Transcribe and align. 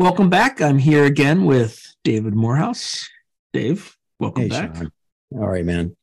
Welcome 0.00 0.30
back. 0.30 0.62
I'm 0.62 0.78
here 0.78 1.04
again 1.04 1.44
with 1.44 1.94
David 2.04 2.34
Morehouse. 2.34 3.06
Dave, 3.52 3.98
welcome 4.18 4.44
Hey, 4.44 4.48
back. 4.48 4.74
Sean. 4.74 4.90
All 5.32 5.46
right, 5.46 5.62
man. 5.62 5.94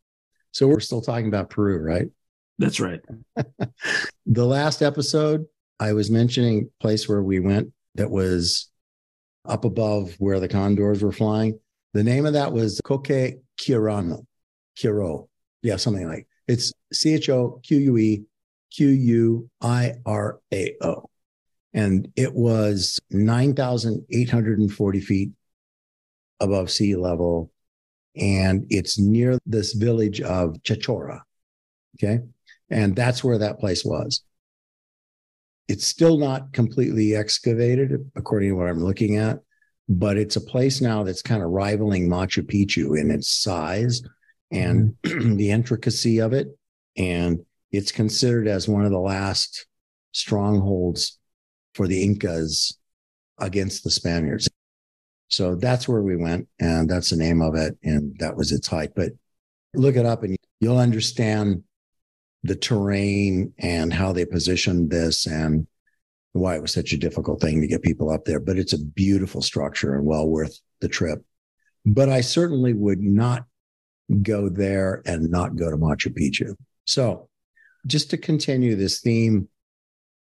So 0.51 0.67
we're 0.67 0.81
still 0.81 1.01
talking 1.01 1.27
about 1.27 1.49
Peru, 1.49 1.79
right? 1.79 2.05
That's 2.59 2.79
right. 2.79 2.99
The 4.27 4.45
last 4.45 4.83
episode, 4.83 5.47
I 5.79 5.93
was 5.93 6.11
mentioning 6.11 6.69
place 6.79 7.09
where 7.09 7.23
we 7.23 7.39
went 7.39 7.73
that 7.95 8.11
was 8.11 8.69
up 9.45 9.65
above 9.65 10.13
where 10.19 10.39
the 10.39 10.47
condors 10.47 11.01
were 11.01 11.11
flying. 11.11 11.59
The 11.95 12.03
name 12.03 12.27
of 12.27 12.33
that 12.33 12.53
was 12.53 12.79
Coque 12.83 13.39
Quirano. 13.59 14.27
Quiro. 14.79 15.27
Yeah, 15.63 15.77
something 15.77 16.07
like 16.07 16.27
it's 16.47 16.71
C 16.93 17.15
H 17.15 17.29
O 17.29 17.59
Q 17.63 17.79
U 17.79 17.97
E 17.97 18.25
Q 18.71 18.89
U 18.89 19.49
I 19.59 19.95
R 20.05 20.39
A 20.53 20.75
O. 20.83 21.09
And 21.77 22.11
it 22.15 22.33
was 22.33 22.99
9,840 23.11 24.99
feet 24.99 25.29
above 26.39 26.71
sea 26.71 26.95
level. 26.95 27.51
And 28.15 28.65
it's 28.71 28.97
near 28.97 29.37
this 29.45 29.73
village 29.73 30.19
of 30.19 30.55
Chachora. 30.63 31.21
Okay. 31.95 32.23
And 32.71 32.95
that's 32.95 33.23
where 33.23 33.37
that 33.37 33.59
place 33.59 33.85
was. 33.85 34.23
It's 35.67 35.85
still 35.85 36.17
not 36.17 36.51
completely 36.51 37.15
excavated, 37.15 38.09
according 38.15 38.49
to 38.49 38.55
what 38.55 38.69
I'm 38.69 38.83
looking 38.83 39.17
at, 39.17 39.37
but 39.87 40.17
it's 40.17 40.35
a 40.35 40.41
place 40.41 40.81
now 40.81 41.03
that's 41.03 41.21
kind 41.21 41.43
of 41.43 41.51
rivaling 41.51 42.09
Machu 42.09 42.41
Picchu 42.41 42.99
in 42.99 43.11
its 43.11 43.29
size 43.29 44.01
and 44.49 44.95
mm-hmm. 45.03 45.35
the 45.37 45.51
intricacy 45.51 46.21
of 46.21 46.33
it. 46.33 46.47
And 46.97 47.45
it's 47.71 47.91
considered 47.91 48.47
as 48.47 48.67
one 48.67 48.83
of 48.83 48.91
the 48.91 48.97
last 48.97 49.67
strongholds 50.11 51.19
for 51.77 51.87
the 51.87 52.03
Incas 52.03 52.77
against 53.39 53.83
the 53.83 53.91
Spaniards. 53.91 54.49
So 55.29 55.55
that's 55.55 55.87
where 55.87 56.01
we 56.01 56.15
went, 56.15 56.47
and 56.59 56.89
that's 56.89 57.11
the 57.11 57.17
name 57.17 57.41
of 57.41 57.55
it. 57.55 57.77
And 57.83 58.17
that 58.19 58.35
was 58.35 58.51
its 58.51 58.67
height. 58.67 58.91
But 58.95 59.11
look 59.73 59.95
it 59.95 60.05
up 60.05 60.23
and 60.23 60.35
you'll 60.59 60.79
understand 60.79 61.63
the 62.43 62.55
terrain 62.55 63.53
and 63.59 63.93
how 63.93 64.11
they 64.11 64.25
positioned 64.25 64.89
this 64.89 65.27
and 65.27 65.67
why 66.31 66.55
it 66.55 66.61
was 66.61 66.73
such 66.73 66.93
a 66.93 66.97
difficult 66.97 67.41
thing 67.41 67.61
to 67.61 67.67
get 67.67 67.81
people 67.83 68.09
up 68.09 68.25
there. 68.25 68.39
But 68.39 68.57
it's 68.57 68.73
a 68.73 68.83
beautiful 68.83 69.41
structure 69.41 69.95
and 69.95 70.05
well 70.05 70.27
worth 70.27 70.59
the 70.81 70.87
trip. 70.87 71.23
But 71.85 72.09
I 72.09 72.21
certainly 72.21 72.73
would 72.73 73.01
not 73.01 73.45
go 74.21 74.49
there 74.49 75.01
and 75.05 75.29
not 75.29 75.55
go 75.55 75.69
to 75.69 75.77
Machu 75.77 76.13
Picchu. 76.17 76.55
So 76.85 77.29
just 77.85 78.09
to 78.11 78.17
continue 78.17 78.75
this 78.75 79.01
theme 79.01 79.49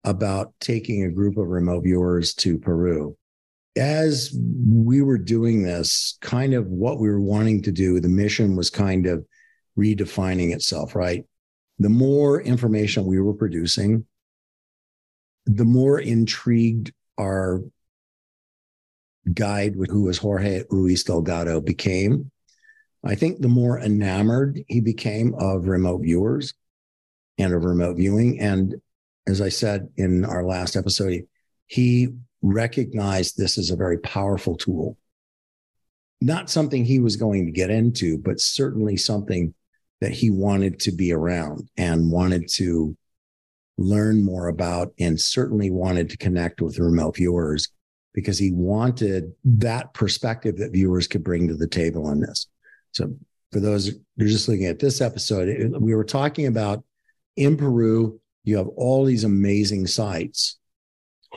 about 0.07 0.55
taking 0.61 1.03
a 1.05 1.11
group 1.11 1.37
of 1.37 1.49
remote 1.49 1.83
viewers 1.83 2.33
to 2.35 2.59
Peru, 2.59 3.17
as 3.77 4.35
we 4.67 5.03
were 5.03 5.19
doing 5.19 5.62
this, 5.62 6.17
kind 6.23 6.55
of 6.55 6.67
what 6.69 6.99
we 6.99 7.09
were 7.09 7.21
wanting 7.21 7.61
to 7.62 7.73
do, 7.73 8.01
the 8.01 8.09
mission 8.09 8.57
was 8.57 8.71
kind 8.71 9.07
of 9.07 9.27
redefining 9.79 10.55
itself, 10.55 10.95
right? 10.95 11.25
The 11.79 11.91
more 11.91 12.41
information 12.41 13.05
we 13.05 13.21
were 13.21 13.34
producing, 13.34 14.07
the 15.45 15.67
more 15.67 16.01
intrigued 16.01 16.93
our 17.19 17.62
guide, 19.34 19.75
who 19.91 20.05
was 20.05 20.19
Jorge 20.19 20.62
Luis 20.71 21.05
Delgado, 21.05 21.61
became. 21.61 22.31
I 23.05 23.15
think 23.15 23.41
the 23.41 23.49
more 23.49 23.79
enamored 23.79 24.59
he 24.69 24.81
became 24.81 25.34
of 25.34 25.67
remote 25.67 26.03
viewers 26.03 26.55
and 27.39 27.53
of 27.53 27.65
remote 27.65 27.97
viewing. 27.97 28.41
And 28.41 28.77
as 29.27 29.41
I 29.41 29.49
said 29.49 29.89
in 29.97 30.25
our 30.25 30.45
last 30.45 30.77
episode, 30.77 31.27
he 31.67 32.09
recognized 32.43 33.37
this 33.37 33.59
as 33.59 33.71
a 33.71 33.77
very 33.77 33.99
powerful 33.99 34.56
tool. 34.56 34.97
Not 36.21 36.49
something 36.49 36.84
he 36.84 37.00
was 37.00 37.17
going 37.17 37.47
to 37.47 37.53
get 37.53 37.71
into, 37.71 38.19
but 38.19 38.41
certainly 38.41 38.97
something 38.97 39.53
that 40.00 40.12
he 40.12 40.31
wanted 40.31 40.81
to 40.81 40.93
be 40.93 41.12
around 41.12 41.69
and 41.77 42.11
wanted 42.11 42.49
to 42.55 42.97
learn 43.78 44.25
more 44.25 44.49
about, 44.49 44.95
and 44.99 45.21
certainly 45.21 45.71
wanted 45.71 46.09
to 46.09 46.17
connect 46.17 46.62
with 46.62 46.79
remote 46.79 47.17
viewers 47.17 47.69
because 48.15 48.39
he 48.39 48.50
wanted 48.50 49.33
that 49.45 49.93
perspective 49.93 50.56
that 50.56 50.73
viewers 50.73 51.06
could 51.06 51.23
bring 51.23 51.49
to 51.49 51.55
the 51.55 51.69
table 51.69 52.06
on 52.06 52.21
this. 52.21 52.47
So, 52.93 53.15
for 53.53 53.61
those 53.61 53.89
who 53.89 54.25
are 54.25 54.29
just 54.29 54.49
looking 54.49 54.67
at 54.67 54.79
this 54.79 55.00
episode, 55.03 55.75
we 55.79 55.95
were 55.95 56.05
talking 56.05 56.47
about 56.47 56.83
in 57.37 57.56
Peru, 57.56 58.19
you 58.47 58.57
have 58.57 58.69
all 58.69 59.05
these 59.05 59.25
amazing 59.25 59.87
sites, 59.89 60.57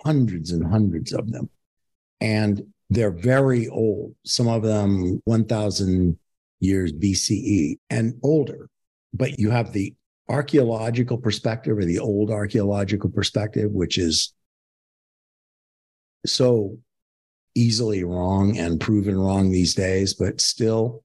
hundreds 0.06 0.52
and 0.52 0.66
hundreds 0.66 1.12
of 1.12 1.31
them. 1.31 1.50
And 2.22 2.68
they're 2.90 3.12
very 3.12 3.68
old, 3.68 4.16
some 4.25 4.47
of 4.47 4.62
them 4.62 5.22
1,000 5.25 6.18
years 6.59 6.94
BCE 6.94 7.80
and 7.90 8.14
older. 8.24 8.69
But 9.12 9.40
you 9.40 9.50
have 9.50 9.74
the 9.74 9.96
archaeological 10.30 11.18
perspective 11.18 11.80
or 11.80 11.84
the 11.84 12.00
old 12.00 12.30
archaeological 12.30 13.09
perspective, 13.09 13.72
which 13.72 13.98
is 13.98 14.34
so 16.28 16.78
easily 17.56 18.03
wrong 18.03 18.58
and 18.58 18.80
proven 18.80 19.18
wrong 19.18 19.50
these 19.50 19.74
days. 19.74 20.14
But 20.14 20.40
still, 20.40 21.03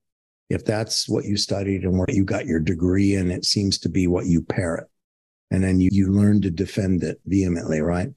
if 0.51 0.67
that's 0.67 1.09
what 1.09 1.25
you 1.25 1.39
studied 1.39 1.85
and 1.85 1.99
what 1.99 2.13
you 2.13 2.25
got 2.25 2.45
your 2.45 2.61
degree 2.61 3.15
in, 3.15 3.31
it 3.31 3.47
seems 3.47 3.79
to 3.79 3.89
be 3.89 4.07
what 4.07 4.27
you 4.27 4.43
parrot. 4.43 4.89
And 5.55 5.63
then 5.63 5.79
you, 5.79 5.89
you 5.93 6.09
learn 6.09 6.43
to 6.43 6.51
defend 6.51 7.05
it 7.05 7.21
vehemently, 7.27 7.81
right? 7.81 8.09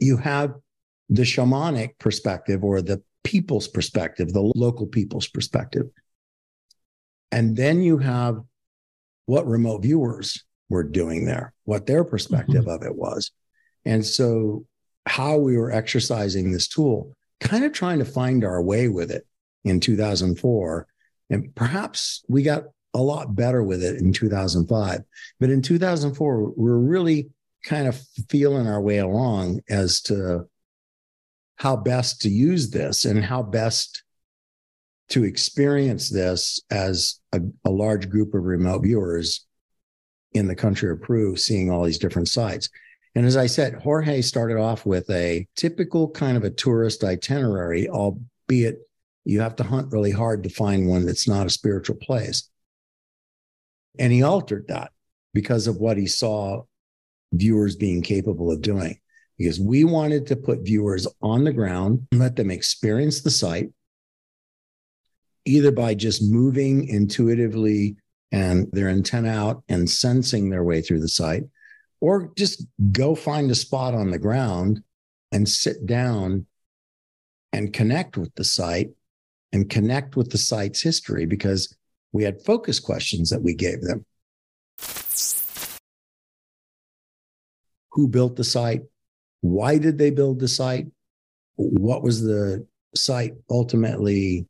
You 0.00 0.16
have 0.16 0.54
the 1.08 1.22
shamanic 1.22 2.00
perspective 2.00 2.64
or 2.64 2.82
the 2.82 3.00
people's 3.22 3.68
perspective, 3.68 4.32
the 4.32 4.52
local 4.56 4.88
people's 4.88 5.28
perspective. 5.28 5.86
And 7.30 7.56
then 7.56 7.80
you 7.80 7.98
have 7.98 8.40
what 9.26 9.46
remote 9.46 9.82
viewers 9.82 10.42
were 10.68 10.82
doing 10.82 11.26
there, 11.26 11.54
what 11.62 11.86
their 11.86 12.02
perspective 12.02 12.62
mm-hmm. 12.62 12.70
of 12.70 12.82
it 12.82 12.96
was. 12.96 13.30
And 13.84 14.04
so, 14.04 14.66
how 15.06 15.36
we 15.36 15.56
were 15.56 15.70
exercising 15.70 16.50
this 16.50 16.66
tool, 16.66 17.16
kind 17.38 17.62
of 17.62 17.72
trying 17.72 18.00
to 18.00 18.04
find 18.04 18.44
our 18.44 18.60
way 18.60 18.88
with 18.88 19.12
it 19.12 19.28
in 19.62 19.78
2004. 19.78 20.88
And 21.30 21.54
perhaps 21.54 22.24
we 22.28 22.42
got 22.42 22.64
a 22.94 22.98
lot 23.00 23.34
better 23.34 23.62
with 23.62 23.82
it 23.82 24.00
in 24.00 24.12
2005. 24.12 25.00
But 25.38 25.50
in 25.50 25.62
2004, 25.62 26.42
we 26.42 26.52
we're 26.56 26.76
really 26.76 27.30
kind 27.64 27.86
of 27.86 28.00
feeling 28.28 28.66
our 28.66 28.80
way 28.80 28.98
along 28.98 29.60
as 29.68 30.00
to 30.02 30.48
how 31.56 31.76
best 31.76 32.22
to 32.22 32.30
use 32.30 32.70
this 32.70 33.04
and 33.04 33.22
how 33.22 33.42
best 33.42 34.02
to 35.10 35.24
experience 35.24 36.08
this 36.08 36.60
as 36.70 37.20
a, 37.32 37.40
a 37.64 37.70
large 37.70 38.08
group 38.08 38.32
of 38.32 38.44
remote 38.44 38.82
viewers 38.82 39.46
in 40.32 40.46
the 40.46 40.54
country 40.54 40.90
of 40.90 41.02
Peru, 41.02 41.36
seeing 41.36 41.70
all 41.70 41.84
these 41.84 41.98
different 41.98 42.28
sites. 42.28 42.68
And 43.14 43.26
as 43.26 43.36
I 43.36 43.46
said, 43.46 43.74
Jorge 43.74 44.22
started 44.22 44.56
off 44.56 44.86
with 44.86 45.10
a 45.10 45.46
typical 45.56 46.08
kind 46.10 46.36
of 46.36 46.44
a 46.44 46.50
tourist 46.50 47.02
itinerary, 47.02 47.88
albeit 47.88 48.78
you 49.24 49.40
have 49.40 49.56
to 49.56 49.64
hunt 49.64 49.92
really 49.92 50.12
hard 50.12 50.44
to 50.44 50.48
find 50.48 50.88
one 50.88 51.04
that's 51.04 51.28
not 51.28 51.46
a 51.46 51.50
spiritual 51.50 51.96
place. 51.96 52.48
And 53.98 54.12
he 54.12 54.22
altered 54.22 54.66
that 54.68 54.92
because 55.34 55.66
of 55.66 55.76
what 55.76 55.96
he 55.96 56.06
saw 56.06 56.62
viewers 57.32 57.76
being 57.76 58.02
capable 58.02 58.50
of 58.50 58.62
doing. 58.62 58.98
Because 59.38 59.58
we 59.58 59.84
wanted 59.84 60.26
to 60.26 60.36
put 60.36 60.64
viewers 60.64 61.06
on 61.22 61.44
the 61.44 61.52
ground, 61.52 62.06
and 62.12 62.20
let 62.20 62.36
them 62.36 62.50
experience 62.50 63.22
the 63.22 63.30
site, 63.30 63.70
either 65.46 65.72
by 65.72 65.94
just 65.94 66.30
moving 66.30 66.86
intuitively 66.88 67.96
and 68.32 68.68
their 68.72 68.88
antenna 68.88 69.30
out 69.30 69.62
and 69.68 69.88
sensing 69.88 70.50
their 70.50 70.62
way 70.62 70.82
through 70.82 71.00
the 71.00 71.08
site, 71.08 71.44
or 72.00 72.30
just 72.36 72.66
go 72.92 73.14
find 73.14 73.50
a 73.50 73.54
spot 73.54 73.94
on 73.94 74.10
the 74.10 74.18
ground 74.18 74.82
and 75.32 75.48
sit 75.48 75.86
down 75.86 76.46
and 77.52 77.72
connect 77.72 78.16
with 78.16 78.34
the 78.34 78.44
site 78.44 78.90
and 79.52 79.70
connect 79.70 80.16
with 80.16 80.30
the 80.30 80.38
site's 80.38 80.80
history 80.80 81.26
because 81.26 81.76
we 82.12 82.24
had 82.24 82.42
focus 82.42 82.80
questions 82.80 83.30
that 83.30 83.42
we 83.42 83.54
gave 83.54 83.80
them. 83.82 84.04
Who 87.92 88.08
built 88.08 88.36
the 88.36 88.44
site? 88.44 88.82
Why 89.40 89.78
did 89.78 89.98
they 89.98 90.10
build 90.10 90.40
the 90.40 90.48
site? 90.48 90.86
What 91.56 92.02
was 92.02 92.22
the 92.22 92.66
site 92.94 93.34
ultimately 93.50 94.46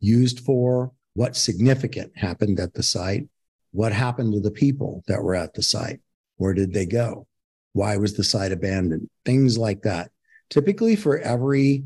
used 0.00 0.40
for? 0.40 0.92
What 1.14 1.36
significant 1.36 2.12
happened 2.16 2.58
at 2.58 2.74
the 2.74 2.82
site? 2.82 3.28
What 3.72 3.92
happened 3.92 4.32
to 4.34 4.40
the 4.40 4.50
people 4.50 5.02
that 5.06 5.22
were 5.22 5.34
at 5.34 5.54
the 5.54 5.62
site? 5.62 6.00
Where 6.36 6.54
did 6.54 6.72
they 6.72 6.86
go? 6.86 7.26
Why 7.72 7.96
was 7.96 8.14
the 8.14 8.24
site 8.24 8.52
abandoned? 8.52 9.08
Things 9.24 9.56
like 9.58 9.82
that. 9.82 10.10
Typically, 10.50 10.96
for 10.96 11.18
every 11.18 11.84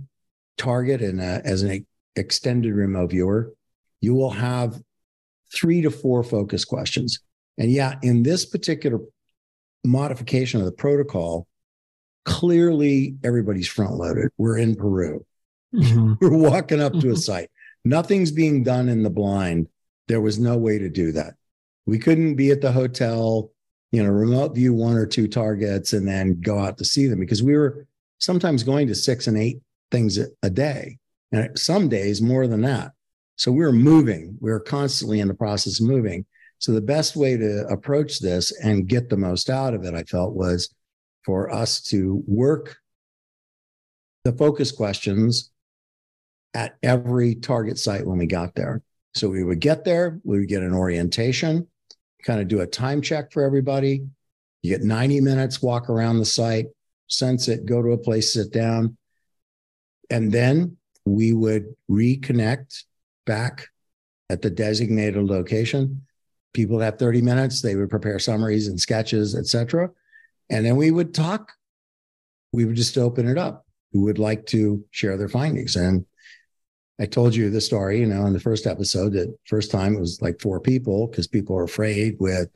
target 0.56 1.00
and 1.00 1.20
as 1.20 1.62
an 1.62 1.86
extended 2.16 2.74
remote 2.74 3.10
viewer, 3.10 3.54
you 4.00 4.14
will 4.14 4.30
have 4.30 4.82
three 5.54 5.82
to 5.82 5.90
four 5.90 6.22
focus 6.22 6.64
questions. 6.64 7.20
And 7.58 7.70
yeah, 7.70 7.94
in 8.02 8.22
this 8.22 8.44
particular 8.44 9.00
modification 9.84 10.60
of 10.60 10.66
the 10.66 10.72
protocol, 10.72 11.46
clearly 12.24 13.16
everybody's 13.24 13.68
front 13.68 13.94
loaded. 13.94 14.30
We're 14.36 14.58
in 14.58 14.76
Peru. 14.76 15.24
Mm-hmm. 15.74 16.14
We're 16.20 16.50
walking 16.50 16.80
up 16.80 16.92
to 16.92 16.98
a 16.98 17.02
mm-hmm. 17.02 17.14
site. 17.14 17.50
Nothing's 17.84 18.30
being 18.30 18.62
done 18.62 18.88
in 18.88 19.02
the 19.02 19.10
blind. 19.10 19.68
There 20.08 20.20
was 20.20 20.38
no 20.38 20.56
way 20.56 20.78
to 20.78 20.88
do 20.88 21.12
that. 21.12 21.34
We 21.86 21.98
couldn't 21.98 22.34
be 22.34 22.50
at 22.50 22.60
the 22.60 22.72
hotel, 22.72 23.50
you 23.92 24.02
know, 24.02 24.10
remote 24.10 24.54
view 24.54 24.74
one 24.74 24.96
or 24.96 25.06
two 25.06 25.26
targets 25.26 25.92
and 25.92 26.06
then 26.06 26.40
go 26.40 26.58
out 26.58 26.78
to 26.78 26.84
see 26.84 27.06
them 27.06 27.20
because 27.20 27.42
we 27.42 27.56
were 27.56 27.86
sometimes 28.18 28.62
going 28.62 28.88
to 28.88 28.94
six 28.94 29.26
and 29.26 29.38
eight 29.38 29.60
things 29.90 30.18
a 30.42 30.50
day. 30.50 30.98
And 31.32 31.58
some 31.58 31.88
days 31.88 32.20
more 32.20 32.46
than 32.46 32.62
that. 32.62 32.92
So 33.38 33.52
we 33.52 33.64
were 33.64 33.72
moving. 33.72 34.36
We 34.40 34.50
were 34.50 34.60
constantly 34.60 35.20
in 35.20 35.28
the 35.28 35.34
process 35.34 35.80
of 35.80 35.86
moving. 35.86 36.26
So 36.58 36.72
the 36.72 36.80
best 36.80 37.14
way 37.14 37.36
to 37.36 37.66
approach 37.68 38.18
this 38.18 38.52
and 38.60 38.88
get 38.88 39.08
the 39.08 39.16
most 39.16 39.48
out 39.48 39.74
of 39.74 39.84
it, 39.84 39.94
I 39.94 40.02
felt, 40.02 40.34
was 40.34 40.74
for 41.24 41.50
us 41.52 41.80
to 41.82 42.22
work 42.26 42.76
the 44.24 44.32
focus 44.32 44.72
questions 44.72 45.50
at 46.52 46.76
every 46.82 47.36
target 47.36 47.78
site 47.78 48.04
when 48.04 48.18
we 48.18 48.26
got 48.26 48.56
there. 48.56 48.82
So 49.14 49.28
we 49.28 49.44
would 49.44 49.60
get 49.60 49.84
there, 49.84 50.20
we 50.24 50.40
would 50.40 50.48
get 50.48 50.62
an 50.62 50.74
orientation, 50.74 51.68
kind 52.24 52.40
of 52.40 52.48
do 52.48 52.60
a 52.60 52.66
time 52.66 53.00
check 53.00 53.30
for 53.32 53.44
everybody. 53.44 54.04
You 54.62 54.70
get 54.70 54.82
90 54.82 55.20
minutes, 55.20 55.62
walk 55.62 55.88
around 55.88 56.18
the 56.18 56.24
site, 56.24 56.66
sense 57.06 57.46
it, 57.46 57.66
go 57.66 57.82
to 57.82 57.92
a 57.92 57.98
place, 57.98 58.32
sit 58.32 58.52
down. 58.52 58.96
And 60.10 60.32
then 60.32 60.76
we 61.04 61.32
would 61.32 61.74
reconnect 61.88 62.82
back 63.28 63.68
at 64.30 64.42
the 64.42 64.50
designated 64.50 65.22
location. 65.22 66.02
People 66.54 66.80
have 66.80 66.98
30 66.98 67.22
minutes, 67.22 67.62
they 67.62 67.76
would 67.76 67.90
prepare 67.90 68.18
summaries 68.18 68.66
and 68.66 68.80
sketches, 68.80 69.36
etc. 69.36 69.90
And 70.50 70.66
then 70.66 70.76
we 70.76 70.90
would 70.90 71.14
talk. 71.14 71.52
We 72.52 72.64
would 72.64 72.74
just 72.74 72.96
open 72.98 73.28
it 73.28 73.38
up. 73.38 73.66
Who 73.92 74.02
would 74.02 74.18
like 74.18 74.46
to 74.46 74.82
share 74.90 75.16
their 75.16 75.28
findings? 75.28 75.76
And 75.76 76.06
I 76.98 77.06
told 77.06 77.34
you 77.34 77.50
the 77.50 77.60
story, 77.60 78.00
you 78.00 78.06
know, 78.06 78.26
in 78.26 78.32
the 78.32 78.40
first 78.40 78.66
episode 78.66 79.12
that 79.12 79.36
first 79.44 79.70
time 79.70 79.94
it 79.94 80.00
was 80.00 80.20
like 80.20 80.40
four 80.40 80.58
people 80.58 81.06
because 81.06 81.28
people 81.28 81.54
were 81.54 81.64
afraid 81.64 82.16
with, 82.18 82.48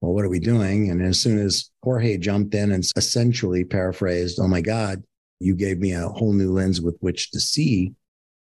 well, 0.00 0.12
what 0.12 0.24
are 0.24 0.28
we 0.28 0.40
doing? 0.40 0.90
And 0.90 1.00
as 1.00 1.18
soon 1.18 1.38
as 1.38 1.70
Jorge 1.82 2.18
jumped 2.18 2.54
in 2.54 2.72
and 2.72 2.84
essentially 2.96 3.64
paraphrased, 3.64 4.38
oh 4.40 4.48
my 4.48 4.60
God, 4.60 5.02
you 5.40 5.54
gave 5.54 5.78
me 5.78 5.92
a 5.92 6.08
whole 6.08 6.32
new 6.32 6.52
lens 6.52 6.80
with 6.80 6.96
which 7.00 7.30
to 7.30 7.40
see 7.40 7.94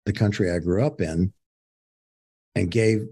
the 0.05 0.13
country 0.13 0.49
I 0.49 0.59
grew 0.59 0.85
up 0.85 1.01
in 1.01 1.33
and 2.57 2.71
gave 2.71 3.07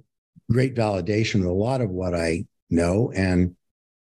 great 0.52 0.76
validation 0.76 1.42
to 1.42 1.50
a 1.50 1.52
lot 1.52 1.82
of 1.82 1.90
what 1.90 2.14
I 2.16 2.46
know 2.70 3.12
and 3.16 3.56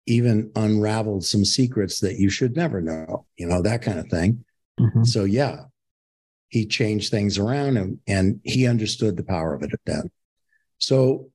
even 0.07 0.51
unraveled 0.57 1.25
some 1.25 1.45
secrets 1.45 2.01
that 2.01 2.17
you 2.17 2.31
should 2.31 2.57
never 2.57 2.81
know, 2.81 3.27
you 3.37 3.47
know, 3.47 3.63
that 3.63 3.83
kind 3.83 3.99
of 3.99 4.09
thing. 4.09 4.45
Mm-hmm. 4.81 5.05
So, 5.05 5.25
yeah, 5.25 5.65
he 6.49 6.67
changed 6.67 7.11
things 7.11 7.39
around 7.39 7.77
and, 7.77 7.99
and 8.07 8.41
he 8.43 8.67
understood 8.67 9.17
the 9.17 9.25
power 9.25 9.55
of 9.55 9.63
it 9.63 9.71
then. 9.85 10.11
So 10.79 11.31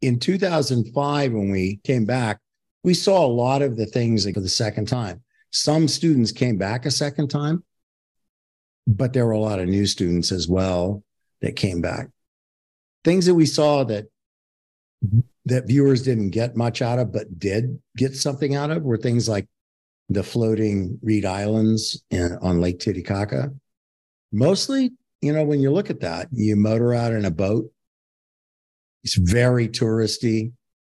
in 0.00 0.18
2005, 0.18 1.32
when 1.32 1.50
we 1.50 1.80
came 1.84 2.04
back, 2.04 2.40
we 2.82 2.94
saw 2.94 3.24
a 3.24 3.28
lot 3.28 3.62
of 3.62 3.76
the 3.76 3.86
things 3.86 4.30
for 4.30 4.40
the 4.40 4.48
second 4.48 4.88
time. 4.88 5.22
Some 5.50 5.88
students 5.88 6.32
came 6.32 6.56
back 6.56 6.86
a 6.86 6.90
second 6.90 7.28
time, 7.28 7.64
but 8.86 9.12
there 9.12 9.26
were 9.26 9.32
a 9.32 9.38
lot 9.38 9.58
of 9.58 9.68
new 9.68 9.86
students 9.86 10.32
as 10.32 10.48
well 10.48 11.02
that 11.42 11.56
came 11.56 11.80
back. 11.80 12.08
Things 13.06 13.26
that 13.26 13.36
we 13.36 13.46
saw 13.46 13.84
that 13.84 14.06
mm-hmm. 15.04 15.20
that 15.44 15.68
viewers 15.68 16.02
didn't 16.02 16.30
get 16.30 16.56
much 16.56 16.82
out 16.82 16.98
of, 16.98 17.12
but 17.12 17.38
did 17.38 17.78
get 17.96 18.16
something 18.16 18.56
out 18.56 18.72
of 18.72 18.82
were 18.82 18.96
things 18.96 19.28
like 19.28 19.46
the 20.08 20.24
floating 20.24 20.98
reed 21.02 21.24
islands 21.24 22.02
in, 22.10 22.36
on 22.42 22.60
Lake 22.60 22.80
Titicaca, 22.80 23.52
mostly, 24.32 24.90
you 25.20 25.32
know, 25.32 25.44
when 25.44 25.60
you 25.60 25.70
look 25.70 25.88
at 25.88 26.00
that, 26.00 26.26
you 26.32 26.56
motor 26.56 26.94
out 26.94 27.12
in 27.12 27.24
a 27.24 27.30
boat. 27.30 27.70
It's 29.04 29.14
very 29.14 29.68
touristy. 29.68 30.50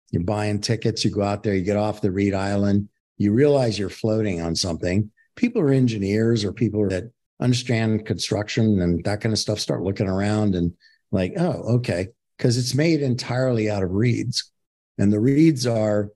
You're 0.09 0.23
buying 0.23 0.61
tickets, 0.61 1.06
you 1.06 1.11
go 1.11 1.21
out 1.21 1.44
there, 1.44 1.53
you 1.53 1.63
get 1.63 1.77
off 1.77 2.01
the 2.01 2.11
Reed 2.11 2.33
Island, 2.33 2.89
you 3.17 3.31
realize 3.31 3.77
you're 3.77 3.89
floating 3.89 4.41
on 4.41 4.56
something. 4.56 5.11
People 5.35 5.61
are 5.61 5.69
engineers 5.71 6.44
or 6.44 6.51
people 6.51 6.89
that 6.89 7.11
understand 7.39 8.07
construction 8.07 8.81
and 8.81 9.03
that 9.03 9.21
kind 9.21 9.33
of 9.33 9.38
stuff 9.38 9.59
start 9.59 9.83
looking 9.83 10.07
around 10.07 10.56
and 10.56 10.73
like, 11.11 11.33
oh, 11.38 11.75
okay. 11.75 12.09
Because 12.38 12.57
it's 12.57 12.75
made 12.75 13.01
entirely 13.01 13.69
out 13.69 13.83
of 13.83 13.91
reeds. 13.91 14.51
And 14.97 15.11
the 15.11 15.19
reeds 15.19 15.65
are, 15.67 16.09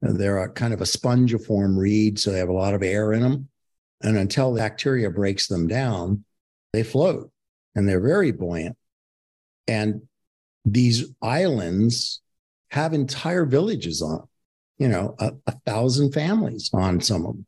they're 0.00 0.48
kind 0.50 0.74
of 0.74 0.80
a 0.80 0.84
spongiform 0.84 1.76
reed. 1.76 2.18
So 2.18 2.32
they 2.32 2.38
have 2.38 2.48
a 2.48 2.52
lot 2.52 2.74
of 2.74 2.82
air 2.82 3.12
in 3.12 3.22
them. 3.22 3.48
And 4.02 4.16
until 4.16 4.52
the 4.52 4.60
bacteria 4.60 5.10
breaks 5.10 5.46
them 5.46 5.68
down, 5.68 6.24
they 6.72 6.82
float 6.82 7.30
and 7.74 7.88
they're 7.88 8.00
very 8.00 8.32
buoyant. 8.32 8.76
And 9.68 10.02
these 10.64 11.06
islands 11.22 12.20
have 12.70 12.94
entire 12.94 13.44
villages 13.44 14.02
on, 14.02 14.26
you 14.78 14.88
know, 14.88 15.14
a, 15.20 15.32
a 15.46 15.52
thousand 15.66 16.12
families 16.12 16.70
on 16.72 17.00
some 17.00 17.26
of 17.26 17.34
them. 17.34 17.46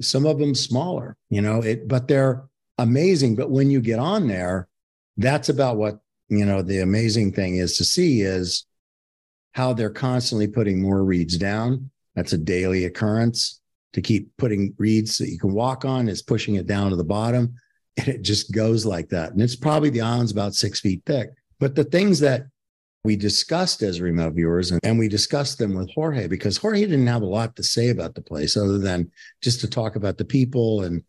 Some 0.00 0.26
of 0.26 0.38
them 0.38 0.54
smaller, 0.54 1.16
you 1.30 1.40
know, 1.40 1.60
it, 1.60 1.86
but 1.86 2.08
they're 2.08 2.44
amazing. 2.78 3.36
But 3.36 3.50
when 3.50 3.70
you 3.70 3.80
get 3.80 3.98
on 3.98 4.26
there, 4.28 4.68
that's 5.16 5.48
about 5.48 5.76
what, 5.76 6.00
you 6.28 6.44
know, 6.44 6.62
the 6.62 6.80
amazing 6.80 7.32
thing 7.32 7.56
is 7.56 7.76
to 7.76 7.84
see 7.84 8.22
is 8.22 8.66
how 9.52 9.72
they're 9.72 9.90
constantly 9.90 10.48
putting 10.48 10.82
more 10.82 11.04
reeds 11.04 11.38
down. 11.38 11.90
That's 12.14 12.32
a 12.32 12.38
daily 12.38 12.84
occurrence 12.84 13.60
to 13.92 14.02
keep 14.02 14.36
putting 14.36 14.74
reeds 14.76 15.18
that 15.18 15.30
you 15.30 15.38
can 15.38 15.52
walk 15.52 15.84
on 15.84 16.08
is 16.08 16.22
pushing 16.22 16.56
it 16.56 16.66
down 16.66 16.90
to 16.90 16.96
the 16.96 17.04
bottom 17.04 17.54
and 17.96 18.08
it 18.08 18.22
just 18.22 18.52
goes 18.52 18.84
like 18.84 19.08
that. 19.10 19.32
And 19.32 19.40
it's 19.40 19.56
probably 19.56 19.90
the 19.90 20.00
island's 20.00 20.32
about 20.32 20.54
six 20.54 20.80
feet 20.80 21.02
thick. 21.06 21.30
But 21.60 21.74
the 21.74 21.84
things 21.84 22.18
that 22.20 22.46
we 23.04 23.16
discussed 23.16 23.82
as 23.82 24.00
remote 24.00 24.34
viewers, 24.34 24.70
and, 24.70 24.80
and 24.82 24.98
we 24.98 25.08
discussed 25.08 25.58
them 25.58 25.74
with 25.74 25.90
Jorge 25.94 26.26
because 26.26 26.56
Jorge 26.56 26.80
didn't 26.80 27.06
have 27.06 27.22
a 27.22 27.26
lot 27.26 27.54
to 27.56 27.62
say 27.62 27.90
about 27.90 28.14
the 28.14 28.22
place 28.22 28.56
other 28.56 28.78
than 28.78 29.10
just 29.42 29.60
to 29.60 29.68
talk 29.68 29.94
about 29.94 30.18
the 30.18 30.24
people 30.24 30.82
and 30.82 31.04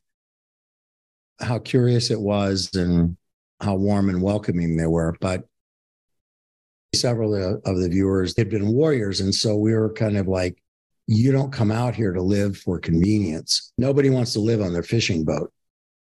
how 1.40 1.58
curious 1.58 2.12
it 2.12 2.20
was 2.20 2.70
and 2.76 3.18
how 3.62 3.76
warm 3.76 4.10
and 4.10 4.22
welcoming 4.22 4.78
they 4.78 4.88
were. 4.88 5.16
But 5.20 5.44
several 6.94 7.36
of 7.36 7.78
the, 7.78 7.90
viewers 7.90 8.38
had 8.38 8.50
been 8.50 8.68
warriors. 8.68 9.20
And 9.20 9.34
so 9.34 9.56
we 9.56 9.74
were 9.74 9.92
kind 9.92 10.18
of 10.18 10.28
like, 10.28 10.62
you 11.08 11.32
don't 11.32 11.54
come 11.54 11.72
out 11.72 11.96
here 11.96 12.14
to 12.14 12.22
live 12.22 12.58
for 12.58 12.80
convenience. 12.80 13.72
Nobody 13.78 14.10
wants 14.10 14.34
to 14.34 14.40
live 14.40 14.62
on 14.62 14.74
their 14.74 14.84
fishing 14.84 15.24
boat, 15.24 15.54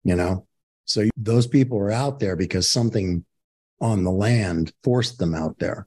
you 0.04 0.16
know? 0.16 0.48
So 0.86 1.10
those 1.18 1.48
people 1.48 1.78
were 1.78 1.92
out 1.92 2.20
there 2.20 2.36
because 2.36 2.70
something 2.70 3.26
on 3.82 4.04
the 4.04 4.12
land 4.12 4.72
forced 4.84 5.18
them 5.18 5.36
out 5.36 5.60
there, 5.60 5.86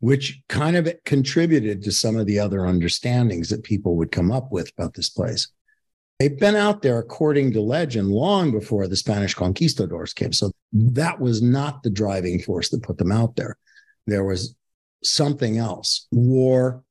which 0.00 0.42
kind 0.48 0.76
of 0.76 0.92
contributed 1.04 1.82
to 1.84 1.92
some 1.92 2.16
of 2.16 2.26
the 2.26 2.38
other 2.38 2.66
understandings 2.66 3.48
that 3.48 3.62
people 3.62 3.96
would 3.96 4.12
come 4.12 4.30
up 4.30 4.52
with 4.52 4.70
about 4.76 4.94
this 4.94 5.08
place. 5.08 5.48
They've 6.22 6.38
been 6.38 6.54
out 6.54 6.82
there, 6.82 7.00
according 7.00 7.52
to 7.54 7.60
legend, 7.60 8.06
long 8.06 8.52
before 8.52 8.86
the 8.86 8.94
Spanish 8.94 9.34
conquistadors 9.34 10.12
came. 10.12 10.32
So 10.32 10.52
that 10.72 11.18
was 11.18 11.42
not 11.42 11.82
the 11.82 11.90
driving 11.90 12.40
force 12.40 12.68
that 12.68 12.84
put 12.84 12.96
them 12.96 13.10
out 13.10 13.34
there. 13.34 13.56
There 14.06 14.22
was 14.22 14.54
something 15.02 15.58
else 15.58 16.06
war 16.12 16.84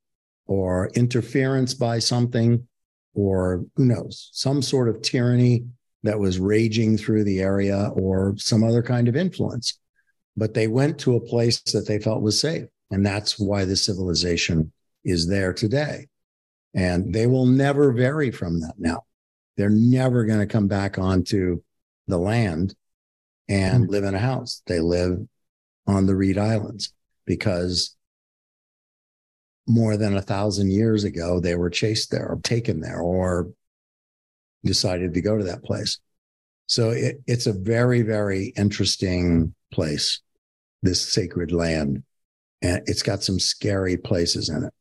or 0.48 0.90
interference 0.96 1.74
by 1.74 2.00
something 2.00 2.68
or 3.14 3.64
who 3.78 3.86
knows, 3.86 4.32
some 4.34 4.62
sort 4.62 4.90
of 4.90 5.02
tyranny 5.02 5.64
that 6.04 6.20
was 6.20 6.38
raging 6.38 6.98
through 6.98 7.24
the 7.24 7.40
area 7.40 7.90
or 7.94 8.36
some 8.36 8.66
other 8.66 8.84
kind 8.84 9.08
of 9.08 9.16
influence. 9.16 9.80
But 10.36 10.54
they 10.54 10.68
went 10.68 11.00
to 11.00 11.16
a 11.16 11.26
place 11.26 11.62
that 11.72 11.88
they 11.88 12.00
felt 12.00 12.22
was 12.22 12.38
safe. 12.38 12.66
And 12.90 13.06
that's 13.06 13.40
why 13.40 13.64
the 13.64 13.78
civilization 13.78 14.74
is 15.06 15.30
there 15.30 15.54
today. 15.54 16.10
And 16.76 17.14
they 17.14 17.28
will 17.28 17.46
never 17.46 17.94
vary 17.94 18.32
from 18.32 18.60
that 18.60 18.74
now. 18.78 19.04
They're 19.58 19.70
never 19.70 20.26
going 20.26 20.40
to 20.40 20.46
come 20.46 20.68
back 20.68 20.98
onto 20.98 21.62
the 22.08 22.18
land 22.18 22.76
and 23.48 23.84
mm-hmm. 23.84 23.92
live 23.92 24.04
in 24.04 24.16
a 24.16 24.20
house. 24.20 24.62
They 24.66 24.80
live 24.80 25.18
on 25.88 26.06
the 26.06 26.16
Reed 26.16 26.38
Islands 26.38 26.94
because 27.26 27.96
more 29.68 29.98
than 29.98 30.16
a 30.16 30.22
thousand 30.22 30.72
years 30.72 31.04
ago, 31.04 31.40
they 31.40 31.56
were 31.56 31.70
chased 31.70 32.12
there 32.12 32.28
or 32.28 32.40
taken 32.42 32.82
there 32.82 33.00
or 33.00 33.52
decided 34.64 35.14
to 35.14 35.22
go 35.22 35.38
to 35.38 35.44
that 35.46 35.64
place. 35.64 36.00
So 36.68 36.92
it, 36.92 37.22
it's 37.28 37.48
a 37.48 37.54
very, 37.54 38.02
very 38.02 38.54
interesting 38.58 39.54
place, 39.72 40.22
this 40.82 41.02
sacred 41.02 41.52
land. 41.52 42.04
And 42.62 42.82
it's 42.86 43.04
got 43.04 43.24
some 43.24 43.40
scary 43.40 43.98
places 43.98 44.50
in 44.50 44.64
it. 44.66 44.74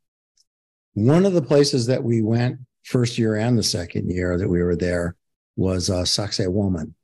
One 0.94 1.24
of 1.24 1.32
the 1.32 1.42
places 1.42 1.86
that 1.86 2.04
we 2.04 2.20
went 2.20 2.58
first 2.84 3.18
year 3.18 3.36
and 3.36 3.58
the 3.58 3.62
second 3.62 4.10
year 4.10 4.36
that 4.38 4.48
we 4.48 4.62
were 4.62 4.76
there 4.76 5.16
was 5.56 5.90
uh, 5.90 6.02
Sacsayhuaman. 6.02 6.94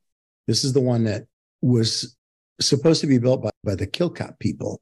This 0.46 0.64
is 0.64 0.72
the 0.72 0.80
one 0.80 1.04
that 1.04 1.26
was 1.60 2.16
supposed 2.60 3.00
to 3.02 3.06
be 3.06 3.18
built 3.18 3.42
by, 3.42 3.50
by 3.64 3.74
the 3.74 3.86
Chilcat 3.86 4.38
people, 4.38 4.80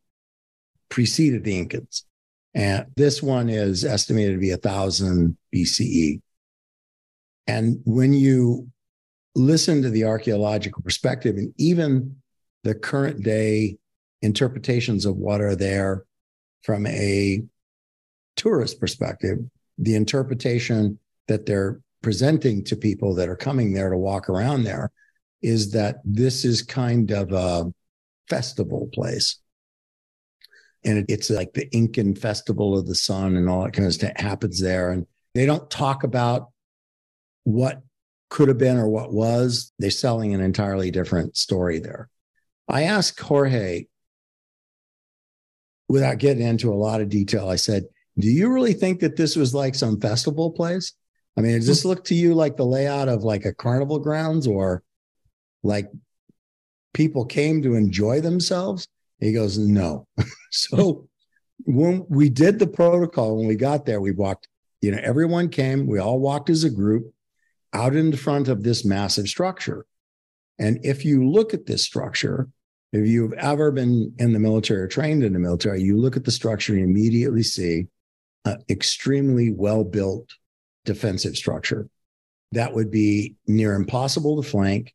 preceded 0.89 1.45
the 1.45 1.65
Incans. 1.65 2.03
And 2.55 2.87
this 2.97 3.23
one 3.23 3.49
is 3.49 3.85
estimated 3.85 4.35
to 4.35 4.41
be 4.41 4.51
a 4.51 4.57
thousand 4.57 5.37
BCE. 5.55 6.21
And 7.47 7.81
when 7.85 8.13
you 8.13 8.71
listen 9.35 9.83
to 9.83 9.91
the 9.91 10.05
archaeological 10.05 10.83
perspective 10.83 11.37
and 11.37 11.53
even 11.59 12.17
the 12.63 12.75
current 12.75 13.23
day 13.23 13.77
interpretations 14.23 15.05
of 15.05 15.17
what 15.17 15.41
are 15.41 15.57
there 15.57 16.05
from 16.63 16.87
a 16.87 17.43
tourist 18.37 18.81
perspective, 18.81 19.39
the 19.79 19.95
interpretation 19.95 20.99
that 21.29 21.47
they're 21.47 21.81
presenting 22.03 22.63
to 22.65 22.77
people 22.77 23.15
that 23.15 23.29
are 23.29 23.37
coming 23.37 23.73
there 23.73 23.91
to 23.91 23.97
walk 23.97 24.29
around 24.29 24.65
there 24.65 24.91
is 25.43 25.73
that 25.73 25.97
this 26.05 26.45
is 26.45 26.63
kind 26.63 27.11
of 27.11 27.33
a 27.33 27.73
festival 28.29 28.89
place. 28.93 29.39
And 30.85 31.07
it's 31.09 31.31
like 31.31 31.55
the 31.55 31.69
Incan 31.75 32.15
festival 32.15 32.79
of 32.79 32.87
the 32.87 32.95
sun 32.95 33.37
and 33.37 33.49
all 33.49 33.65
that 33.65 33.73
kind 33.73 33.87
of 33.87 33.95
stuff 33.95 34.13
happens 34.17 34.61
there. 34.61 34.91
And 34.91 35.07
they 35.35 35.47
don't 35.47 35.71
talk 35.71 36.05
about 36.05 36.51
what 37.45 37.83
could 38.29 38.49
have 38.49 38.59
been 38.59 38.77
or 38.77 38.89
what 38.89 39.13
was. 39.13 39.73
They're 39.79 39.91
selling 39.91 40.35
an 40.35 40.41
entirely 40.41 40.91
different 40.91 41.37
story 41.37 41.79
there. 41.79 42.09
I 42.69 42.85
asked 42.85 43.21
Jorge, 43.21 43.87
without 45.89 46.19
getting 46.19 46.47
into 46.47 46.73
a 46.73 46.75
lot 46.75 47.01
of 47.01 47.09
detail, 47.09 47.49
I 47.49 47.57
said, 47.57 47.85
Do 48.19 48.29
you 48.29 48.53
really 48.53 48.75
think 48.75 49.01
that 49.01 49.17
this 49.17 49.37
was 49.37 49.55
like 49.55 49.75
some 49.75 50.01
festival 50.01 50.51
place? 50.51 50.93
I 51.37 51.41
mean, 51.41 51.57
does 51.57 51.67
this 51.67 51.85
look 51.85 52.05
to 52.05 52.15
you 52.15 52.35
like 52.35 52.57
the 52.57 52.67
layout 52.67 53.09
of 53.09 53.25
like 53.25 53.45
a 53.45 53.55
carnival 53.55 53.99
grounds 53.99 54.47
or 54.47 54.83
like 55.63 55.91
people 56.93 57.25
came 57.25 57.63
to 57.63 57.75
enjoy 57.75 58.21
themselves? 58.21 58.87
He 59.19 59.33
goes, 59.33 59.59
No. 59.59 60.07
so 60.51 61.09
when 61.65 62.07
we 62.09 62.29
did 62.29 62.59
the 62.59 62.67
protocol, 62.67 63.37
when 63.37 63.49
we 63.49 63.57
got 63.57 63.85
there, 63.87 64.01
we 64.01 64.13
walked, 64.13 64.49
you 64.81 64.93
know, 64.93 65.01
everyone 65.03 65.49
came, 65.49 65.87
we 65.87 65.99
all 65.99 66.21
walked 66.21 66.51
as 66.51 66.63
a 66.63 66.71
group 66.71 67.13
out 67.73 67.97
in 67.97 68.15
front 68.15 68.49
of 68.49 68.63
this 68.63 68.85
massive 68.85 69.27
structure. 69.27 69.87
And 70.59 70.79
if 70.85 71.05
you 71.05 71.29
look 71.29 71.53
at 71.53 71.67
this 71.67 71.83
structure, 71.83 72.49
if 72.93 73.09
you've 73.09 73.33
ever 73.33 73.73
been 73.73 74.15
in 74.19 74.33
the 74.33 74.39
military 74.39 74.83
or 74.83 74.87
trained 74.87 75.25
in 75.25 75.33
the 75.33 75.41
military, 75.41 75.83
you 75.83 75.99
look 75.99 76.17
at 76.17 76.25
the 76.25 76.31
structure 76.31 76.75
and 76.75 76.85
immediately 76.85 77.43
see 77.43 77.89
an 78.45 78.63
extremely 78.69 79.51
well 79.51 79.85
built 79.85 80.29
defensive 80.85 81.37
structure 81.37 81.89
that 82.53 82.73
would 82.73 82.91
be 82.91 83.35
near 83.47 83.75
impossible 83.75 84.41
to 84.41 84.49
flank 84.49 84.95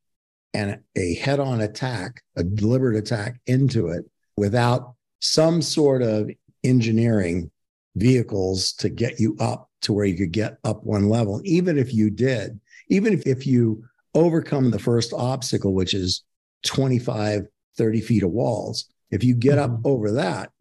and 0.53 0.79
a 0.96 1.15
head 1.15 1.39
on 1.39 1.62
attack, 1.62 2.22
a 2.36 2.44
deliberate 2.44 2.98
attack 2.98 3.39
into 3.46 3.89
it 3.89 4.06
without 4.38 4.94
some 5.20 5.62
sort 5.62 6.01
of 6.01 6.29
engineering 6.63 7.51
vehicles 7.96 8.74
to 8.74 8.89
get 8.89 9.20
you 9.20 9.36
up 9.39 9.70
to 9.82 9.94
where 9.94 10.06
you 10.06 10.15
could 10.15 10.32
get 10.32 10.58
up 10.63 10.84
one 10.84 11.10
level. 11.10 11.41
Even 11.44 11.77
if 11.77 11.94
you 11.94 12.10
did, 12.10 12.60
even 12.88 13.13
if, 13.13 13.25
if 13.27 13.46
you 13.46 13.84
overcome 14.15 14.72
the 14.72 14.79
first 14.79 15.13
obstacle, 15.13 15.74
which 15.74 15.94
is 15.94 16.24
25, 16.65 17.46
30 17.77 18.01
feet 18.01 18.24
of 18.24 18.32
walls, 18.32 18.86
if 19.12 19.24
you 19.24 19.36
get 19.36 19.58
up 19.58 19.72
mm-hmm. 19.72 19.88
over 19.88 20.12
that 20.13 20.51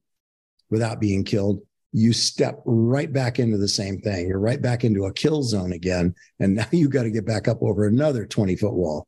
without 0.71 1.00
being 1.00 1.25
killed, 1.25 1.61
you 1.92 2.12
step 2.12 2.61
right 2.64 3.12
back 3.12 3.38
into 3.38 3.57
the 3.57 3.68
same 3.68 4.00
thing. 4.00 4.28
You're 4.28 4.38
right 4.38 4.61
back 4.61 4.85
into 4.85 5.07
a 5.07 5.12
kill 5.12 5.42
zone 5.42 5.73
again. 5.73 6.14
And 6.40 6.57
now 6.57 6.66
you've 6.73 6.90
got 6.90 7.04
to 7.04 7.11
get 7.11 7.26
back 7.26 7.49
up 7.49 7.62
over 7.62 7.87
another 7.87 8.26
20 8.26 8.57
foot 8.57 8.75
wall 8.75 9.07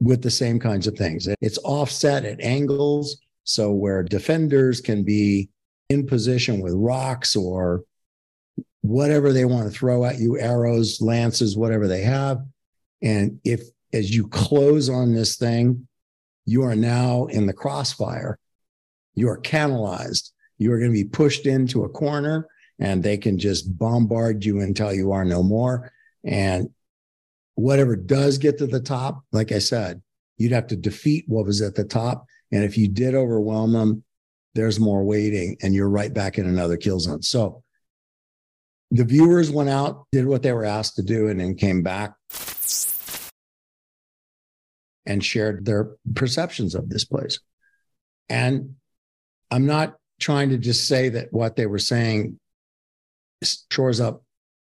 with 0.00 0.22
the 0.22 0.30
same 0.30 0.58
kinds 0.58 0.86
of 0.86 0.96
things. 0.96 1.28
It's 1.40 1.58
offset 1.58 2.24
at 2.24 2.40
angles. 2.40 3.18
So 3.44 3.72
where 3.72 4.02
defenders 4.02 4.80
can 4.80 5.02
be 5.02 5.50
in 5.88 6.06
position 6.06 6.60
with 6.60 6.72
rocks 6.74 7.34
or 7.34 7.82
whatever 8.82 9.32
they 9.32 9.44
want 9.44 9.70
to 9.70 9.76
throw 9.76 10.04
at 10.04 10.18
you, 10.18 10.38
arrows, 10.38 11.00
lances, 11.00 11.56
whatever 11.56 11.86
they 11.86 12.02
have. 12.02 12.38
And 13.02 13.40
if 13.44 13.62
as 13.92 14.14
you 14.14 14.28
close 14.28 14.88
on 14.88 15.12
this 15.12 15.36
thing, 15.36 15.86
you 16.46 16.62
are 16.62 16.76
now 16.76 17.26
in 17.26 17.46
the 17.46 17.52
crossfire. 17.52 18.38
You 19.14 19.28
are 19.28 19.36
canalized. 19.36 20.32
You 20.60 20.72
are 20.72 20.78
going 20.78 20.90
to 20.90 21.02
be 21.02 21.08
pushed 21.08 21.46
into 21.46 21.84
a 21.84 21.88
corner 21.88 22.46
and 22.78 23.02
they 23.02 23.16
can 23.16 23.38
just 23.38 23.78
bombard 23.78 24.44
you 24.44 24.60
until 24.60 24.92
you 24.92 25.10
are 25.12 25.24
no 25.24 25.42
more. 25.42 25.90
And 26.22 26.68
whatever 27.54 27.96
does 27.96 28.36
get 28.36 28.58
to 28.58 28.66
the 28.66 28.80
top, 28.80 29.24
like 29.32 29.52
I 29.52 29.58
said, 29.58 30.02
you'd 30.36 30.52
have 30.52 30.66
to 30.66 30.76
defeat 30.76 31.24
what 31.28 31.46
was 31.46 31.62
at 31.62 31.76
the 31.76 31.84
top. 31.84 32.26
And 32.52 32.62
if 32.62 32.76
you 32.76 32.88
did 32.88 33.14
overwhelm 33.14 33.72
them, 33.72 34.04
there's 34.54 34.78
more 34.78 35.02
waiting 35.02 35.56
and 35.62 35.74
you're 35.74 35.88
right 35.88 36.12
back 36.12 36.36
in 36.36 36.46
another 36.46 36.76
kill 36.76 37.00
zone. 37.00 37.22
So 37.22 37.62
the 38.90 39.04
viewers 39.04 39.50
went 39.50 39.70
out, 39.70 40.06
did 40.12 40.26
what 40.26 40.42
they 40.42 40.52
were 40.52 40.66
asked 40.66 40.96
to 40.96 41.02
do, 41.02 41.28
and 41.28 41.40
then 41.40 41.54
came 41.54 41.82
back 41.82 42.12
and 45.06 45.24
shared 45.24 45.64
their 45.64 45.92
perceptions 46.14 46.74
of 46.74 46.90
this 46.90 47.06
place. 47.06 47.40
And 48.28 48.74
I'm 49.50 49.64
not 49.64 49.96
trying 50.20 50.50
to 50.50 50.58
just 50.58 50.86
say 50.86 51.08
that 51.08 51.32
what 51.32 51.56
they 51.56 51.66
were 51.66 51.78
saying 51.78 52.38
shores 53.70 54.00
up 54.00 54.22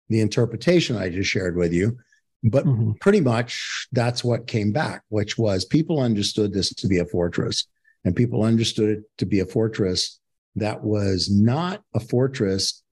the 0.09 0.21
interpretation 0.21 0.97
I 0.97 1.09
just 1.09 1.31
shared 1.31 1.57
with 1.57 1.73
you, 1.73 1.99
but 2.43 2.67
mm-hmm. 2.67 2.93
pretty 3.01 3.21
much 3.21 3.87
that's 3.93 4.25
what 4.25 4.47
came 4.47 4.73
back, 4.73 5.03
which 5.09 5.39
was 5.39 5.65
people 5.65 6.01
understood 6.01 6.53
this 6.53 6.75
to 6.75 6.89
be 6.89 6.99
a 6.99 7.07
fortress 7.07 7.67
and 8.05 8.17
people 8.17 8.43
understood 8.43 8.99
it 8.99 9.05
to 9.19 9.27
be 9.27 9.41
a 9.41 9.47
fortress 9.47 10.19
that 10.57 10.83
was 10.83 11.31
not 11.31 11.83
a 11.95 12.01
fortress 12.01 12.83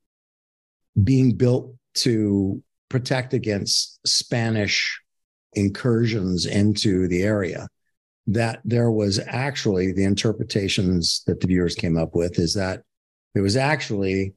being 1.03 1.37
built 1.37 1.75
to 1.95 2.63
protect 2.89 3.35
against 3.35 3.99
Spanish 4.07 5.01
incursions 5.55 6.47
into 6.47 7.09
the 7.09 7.23
area. 7.23 7.69
That 8.33 8.61
there 8.65 8.91
was 8.91 9.19
actually 9.27 9.93
the 9.93 10.05
interpretations 10.05 11.23
that 11.27 11.41
the 11.41 11.47
viewers 11.47 11.75
came 11.75 11.97
up 11.97 12.15
with 12.15 12.39
is 12.39 12.55
that 12.55 12.83
it 13.35 13.41
was 13.41 13.57
actually, 13.57 14.35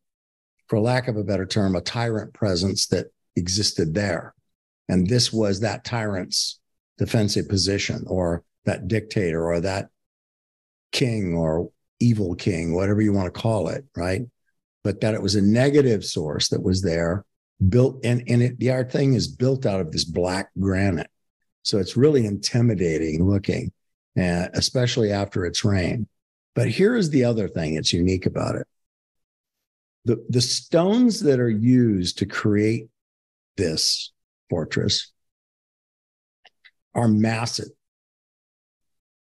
for 0.67 0.79
lack 0.79 1.07
of 1.07 1.17
a 1.17 1.23
better 1.23 1.45
term, 1.45 1.75
a 1.75 1.81
tyrant 1.81 2.33
presence 2.33 2.87
that 2.87 3.07
existed 3.35 3.93
there. 3.93 4.33
And 4.89 5.07
this 5.07 5.31
was 5.31 5.59
that 5.59 5.85
tyrant's 5.85 6.59
defensive 6.97 7.47
position 7.49 8.03
or 8.07 8.43
that 8.65 8.87
dictator 8.87 9.45
or 9.45 9.59
that 9.61 9.89
king 10.91 11.35
or 11.35 11.69
evil 11.99 12.35
king, 12.35 12.73
whatever 12.73 13.01
you 13.01 13.13
want 13.13 13.33
to 13.33 13.41
call 13.41 13.67
it, 13.69 13.85
right? 13.95 14.21
But 14.83 15.01
that 15.01 15.13
it 15.13 15.21
was 15.21 15.35
a 15.35 15.41
negative 15.41 16.03
source 16.03 16.49
that 16.49 16.63
was 16.63 16.81
there, 16.81 17.25
built 17.69 17.99
and, 18.03 18.23
and 18.27 18.41
it, 18.43 18.59
the 18.59 18.71
art 18.71 18.91
thing 18.91 19.13
is 19.13 19.27
built 19.27 19.65
out 19.65 19.81
of 19.81 19.91
this 19.91 20.05
black 20.05 20.49
granite. 20.59 21.09
So 21.61 21.77
it's 21.77 21.95
really 21.95 22.25
intimidating 22.25 23.25
looking, 23.25 23.71
especially 24.15 25.11
after 25.11 25.45
it's 25.45 25.65
rained. 25.65 26.07
But 26.55 26.69
here 26.69 26.95
is 26.95 27.09
the 27.09 27.25
other 27.25 27.47
thing 27.47 27.75
it's 27.75 27.93
unique 27.93 28.25
about 28.25 28.55
it. 28.55 28.67
The, 30.05 30.23
the 30.29 30.41
stones 30.41 31.21
that 31.21 31.39
are 31.39 31.49
used 31.49 32.19
to 32.19 32.25
create 32.25 32.89
this 33.57 34.11
fortress 34.49 35.11
are 36.93 37.07
massive. 37.07 37.69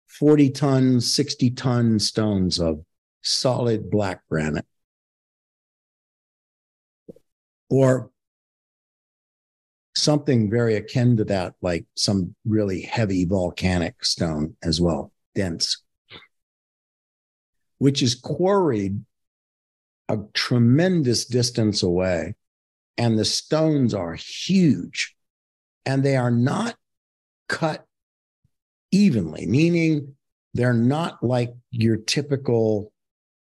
40 0.08 0.50
ton, 0.50 1.00
60 1.00 1.50
ton 1.50 1.98
stones 1.98 2.58
of 2.58 2.84
solid 3.22 3.90
black 3.90 4.22
granite. 4.28 4.66
Or 7.68 8.10
something 10.00 10.50
very 10.50 10.76
akin 10.76 11.16
to 11.18 11.24
that, 11.24 11.54
like 11.60 11.86
some 11.94 12.34
really 12.44 12.82
heavy 12.82 13.24
volcanic 13.24 14.04
stone 14.04 14.56
as 14.62 14.80
well, 14.80 15.12
dense, 15.34 15.82
which 17.78 18.02
is 18.02 18.14
quarried 18.14 19.00
a 20.08 20.18
tremendous 20.34 21.24
distance 21.24 21.82
away. 21.82 22.34
And 22.98 23.18
the 23.18 23.24
stones 23.24 23.94
are 23.94 24.14
huge 24.14 25.14
and 25.86 26.02
they 26.02 26.16
are 26.16 26.30
not 26.30 26.76
cut 27.48 27.86
evenly, 28.90 29.46
meaning 29.46 30.16
they're 30.52 30.74
not 30.74 31.22
like 31.22 31.54
your 31.70 31.96
typical 31.96 32.92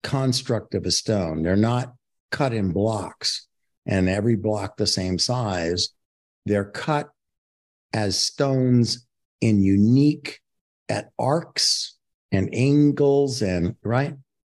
construct 0.02 0.74
of 0.74 0.86
a 0.86 0.90
stone. 0.90 1.42
They're 1.42 1.56
not 1.56 1.94
cut 2.30 2.52
in 2.52 2.72
blocks 2.72 3.46
and 3.86 4.08
every 4.08 4.36
block 4.36 4.76
the 4.76 4.86
same 4.86 5.18
size. 5.18 5.88
They're 6.48 6.70
cut 6.70 7.08
as 7.92 8.18
stones 8.18 9.06
in 9.40 9.62
unique 9.62 10.40
at 10.88 11.10
arcs 11.18 11.96
and 12.32 12.48
angles 12.52 13.42
and 13.42 13.76
right. 13.82 14.14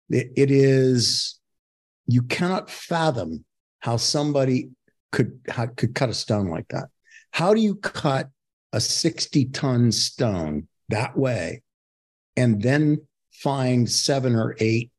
it, 0.10 0.32
it 0.36 0.52
is 0.52 1.40
you 2.06 2.22
cannot 2.24 2.70
fathom 2.70 3.46
how 3.80 3.98
somebody 3.98 4.70
could 5.12 5.40
how, 5.50 5.68
could 5.68 5.96
cut 5.96 6.10
a 6.10 6.14
stone 6.14 6.50
like 6.50 6.68
that. 6.70 6.90
How 7.32 7.54
do 7.54 7.62
you 7.62 7.76
cut 7.76 8.30
a 8.74 8.82
60 8.82 9.46
ton 9.46 9.92
stone 9.92 10.68
that 10.90 11.18
way 11.18 11.62
and 12.36 12.62
then 12.62 13.08
find 13.32 13.90
seven 13.90 14.36
or 14.36 14.56
eight, 14.60 14.92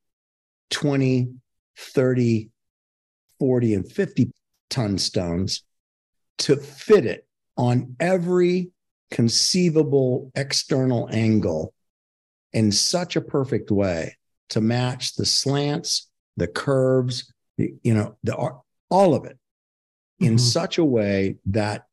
20, 0.70 1.28
30 1.76 2.50
40 3.40 3.74
and 3.74 3.92
50 3.92 4.30
ton 4.70 4.96
stones 4.96 5.64
to 6.38 6.56
fit 6.56 7.06
it 7.06 7.26
on 7.56 7.96
every 8.00 8.70
conceivable 9.10 10.30
external 10.34 11.08
angle 11.12 11.72
in 12.52 12.72
such 12.72 13.16
a 13.16 13.20
perfect 13.20 13.70
way 13.70 14.16
to 14.50 14.60
match 14.60 15.14
the 15.14 15.26
slants, 15.26 16.10
the 16.36 16.46
curves, 16.46 17.32
the, 17.58 17.74
you 17.82 17.94
know, 17.94 18.16
the 18.24 18.36
all 18.90 19.14
of 19.14 19.24
it 19.24 19.38
in 20.20 20.34
mm-hmm. 20.34 20.36
such 20.36 20.78
a 20.78 20.84
way 20.84 21.36
that 21.46 21.86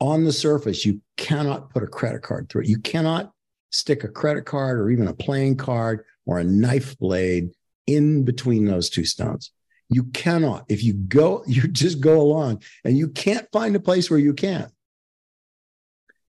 on 0.00 0.24
the 0.24 0.32
surface 0.32 0.84
you 0.84 1.00
cannot 1.16 1.70
put 1.70 1.82
a 1.82 1.88
credit 1.88 2.22
card 2.22 2.48
through 2.48 2.62
it. 2.62 2.68
You 2.68 2.78
cannot 2.78 3.32
stick 3.70 4.04
a 4.04 4.08
credit 4.08 4.44
card 4.44 4.78
or 4.78 4.90
even 4.90 5.08
a 5.08 5.14
playing 5.14 5.56
card 5.56 6.04
or 6.24 6.38
a 6.38 6.44
knife 6.44 6.98
blade 6.98 7.50
in 7.86 8.24
between 8.24 8.64
those 8.64 8.90
two 8.90 9.04
stones. 9.04 9.50
You 9.88 10.04
cannot. 10.04 10.66
If 10.68 10.82
you 10.82 10.94
go, 10.94 11.44
you 11.46 11.68
just 11.68 12.00
go 12.00 12.20
along 12.20 12.62
and 12.84 12.96
you 12.96 13.08
can't 13.08 13.46
find 13.52 13.76
a 13.76 13.80
place 13.80 14.10
where 14.10 14.18
you 14.18 14.34
can. 14.34 14.70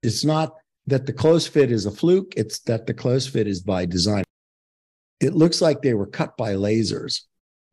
It's 0.04 0.24
not 0.24 0.54
that 0.86 1.06
the 1.06 1.14
close 1.14 1.48
fit 1.48 1.72
is 1.72 1.86
a 1.86 1.92
fluke, 1.92 2.34
it's 2.38 2.60
that 2.60 2.88
the 2.88 2.94
close 2.94 3.28
fit 3.28 3.48
is 3.48 3.62
by 3.62 3.86
design. 3.86 4.24
It 5.20 5.34
looks 5.34 5.62
like 5.62 5.82
they 5.82 5.94
were 5.94 6.08
cut 6.08 6.38
by 6.38 6.54
lasers, 6.54 7.22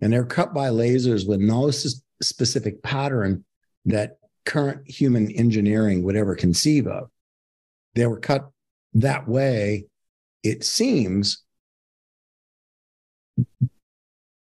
and 0.00 0.12
they're 0.12 0.24
cut 0.24 0.52
by 0.52 0.68
lasers 0.68 1.28
with 1.28 1.40
no 1.40 1.70
specific 1.70 2.82
pattern 2.82 3.44
that 3.84 4.16
current 4.44 4.90
human 4.90 5.30
engineering 5.30 6.02
would 6.02 6.16
ever 6.16 6.34
conceive 6.34 6.86
of. 6.86 7.08
They 7.94 8.06
were 8.06 8.18
cut 8.18 8.50
that 8.94 9.28
way, 9.28 9.86
it 10.42 10.64
seems, 10.64 11.44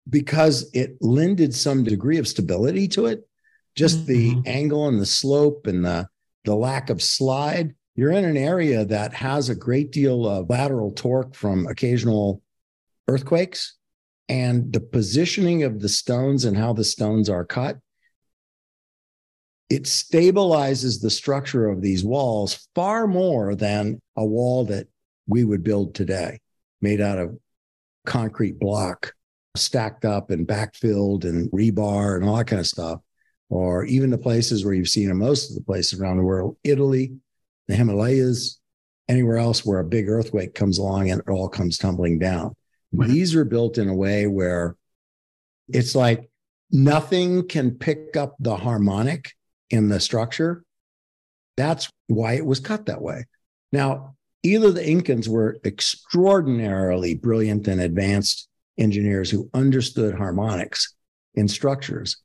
because 0.10 0.70
it 0.74 0.98
lended 1.02 1.54
some 1.54 1.84
degree 1.84 2.18
of 2.18 2.28
stability 2.28 2.88
to 2.90 3.06
it. 3.06 3.28
Just 3.76 4.08
mm-hmm. 4.08 4.42
the 4.42 4.50
angle 4.50 4.88
and 4.88 5.00
the 5.00 5.06
slope 5.06 5.68
and 5.68 5.86
the, 5.86 6.08
the 6.46 6.56
lack 6.56 6.90
of 6.90 7.02
slide. 7.02 7.76
You're 7.96 8.12
in 8.12 8.26
an 8.26 8.38
area 8.38 8.86
that 8.86 9.14
has 9.14 9.50
a 9.50 9.56
great 9.56 9.92
deal 9.92 10.28
of 10.28 10.50
lateral 10.50 10.92
torque 10.92 11.36
from 11.36 11.68
occasional 11.68 12.42
earthquakes. 13.08 13.76
And 14.28 14.72
the 14.72 14.80
positioning 14.80 15.64
of 15.64 15.80
the 15.80 15.90
stones 15.90 16.46
and 16.46 16.56
how 16.56 16.74
the 16.74 16.84
stones 16.84 17.30
are 17.30 17.46
cut 17.46 17.80
it 19.70 19.84
stabilizes 19.84 21.02
the 21.02 21.12
structure 21.12 21.68
of 21.68 21.82
these 21.82 22.04
walls 22.04 22.68
far 22.74 23.08
more 23.08 23.56
than 23.56 24.02
a 24.16 24.26
wall 24.26 24.66
that 24.66 24.88
we 25.28 25.44
would 25.44 25.64
build 25.64 25.94
today, 25.94 26.40
made 26.82 27.00
out 27.00 27.20
of 27.20 27.38
concrete 28.06 28.60
block, 28.60 29.14
stacked 29.56 30.06
up 30.06 30.32
and 30.32 30.48
backfilled 30.48 31.26
and 31.26 31.52
rebar 31.52 32.16
and 32.16 32.28
all 32.28 32.38
that 32.38 32.48
kind 32.48 32.60
of 32.60 32.68
stuff. 32.68 33.00
Or 33.50 33.84
even 33.86 34.12
the 34.12 34.18
places 34.18 34.64
where 34.64 34.74
you've 34.74 34.90
seen 34.90 35.10
in 35.10 35.18
most 35.18 35.50
of 35.50 35.56
the 35.56 35.64
places 35.64 36.00
around 36.00 36.18
the 36.18 36.24
world, 36.24 36.58
Italy, 36.64 37.14
the 37.68 37.76
Himalayas, 37.76 38.60
anywhere 39.08 39.38
else 39.38 39.66
where 39.66 39.80
a 39.80 39.84
big 39.84 40.08
earthquake 40.08 40.54
comes 40.54 40.78
along 40.78 41.10
and 41.10 41.20
it 41.20 41.30
all 41.30 41.50
comes 41.50 41.78
tumbling 41.78 42.20
down. 42.20 42.56
These 42.92 43.36
are 43.36 43.46
built 43.46 43.78
in 43.78 43.88
a 43.88 43.96
way 43.96 44.28
where 44.28 44.76
it's 45.68 45.96
like 45.96 46.30
nothing 46.72 47.48
can 47.48 47.72
pick 47.72 48.18
up 48.18 48.36
the 48.40 48.56
harmonic 48.56 49.34
in 49.70 49.90
the 49.90 50.00
structure. 50.00 50.64
That's 51.56 51.90
why 52.08 52.34
it 52.34 52.46
was 52.46 52.60
cut 52.60 52.88
that 52.88 53.02
way. 53.02 53.26
Now, 53.72 54.16
either 54.44 54.72
the 54.72 54.82
Incans 54.82 55.28
were 55.28 55.60
extraordinarily 55.64 57.16
brilliant 57.16 57.68
and 57.68 57.82
advanced 57.82 58.49
engineers 58.80 59.30
who 59.30 59.50
understood 59.54 60.16
harmonics 60.16 60.96
in 61.36 61.48
structures, 61.48 62.18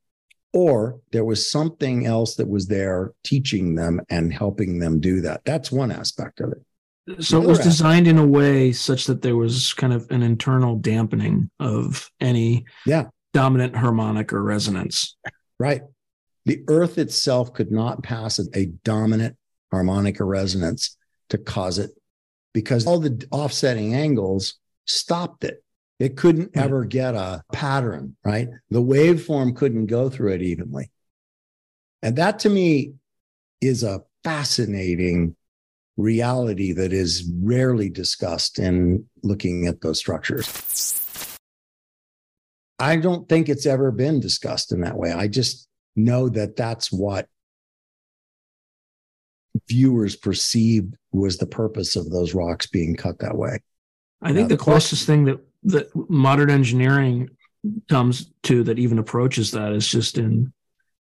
or 0.52 1.00
there 1.12 1.24
was 1.24 1.50
something 1.50 2.06
else 2.06 2.36
that 2.36 2.48
was 2.48 2.66
there 2.68 3.12
teaching 3.24 3.74
them 3.74 4.00
and 4.08 4.32
helping 4.32 4.78
them 4.78 5.00
do 5.00 5.20
that. 5.22 5.44
That's 5.44 5.72
one 5.72 5.90
aspect 5.90 6.40
of 6.40 6.52
it. 6.52 6.62
So 7.22 7.42
it 7.42 7.46
was 7.46 7.58
designed 7.58 8.06
in 8.06 8.16
a 8.16 8.26
way 8.26 8.72
such 8.72 9.04
that 9.06 9.20
there 9.20 9.36
was 9.36 9.74
kind 9.74 9.92
of 9.92 10.10
an 10.10 10.22
internal 10.22 10.76
dampening 10.76 11.50
of 11.60 12.10
any 12.18 12.64
yeah. 12.86 13.04
dominant 13.34 13.76
harmonic 13.76 14.32
or 14.32 14.42
resonance. 14.42 15.16
Right. 15.58 15.82
The 16.46 16.64
earth 16.68 16.96
itself 16.96 17.52
could 17.52 17.70
not 17.70 18.02
pass 18.02 18.38
a 18.54 18.66
dominant 18.84 19.36
harmonic 19.70 20.20
or 20.20 20.26
resonance 20.26 20.96
to 21.28 21.38
cause 21.38 21.78
it 21.78 21.90
because 22.52 22.86
all 22.86 23.00
the 23.00 23.26
offsetting 23.30 23.94
angles 23.94 24.54
stopped 24.86 25.44
it. 25.44 25.63
It 25.98 26.16
couldn't 26.16 26.54
hmm. 26.54 26.58
ever 26.58 26.84
get 26.84 27.14
a 27.14 27.42
pattern, 27.52 28.16
right? 28.24 28.48
The 28.70 28.82
waveform 28.82 29.56
couldn't 29.56 29.86
go 29.86 30.10
through 30.10 30.32
it 30.32 30.42
evenly. 30.42 30.90
And 32.02 32.16
that 32.16 32.40
to 32.40 32.50
me 32.50 32.94
is 33.60 33.82
a 33.82 34.02
fascinating 34.22 35.36
reality 35.96 36.72
that 36.72 36.92
is 36.92 37.30
rarely 37.40 37.88
discussed 37.88 38.58
in 38.58 39.06
looking 39.22 39.66
at 39.66 39.80
those 39.80 39.98
structures. 39.98 41.38
I 42.78 42.96
don't 42.96 43.28
think 43.28 43.48
it's 43.48 43.66
ever 43.66 43.90
been 43.92 44.20
discussed 44.20 44.72
in 44.72 44.80
that 44.80 44.96
way. 44.96 45.12
I 45.12 45.28
just 45.28 45.68
know 45.94 46.28
that 46.30 46.56
that's 46.56 46.90
what 46.90 47.28
viewers 49.68 50.16
perceived 50.16 50.96
was 51.12 51.38
the 51.38 51.46
purpose 51.46 51.94
of 51.94 52.10
those 52.10 52.34
rocks 52.34 52.66
being 52.66 52.96
cut 52.96 53.20
that 53.20 53.36
way. 53.36 53.60
I 54.20 54.32
think 54.32 54.48
the, 54.48 54.56
the 54.56 54.62
closest 54.62 55.06
thing 55.06 55.24
that 55.26 55.38
that 55.64 55.88
modern 55.94 56.50
engineering 56.50 57.30
comes 57.88 58.30
to 58.44 58.62
that 58.64 58.78
even 58.78 58.98
approaches 58.98 59.52
that 59.52 59.72
is 59.72 59.88
just 59.88 60.18
in 60.18 60.52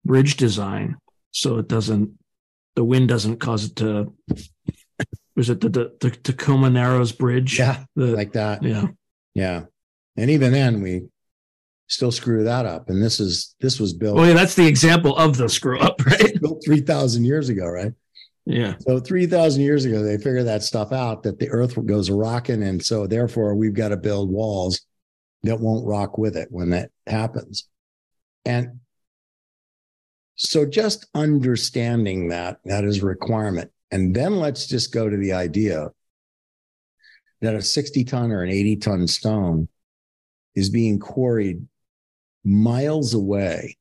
bridge 0.05 0.37
design, 0.37 0.97
so 1.31 1.57
it 1.57 1.67
doesn't 1.67 2.17
the 2.75 2.83
wind 2.83 3.09
doesn't 3.09 3.37
cause 3.37 3.65
it 3.65 3.75
to. 3.77 4.13
Was 5.35 5.49
it 5.49 5.61
the 5.61 5.69
the, 5.69 5.97
the 5.99 6.11
Tacoma 6.11 6.69
Narrows 6.69 7.11
Bridge? 7.11 7.59
Yeah, 7.59 7.83
the, 7.95 8.07
like 8.07 8.33
that. 8.33 8.63
Yeah, 8.63 8.87
yeah, 9.33 9.63
and 10.17 10.29
even 10.29 10.51
then 10.51 10.81
we 10.81 11.03
still 11.87 12.11
screw 12.11 12.43
that 12.45 12.65
up. 12.65 12.89
And 12.89 13.01
this 13.01 13.19
is 13.19 13.55
this 13.59 13.79
was 13.79 13.93
built. 13.93 14.17
Oh 14.17 14.23
yeah, 14.23 14.33
that's 14.33 14.55
the 14.55 14.67
example 14.67 15.15
of 15.17 15.37
the 15.37 15.49
screw 15.49 15.79
up, 15.79 16.05
right? 16.05 16.33
built 16.41 16.63
three 16.65 16.81
thousand 16.81 17.25
years 17.25 17.49
ago, 17.49 17.67
right? 17.67 17.93
Yeah. 18.49 18.73
So 18.79 18.99
three 18.99 19.27
thousand 19.27 19.61
years 19.61 19.85
ago, 19.85 20.01
they 20.01 20.17
figured 20.17 20.47
that 20.47 20.63
stuff 20.63 20.91
out 20.91 21.21
that 21.21 21.37
the 21.37 21.49
Earth 21.49 21.77
goes 21.85 22.09
rocking, 22.09 22.63
and 22.63 22.83
so 22.83 23.05
therefore 23.05 23.53
we've 23.53 23.75
got 23.75 23.89
to 23.89 23.97
build 23.97 24.31
walls 24.31 24.81
that 25.43 25.59
won't 25.59 25.85
rock 25.85 26.17
with 26.17 26.35
it 26.35 26.47
when 26.49 26.71
that 26.71 26.89
happens. 27.05 27.69
And 28.45 28.79
so 30.33 30.65
just 30.65 31.05
understanding 31.13 32.29
that 32.29 32.57
that 32.65 32.85
is 32.85 33.03
a 33.03 33.05
requirement. 33.05 33.69
And 33.91 34.15
then 34.15 34.37
let's 34.37 34.65
just 34.65 34.91
go 34.91 35.07
to 35.07 35.17
the 35.17 35.33
idea 35.33 35.89
that 37.41 37.53
a 37.53 37.61
60 37.61 38.03
ton 38.03 38.31
or 38.31 38.41
an 38.41 38.49
80 38.49 38.75
ton 38.77 39.07
stone 39.07 39.67
is 40.55 40.71
being 40.71 40.97
quarried 40.97 41.67
miles 42.43 43.13
away, 43.13 43.77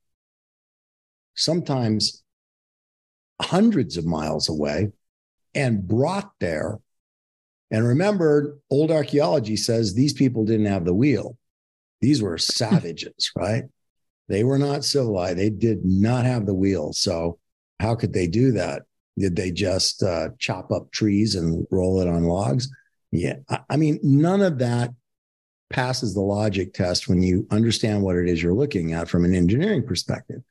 sometimes 1.35 2.23
hundreds 3.41 3.97
of 3.97 4.07
miles 4.07 4.49
away, 4.49 4.93
and 5.55 5.87
brought 5.87 6.33
there. 6.41 6.79
And 7.71 7.87
remember, 7.87 8.59
old 8.71 8.91
archaeology 8.91 9.57
says 9.57 9.95
these 9.95 10.13
people 10.13 10.45
didn't 10.45 10.67
have 10.67 10.85
the 10.85 10.95
wheel. 10.95 11.37
These 12.01 12.23
were 12.23 12.39
savages, 12.39 13.31
right? 13.37 13.65
They 14.29 14.45
were 14.45 14.59
not 14.59 14.85
civilized. 14.85 15.39
They 15.39 15.51
did 15.51 15.85
not 15.85 16.25
have 16.25 16.47
the 16.47 16.55
wheel. 16.55 16.93
So, 16.93 17.39
how 17.81 17.95
could 17.95 18.13
they 18.13 18.27
do 18.27 18.53
that? 18.53 18.83
Did 19.19 19.37
they 19.37 19.51
just 19.51 20.03
uh, 20.03 20.31
chop 20.39 20.71
up 20.71 20.91
trees 20.91 21.35
and 21.35 21.67
roll 21.71 22.01
it 22.01 22.09
on 22.09 22.25
logs? 22.25 22.69
Yeah. 23.11 23.37
I, 23.49 23.61
I 23.71 23.77
mean, 23.77 23.99
none 24.03 24.43
of 24.43 24.59
that 24.59 24.93
passes 25.71 26.15
the 26.15 26.21
logic 26.21 26.73
test 26.73 27.09
when 27.09 27.23
you 27.23 27.47
understand 27.51 28.03
what 28.03 28.17
it 28.17 28.29
is 28.29 28.43
you're 28.43 28.55
looking 28.55 28.93
at 28.93 29.09
from 29.09 29.25
an 29.25 29.35
engineering 29.35 29.87
perspective. 29.87 30.43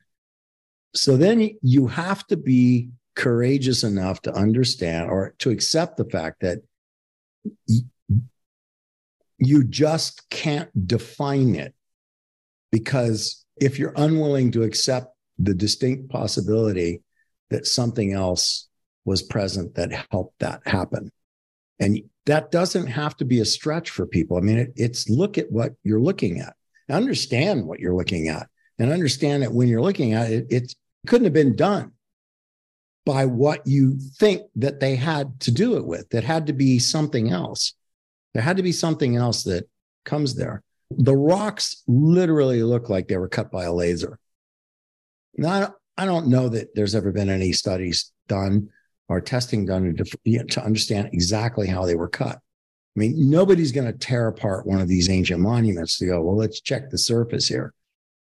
So 0.94 1.16
then 1.16 1.50
you 1.62 1.86
have 1.86 2.26
to 2.28 2.36
be 2.36 2.90
courageous 3.14 3.84
enough 3.84 4.22
to 4.22 4.32
understand 4.32 5.10
or 5.10 5.34
to 5.38 5.50
accept 5.50 5.96
the 5.96 6.04
fact 6.04 6.40
that 6.40 6.58
you 9.38 9.64
just 9.64 10.28
can't 10.30 10.70
define 10.86 11.54
it. 11.54 11.74
Because 12.70 13.44
if 13.60 13.78
you're 13.78 13.94
unwilling 13.96 14.52
to 14.52 14.62
accept 14.62 15.14
the 15.38 15.54
distinct 15.54 16.10
possibility 16.10 17.02
that 17.50 17.66
something 17.66 18.12
else 18.12 18.68
was 19.04 19.22
present 19.22 19.74
that 19.76 20.06
helped 20.10 20.38
that 20.40 20.60
happen. 20.66 21.10
And 21.80 22.02
that 22.26 22.50
doesn't 22.50 22.88
have 22.88 23.16
to 23.18 23.24
be 23.24 23.40
a 23.40 23.44
stretch 23.44 23.90
for 23.90 24.06
people. 24.06 24.36
I 24.36 24.40
mean, 24.40 24.58
it, 24.58 24.72
it's 24.76 25.08
look 25.08 25.38
at 25.38 25.50
what 25.50 25.72
you're 25.82 26.00
looking 26.00 26.40
at, 26.40 26.54
understand 26.90 27.66
what 27.66 27.78
you're 27.78 27.94
looking 27.94 28.28
at, 28.28 28.48
and 28.78 28.92
understand 28.92 29.42
that 29.42 29.52
when 29.52 29.68
you're 29.68 29.82
looking 29.82 30.12
at 30.12 30.30
it, 30.30 30.46
it 30.50 30.74
couldn't 31.06 31.24
have 31.24 31.32
been 31.32 31.56
done 31.56 31.92
by 33.04 33.24
what 33.24 33.66
you 33.66 33.98
think 33.98 34.42
that 34.56 34.80
they 34.80 34.94
had 34.94 35.40
to 35.40 35.50
do 35.50 35.76
it 35.76 35.86
with. 35.86 36.08
That 36.10 36.24
had 36.24 36.46
to 36.48 36.52
be 36.52 36.78
something 36.78 37.30
else. 37.30 37.74
There 38.34 38.42
had 38.42 38.58
to 38.58 38.62
be 38.62 38.72
something 38.72 39.16
else 39.16 39.44
that 39.44 39.68
comes 40.04 40.34
there. 40.34 40.62
The 40.90 41.16
rocks 41.16 41.82
literally 41.86 42.62
look 42.62 42.88
like 42.88 43.08
they 43.08 43.16
were 43.16 43.28
cut 43.28 43.50
by 43.50 43.64
a 43.64 43.72
laser. 43.72 44.18
Now, 45.36 45.74
I 45.96 46.04
don't 46.04 46.28
know 46.28 46.48
that 46.50 46.74
there's 46.74 46.94
ever 46.94 47.12
been 47.12 47.28
any 47.28 47.52
studies 47.52 48.12
done 48.28 48.68
or 49.08 49.20
testing 49.20 49.64
done 49.64 49.96
to, 49.96 50.44
to 50.44 50.64
understand 50.64 51.10
exactly 51.12 51.66
how 51.66 51.86
they 51.86 51.94
were 51.94 52.08
cut. 52.08 52.36
I 52.36 52.98
mean, 52.98 53.30
nobody's 53.30 53.72
going 53.72 53.90
to 53.90 53.98
tear 53.98 54.28
apart 54.28 54.66
one 54.66 54.80
of 54.80 54.88
these 54.88 55.08
ancient 55.08 55.40
monuments 55.40 55.98
to 55.98 56.06
go, 56.06 56.20
well, 56.20 56.36
let's 56.36 56.60
check 56.60 56.90
the 56.90 56.98
surface 56.98 57.48
here. 57.48 57.72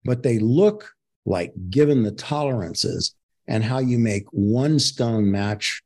But 0.06 0.22
they 0.22 0.38
look 0.38 0.92
like, 1.24 1.52
given 1.68 2.02
the 2.02 2.12
tolerances 2.12 3.14
and 3.46 3.62
how 3.62 3.80
you 3.80 3.98
make 3.98 4.24
one 4.30 4.78
stone 4.78 5.30
match 5.30 5.82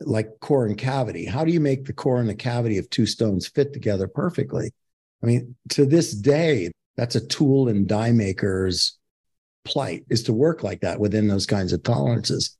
like 0.00 0.40
core 0.40 0.66
and 0.66 0.76
cavity, 0.76 1.26
how 1.26 1.44
do 1.44 1.52
you 1.52 1.60
make 1.60 1.84
the 1.84 1.92
core 1.92 2.18
and 2.18 2.28
the 2.28 2.34
cavity 2.34 2.78
of 2.78 2.88
two 2.90 3.06
stones 3.06 3.46
fit 3.46 3.72
together 3.72 4.08
perfectly? 4.08 4.72
I 5.22 5.26
mean, 5.26 5.56
to 5.70 5.86
this 5.86 6.12
day, 6.12 6.72
that's 6.96 7.14
a 7.14 7.26
tool 7.26 7.68
and 7.68 7.86
die 7.86 8.12
maker's 8.12 8.98
plight 9.64 10.04
is 10.08 10.22
to 10.24 10.32
work 10.32 10.62
like 10.62 10.80
that 10.80 11.00
within 11.00 11.28
those 11.28 11.46
kinds 11.46 11.72
of 11.72 11.82
tolerances. 11.82 12.56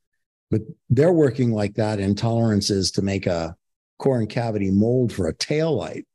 But 0.51 0.61
they're 0.89 1.13
working 1.13 1.51
like 1.51 1.75
that 1.75 1.99
in 1.99 2.15
tolerances 2.15 2.91
to 2.91 3.01
make 3.01 3.25
a 3.25 3.55
core 3.97 4.19
and 4.19 4.29
cavity 4.29 4.69
mold 4.71 5.11
for 5.11 5.27
a 5.27 5.33
tail 5.33 5.75
light. 5.75 6.05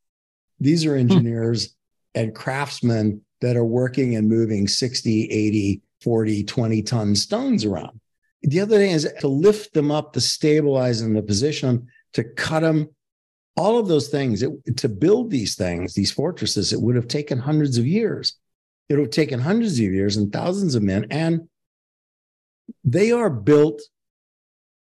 These 0.60 0.86
are 0.86 0.94
hmm. 0.94 1.00
engineers 1.00 1.74
and 2.14 2.34
craftsmen 2.34 3.22
that 3.42 3.56
are 3.56 3.64
working 3.64 4.16
and 4.16 4.28
moving 4.28 4.66
60, 4.66 5.24
80, 5.24 5.82
40, 6.00 6.44
20 6.44 6.82
ton 6.82 7.14
stones 7.14 7.64
around. 7.64 8.00
The 8.42 8.60
other 8.60 8.78
thing 8.78 8.92
is 8.92 9.12
to 9.20 9.28
lift 9.28 9.74
them 9.74 9.90
up, 9.90 10.12
to 10.14 10.20
stabilize 10.20 11.02
them, 11.02 11.14
to 11.14 11.22
position 11.22 11.68
them, 11.68 11.86
to 12.14 12.24
cut 12.24 12.60
them, 12.60 12.88
all 13.56 13.78
of 13.78 13.88
those 13.88 14.08
things. 14.08 14.42
It, 14.42 14.76
to 14.78 14.88
build 14.88 15.30
these 15.30 15.56
things, 15.56 15.92
these 15.92 16.12
fortresses, 16.12 16.72
it 16.72 16.80
would 16.80 16.96
have 16.96 17.08
taken 17.08 17.38
hundreds 17.38 17.78
of 17.78 17.86
years. 17.86 18.34
It 18.88 18.94
would 18.94 19.06
have 19.06 19.10
taken 19.10 19.40
hundreds 19.40 19.74
of 19.74 19.84
years 19.84 20.16
and 20.16 20.32
thousands 20.32 20.74
of 20.74 20.82
men. 20.82 21.06
And 21.10 21.48
they 22.84 23.10
are 23.10 23.30
built 23.30 23.82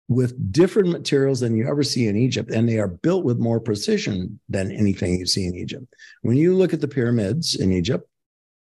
with 0.08 0.52
different 0.52 0.90
materials 0.90 1.40
than 1.40 1.56
you 1.56 1.68
ever 1.68 1.82
see 1.82 2.06
in 2.06 2.16
Egypt, 2.16 2.52
and 2.52 2.68
they 2.68 2.78
are 2.78 2.86
built 2.86 3.24
with 3.24 3.38
more 3.38 3.58
precision 3.58 4.38
than 4.48 4.70
anything 4.70 5.18
you 5.18 5.26
see 5.26 5.46
in 5.46 5.56
Egypt. 5.56 5.84
When 6.22 6.36
you 6.36 6.54
look 6.54 6.72
at 6.72 6.80
the 6.80 6.86
pyramids 6.86 7.56
in 7.56 7.72
Egypt, 7.72 8.08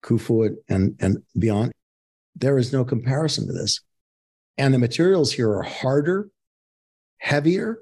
Khufu 0.06 0.56
and, 0.70 0.96
and 1.00 1.18
beyond, 1.38 1.72
there 2.36 2.58
is 2.58 2.72
no 2.72 2.86
comparison 2.86 3.48
to 3.48 3.54
this. 3.54 3.82
And 4.58 4.74
the 4.74 4.80
materials 4.80 5.34
here 5.34 5.52
are 5.52 5.64
harder, 5.64 6.30
heavier. 7.18 7.80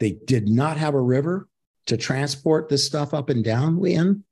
They 0.00 0.12
did 0.12 0.48
not 0.48 0.76
have 0.76 0.94
a 0.94 1.00
river 1.00 1.48
to 1.86 1.96
transport 1.96 2.68
this 2.68 2.84
stuff 2.84 3.14
up 3.14 3.28
and 3.28 3.44
down 3.44 3.84
in. 3.86 4.24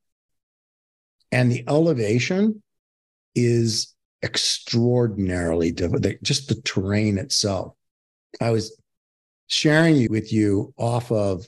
And 1.31 1.51
the 1.51 1.65
elevation 1.69 2.63
is 3.35 3.95
extraordinarily 4.23 5.73
difficult. 5.73 6.23
Just 6.23 6.49
the 6.49 6.61
terrain 6.63 7.17
itself 7.19 7.75
I 8.41 8.51
was 8.51 8.81
sharing 9.47 10.11
with 10.11 10.33
you 10.33 10.73
off 10.77 11.13
of 11.13 11.47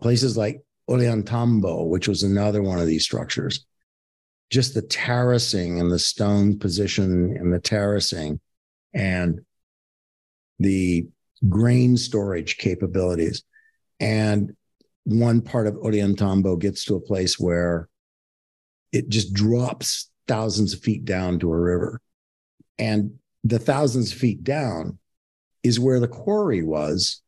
places 0.00 0.36
like 0.36 0.62
Ollantaytambo, 0.88 1.86
which 1.88 2.08
was 2.08 2.22
another 2.22 2.62
one 2.62 2.78
of 2.78 2.86
these 2.86 3.04
structures. 3.04 3.66
Just 4.50 4.74
the 4.74 4.82
terracing 4.82 5.80
and 5.80 5.90
the 5.90 5.98
stone 5.98 6.58
position 6.58 7.36
and 7.36 7.52
the 7.52 7.60
terracing 7.60 8.40
and 8.92 9.40
the 10.58 11.06
grain 11.48 11.96
storage 11.96 12.58
capabilities. 12.58 13.44
And 14.00 14.56
one 15.04 15.40
part 15.40 15.66
of 15.66 15.74
Ollantaytambo 15.74 16.58
gets 16.58 16.84
to 16.86 16.96
a 16.96 17.00
place 17.00 17.38
where 17.38 17.88
it 18.92 19.08
just 19.08 19.32
drops 19.32 20.10
thousands 20.26 20.74
of 20.74 20.80
feet 20.80 21.04
down 21.04 21.38
to 21.38 21.52
a 21.52 21.58
river. 21.58 22.00
And 22.78 23.18
the 23.44 23.58
thousands 23.58 24.12
of 24.12 24.18
feet 24.18 24.44
down 24.44 24.98
is 25.62 25.80
where 25.80 26.00
the 26.00 26.08
quarry 26.08 26.62
was 26.62 27.22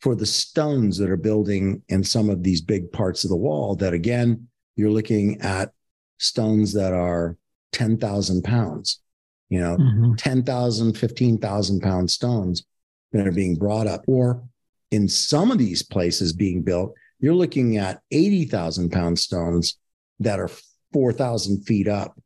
for 0.00 0.14
the 0.14 0.26
stones 0.26 0.98
that 0.98 1.10
are 1.10 1.16
building 1.16 1.82
in 1.88 2.02
some 2.02 2.30
of 2.30 2.42
these 2.42 2.60
big 2.60 2.90
parts 2.90 3.24
of 3.24 3.30
the 3.30 3.36
wall 3.36 3.76
that 3.76 3.92
again 3.92 4.48
you're 4.76 4.90
looking 4.90 5.40
at 5.42 5.72
stones 6.20 6.72
that 6.72 6.92
are 6.92 7.36
10,000 7.72 8.42
pounds 8.42 9.00
you 9.48 9.60
know 9.60 9.76
mm-hmm. 9.76 10.14
10,000 10.14 10.96
15,000 10.96 11.80
pound 11.80 12.10
stones 12.10 12.64
that 13.12 13.26
are 13.26 13.32
being 13.32 13.56
brought 13.56 13.86
up 13.86 14.02
or 14.06 14.42
in 14.90 15.08
some 15.08 15.50
of 15.50 15.58
these 15.58 15.82
places 15.82 16.32
being 16.32 16.62
built 16.62 16.94
you're 17.18 17.34
looking 17.34 17.76
at 17.76 18.00
80,000 18.10 18.90
pound 18.90 19.18
stones 19.18 19.78
that 20.20 20.38
are 20.38 20.50
4,000 20.92 21.64
feet 21.64 21.88
up 21.88 22.18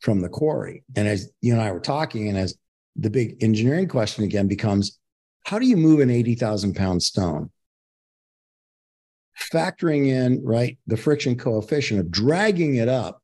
from 0.00 0.20
the 0.20 0.28
quarry 0.28 0.84
and 0.96 1.08
as 1.08 1.30
you 1.40 1.52
and 1.52 1.62
I 1.62 1.72
were 1.72 1.80
talking 1.80 2.28
and 2.28 2.38
as 2.38 2.56
the 2.96 3.10
big 3.10 3.42
engineering 3.42 3.88
question 3.88 4.24
again 4.24 4.48
becomes 4.48 4.98
how 5.44 5.58
do 5.58 5.66
you 5.66 5.76
move 5.76 6.00
an 6.00 6.10
80,000 6.10 6.74
pound 6.74 7.02
stone? 7.02 7.50
Factoring 9.52 10.06
in, 10.06 10.44
right, 10.44 10.78
the 10.86 10.96
friction 10.96 11.36
coefficient 11.36 12.00
of 12.00 12.10
dragging 12.10 12.76
it 12.76 12.88
up 12.88 13.21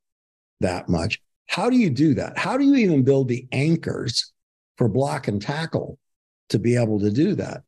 that 0.61 0.89
much. 0.89 1.21
How 1.47 1.71
do 1.71 1.77
you 1.77 1.91
do 1.91 2.15
that? 2.15 2.37
How 2.37 2.57
do 2.57 2.65
you 2.65 2.75
even 2.77 3.03
build 3.03 3.29
the 3.29 3.47
anchors 3.53 4.33
for 4.77 4.89
block 4.89 5.29
and 5.29 5.41
tackle 5.41 5.99
to 6.51 6.59
be 6.59 6.77
able 6.77 7.01
to 7.01 7.11
do 7.11 7.35
that? 7.37 7.63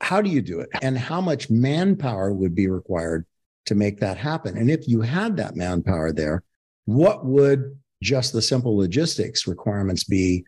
How 0.00 0.20
do 0.20 0.30
you 0.30 0.42
do 0.42 0.60
it? 0.60 0.68
And 0.82 0.98
how 0.98 1.20
much 1.20 1.48
manpower 1.48 2.32
would 2.32 2.54
be 2.54 2.68
required 2.68 3.24
to 3.66 3.74
make 3.74 4.00
that 4.00 4.16
happen? 4.16 4.56
And 4.56 4.70
if 4.70 4.88
you 4.88 5.00
had 5.00 5.36
that 5.36 5.54
manpower 5.54 6.12
there, 6.12 6.42
what 6.86 7.24
would 7.24 7.78
just 8.02 8.32
the 8.32 8.42
simple 8.42 8.76
logistics 8.76 9.46
requirements 9.46 10.04
be 10.04 10.44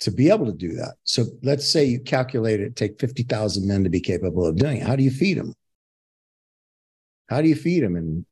to 0.00 0.10
be 0.10 0.28
able 0.28 0.46
to 0.46 0.52
do 0.52 0.74
that. 0.74 0.94
So 1.04 1.24
let's 1.42 1.66
say 1.66 1.84
you 1.84 2.00
calculate 2.00 2.60
it, 2.60 2.76
take 2.76 3.00
50,000 3.00 3.66
men 3.66 3.84
to 3.84 3.90
be 3.90 4.00
capable 4.00 4.44
of 4.44 4.56
doing 4.56 4.78
it. 4.78 4.86
How 4.86 4.96
do 4.96 5.02
you 5.02 5.10
feed 5.10 5.38
them? 5.38 5.54
How 7.28 7.40
do 7.40 7.48
you 7.48 7.54
feed 7.54 7.82
them? 7.82 7.96
And 7.96 8.26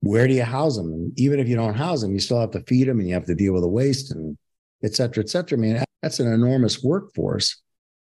where 0.00 0.26
do 0.26 0.34
you 0.34 0.42
house 0.42 0.76
them? 0.76 0.92
And 0.92 1.18
even 1.18 1.38
if 1.38 1.48
you 1.48 1.56
don't 1.56 1.74
house 1.74 2.00
them, 2.00 2.12
you 2.12 2.20
still 2.20 2.40
have 2.40 2.52
to 2.52 2.62
feed 2.62 2.88
them 2.88 3.00
and 3.00 3.08
you 3.08 3.14
have 3.14 3.26
to 3.26 3.34
deal 3.34 3.52
with 3.52 3.62
the 3.62 3.68
waste 3.68 4.12
and 4.12 4.36
et 4.82 4.94
cetera, 4.94 5.22
et 5.22 5.28
cetera. 5.28 5.58
I 5.58 5.60
mean, 5.60 5.84
that's 6.02 6.20
an 6.20 6.32
enormous 6.32 6.82
workforce 6.82 7.60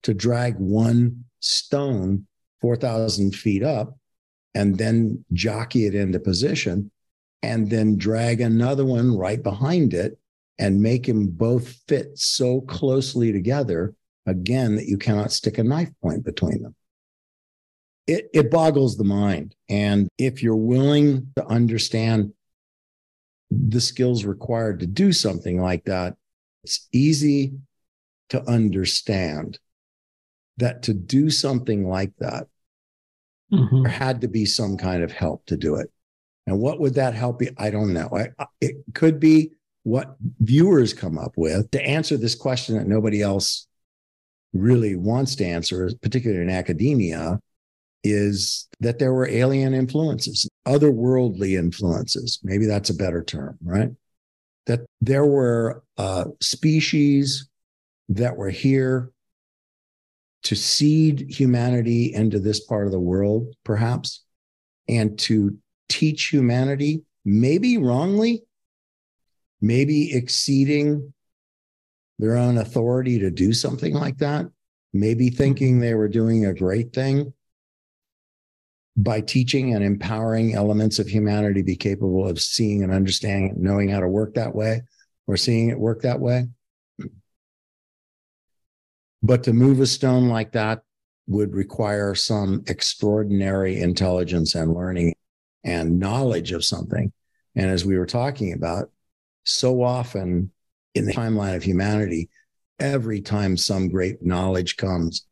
to 0.05 0.14
drag 0.14 0.57
one 0.57 1.24
stone 1.40 2.26
4,000 2.61 3.35
feet 3.35 3.62
up 3.62 3.98
and 4.55 4.76
then 4.76 5.24
jockey 5.33 5.87
it 5.87 5.94
into 5.94 6.20
position 6.20 6.90
and 7.42 7.70
then 7.70 7.96
drag 7.96 8.40
another 8.40 8.85
one 8.85 9.16
right 9.16 9.42
behind 9.42 9.94
it 9.94 10.18
and 10.59 10.83
make 10.83 11.07
them 11.07 11.26
both 11.26 11.68
fit 11.88 12.18
so 12.18 12.61
closely 12.62 13.33
together 13.33 13.94
again 14.26 14.76
that 14.76 14.87
you 14.87 14.98
cannot 14.98 15.33
stick 15.33 15.59
a 15.59 15.64
knife 15.64 15.90
point 16.03 16.22
between 16.22 16.62
them. 16.62 16.74
It, 18.11 18.29
it 18.35 18.51
boggles 18.51 18.96
the 18.96 19.05
mind. 19.05 19.55
And 19.68 20.09
if 20.18 20.42
you're 20.42 20.57
willing 20.57 21.29
to 21.37 21.46
understand 21.46 22.33
the 23.53 23.81
skills 23.81 24.25
required 24.25 24.81
to 24.81 24.87
do 24.87 25.12
something 25.12 25.62
like 25.62 25.85
that, 25.85 26.16
it's 26.64 26.88
easy 26.92 27.53
to 28.31 28.42
understand 28.51 29.61
that 30.57 30.83
to 30.83 30.92
do 30.92 31.31
something 31.31 31.88
like 31.88 32.11
that, 32.18 32.49
mm-hmm. 33.53 33.85
there 33.85 33.92
had 33.92 34.23
to 34.23 34.29
be 34.29 34.44
some 34.44 34.77
kind 34.77 35.05
of 35.05 35.12
help 35.12 35.46
to 35.46 35.57
do 35.57 35.77
it. 35.77 35.88
And 36.49 36.59
what 36.59 36.81
would 36.81 36.94
that 36.94 37.14
help 37.14 37.38
be? 37.38 37.51
I 37.59 37.70
don't 37.70 37.92
know. 37.92 38.09
I, 38.12 38.46
it 38.61 38.75
could 38.92 39.20
be 39.20 39.53
what 39.85 40.16
viewers 40.40 40.92
come 40.92 41.16
up 41.16 41.35
with 41.37 41.70
to 41.70 41.81
answer 41.81 42.16
this 42.16 42.35
question 42.35 42.77
that 42.77 42.88
nobody 42.88 43.23
else 43.23 43.68
really 44.53 44.96
wants 44.96 45.37
to 45.37 45.44
answer, 45.44 45.88
particularly 46.03 46.42
in 46.42 46.51
academia, 46.51 47.38
is 48.03 48.69
that 48.81 48.99
there 48.99 49.13
were 49.13 49.29
alien 49.29 49.75
influences, 49.75 50.49
otherworldly 50.67 51.59
influences. 51.59 52.41
Maybe 52.43 52.67
that's 52.67 52.91
a 52.91 52.95
better 52.95 53.23
term, 53.23 53.59
right? 53.63 53.91
That 54.67 54.81
there 55.01 55.27
were 55.27 55.83
uh, 55.99 56.27
species 56.41 57.49
that 58.09 58.37
were 58.37 58.51
here 58.51 59.11
to 60.45 60.55
seed 60.57 61.27
humanity 61.29 62.15
into 62.15 62.39
this 62.39 62.61
part 62.61 62.87
of 62.87 62.93
the 62.93 63.01
world, 63.01 63.55
perhaps, 63.65 64.25
and 64.89 65.19
to 65.19 65.59
teach 65.89 66.29
humanity, 66.29 67.03
maybe 67.25 67.77
wrongly, 67.77 68.43
maybe 69.61 70.15
exceeding 70.15 71.13
their 72.19 72.37
own 72.37 72.59
authority 72.59 73.19
to 73.19 73.31
do 73.31 73.53
something 73.53 73.95
like 73.95 74.19
that, 74.19 74.47
maybe 74.93 75.29
thinking 75.29 75.79
they 75.79 75.95
were 75.95 76.09
doing 76.09 76.47
a 76.47 76.55
great 76.55 76.93
thing 76.93 77.33
by 78.96 79.20
teaching 79.20 79.74
and 79.74 79.85
empowering 79.85 80.55
elements 80.55 80.98
of 80.98 81.09
humanity 81.09 81.62
be 81.62 81.76
capable 81.76 82.29
of 82.29 82.40
seeing 82.40 82.83
and 82.83 82.92
understanding, 82.92 83.55
knowing 83.59 83.88
how 83.88 84.00
to 84.00 84.09
work 84.09 84.35
that 84.35 84.55
way 84.55 84.83
or 85.26 85.37
seeing 85.37 85.70
it 85.70 85.79
work 85.79 86.03
that 86.03 86.20
way. 86.20 86.46
But 89.22 89.44
to 89.44 89.53
move 89.53 89.81
a 89.81 89.87
stone 89.87 90.29
like 90.29 90.53
that 90.53 90.83
would 91.26 91.55
require 91.55 92.14
some 92.14 92.64
extraordinary 92.66 93.81
intelligence 93.81 94.55
and 94.55 94.74
learning 94.74 95.14
and 95.62 96.00
knowledge 96.00 96.53
of 96.53 96.64
something. 96.64 97.12
And 97.55 97.70
as 97.70 97.85
we 97.85 97.98
were 97.98 98.07
talking 98.07 98.53
about, 98.53 98.90
so 99.44 99.83
often 99.83 100.50
in 100.94 101.05
the 101.05 101.12
timeline 101.12 101.55
of 101.55 101.62
humanity, 101.62 102.31
every 102.79 103.20
time 103.20 103.57
some 103.57 103.88
great 103.88 104.22
knowledge 104.22 104.76
comes, 104.76 105.26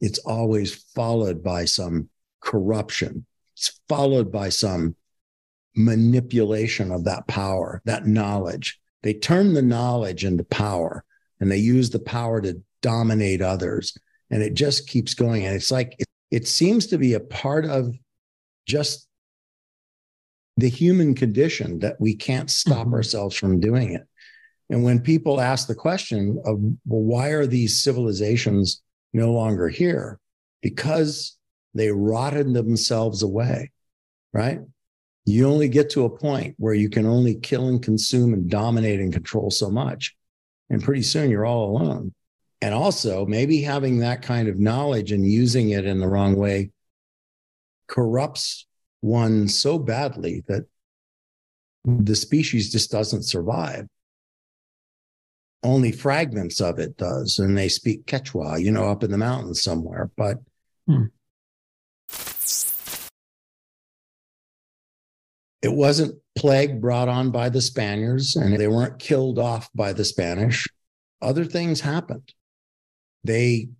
it's 0.00 0.18
always 0.20 0.74
followed 0.94 1.42
by 1.42 1.64
some 1.64 2.08
corruption. 2.44 3.26
It's 3.56 3.80
followed 3.88 4.30
by 4.30 4.50
some 4.50 4.94
manipulation 5.74 6.92
of 6.92 7.04
that 7.04 7.26
power, 7.26 7.82
that 7.84 8.06
knowledge. 8.06 8.78
They 9.02 9.14
turn 9.14 9.54
the 9.54 9.62
knowledge 9.62 10.24
into 10.24 10.44
power 10.44 11.04
and 11.40 11.50
they 11.50 11.58
use 11.58 11.90
the 11.90 11.98
power 11.98 12.40
to 12.40 12.62
dominate 12.80 13.42
others. 13.42 13.96
And 14.30 14.42
it 14.42 14.54
just 14.54 14.88
keeps 14.88 15.14
going. 15.14 15.44
And 15.44 15.54
it's 15.54 15.70
like, 15.70 15.96
it, 15.98 16.06
it 16.30 16.48
seems 16.48 16.86
to 16.88 16.98
be 16.98 17.14
a 17.14 17.20
part 17.20 17.64
of 17.64 17.94
just 18.66 19.06
the 20.56 20.68
human 20.68 21.14
condition 21.14 21.80
that 21.80 22.00
we 22.00 22.14
can't 22.14 22.50
stop 22.50 22.86
mm-hmm. 22.86 22.94
ourselves 22.94 23.36
from 23.36 23.60
doing 23.60 23.92
it. 23.92 24.02
And 24.70 24.82
when 24.82 25.00
people 25.00 25.40
ask 25.40 25.66
the 25.66 25.74
question 25.74 26.40
of, 26.44 26.58
well, 26.86 27.02
why 27.02 27.28
are 27.28 27.46
these 27.46 27.82
civilizations 27.82 28.82
no 29.12 29.32
longer 29.32 29.68
here? 29.68 30.18
Because 30.62 31.36
they 31.74 31.90
rotted 31.90 32.54
themselves 32.54 33.22
away, 33.22 33.72
right? 34.32 34.60
You 35.26 35.48
only 35.48 35.68
get 35.68 35.90
to 35.90 36.04
a 36.04 36.16
point 36.18 36.54
where 36.58 36.74
you 36.74 36.90
can 36.90 37.06
only 37.06 37.34
kill 37.34 37.68
and 37.68 37.82
consume 37.82 38.34
and 38.34 38.48
dominate 38.48 39.00
and 39.00 39.12
control 39.12 39.50
so 39.50 39.70
much. 39.70 40.14
And 40.70 40.82
pretty 40.82 41.02
soon 41.02 41.30
you're 41.30 41.46
all 41.46 41.76
alone. 41.76 42.14
And 42.60 42.74
also, 42.74 43.26
maybe 43.26 43.60
having 43.60 43.98
that 43.98 44.22
kind 44.22 44.48
of 44.48 44.58
knowledge 44.58 45.12
and 45.12 45.26
using 45.26 45.70
it 45.70 45.84
in 45.84 45.98
the 45.98 46.08
wrong 46.08 46.36
way 46.36 46.70
corrupts 47.88 48.66
one 49.00 49.48
so 49.48 49.78
badly 49.78 50.42
that 50.48 50.64
the 51.84 52.16
species 52.16 52.72
just 52.72 52.90
doesn't 52.90 53.24
survive. 53.24 53.86
Only 55.62 55.92
fragments 55.92 56.60
of 56.60 56.78
it 56.78 56.96
does, 56.96 57.38
and 57.38 57.56
they 57.56 57.68
speak 57.68 58.06
Quechua, 58.06 58.62
you 58.62 58.70
know, 58.70 58.84
up 58.84 59.02
in 59.02 59.10
the 59.10 59.18
mountains 59.18 59.62
somewhere. 59.62 60.10
But 60.16 60.38
hmm. 60.86 61.04
It 65.62 65.72
wasn't 65.72 66.20
plague 66.36 66.80
brought 66.80 67.08
on 67.08 67.30
by 67.30 67.48
the 67.48 67.62
Spaniards, 67.62 68.36
and 68.36 68.58
they 68.58 68.68
weren't 68.68 68.98
killed 68.98 69.38
off 69.38 69.70
by 69.74 69.92
the 69.94 70.04
Spanish. 70.04 70.68
Other 71.22 71.46
things 71.46 71.80
happened. 71.80 72.34
They 73.24 73.70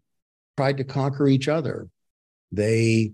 tried 0.57 0.79
to 0.79 0.85
conquer 0.85 1.29
each 1.29 1.47
other. 1.47 1.89
They 2.53 3.13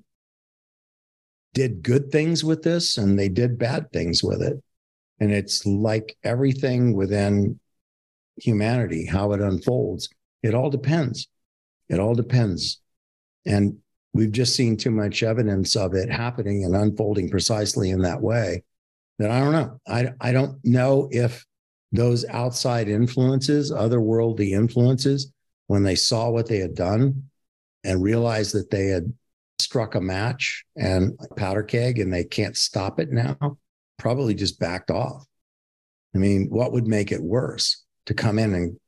did 1.53 1.83
good 1.83 2.13
things 2.13 2.45
with 2.45 2.63
this 2.63 2.97
and 2.97 3.19
they 3.19 3.29
did 3.29 3.59
bad 3.59 3.91
things 3.93 4.23
with 4.23 4.41
it. 4.41 4.63
And 5.19 5.33
it's 5.33 5.67
like 5.67 6.17
everything 6.23 6.95
within 6.95 7.59
humanity, 8.37 9.05
how 9.05 9.33
it 9.33 9.41
unfolds. 9.41 10.09
It 10.43 10.55
all 10.55 10.71
depends. 10.71 11.27
It 11.89 11.99
all 11.99 12.15
depends. 12.15 12.81
And 13.45 13.79
we've 14.13 14.33
just 14.33 14.57
seen 14.57 14.77
too 14.77 14.91
much 14.91 15.23
evidence 15.23 15.77
of 15.77 15.95
it 15.95 16.11
happening 16.11 16.65
and 16.65 16.75
unfolding 16.75 17.31
precisely 17.31 17.91
in 17.91 18.03
that 18.03 18.21
way 18.21 18.63
that 19.19 19.31
I 19.31 19.41
don't 19.41 19.53
know. 19.53 19.81
I, 19.87 20.13
I 20.21 20.33
don't 20.33 20.59
know 20.65 21.09
if 21.11 21.45
those 21.93 22.25
outside 22.27 22.89
influences, 22.89 23.71
otherworldly 23.71 24.53
influences, 24.53 25.33
when 25.67 25.83
they 25.83 25.95
saw 25.95 26.31
what 26.31 26.49
they 26.49 26.59
had 26.59 26.75
done 26.75 27.25
and 27.85 28.03
realized 28.03 28.55
that 28.55 28.71
they 28.71 28.87
had 28.87 29.13
struck 29.61 29.95
a 29.95 30.01
match 30.01 30.65
and 30.77 31.17
a 31.21 31.35
powder 31.35 31.63
keg 31.63 31.99
and 31.99 32.13
they 32.13 32.25
can't 32.25 32.57
stop 32.57 32.99
it 32.99 33.11
now, 33.11 33.59
probably 33.99 34.35
just 34.35 34.59
backed 34.59 34.91
off. 34.91 35.25
I 36.15 36.19
mean, 36.19 36.49
what 36.49 36.73
would 36.73 36.87
make 36.87 37.13
it 37.13 37.23
worse 37.23 37.85
to 38.07 38.15
come 38.15 38.39
in 38.39 38.55
and 38.55 38.81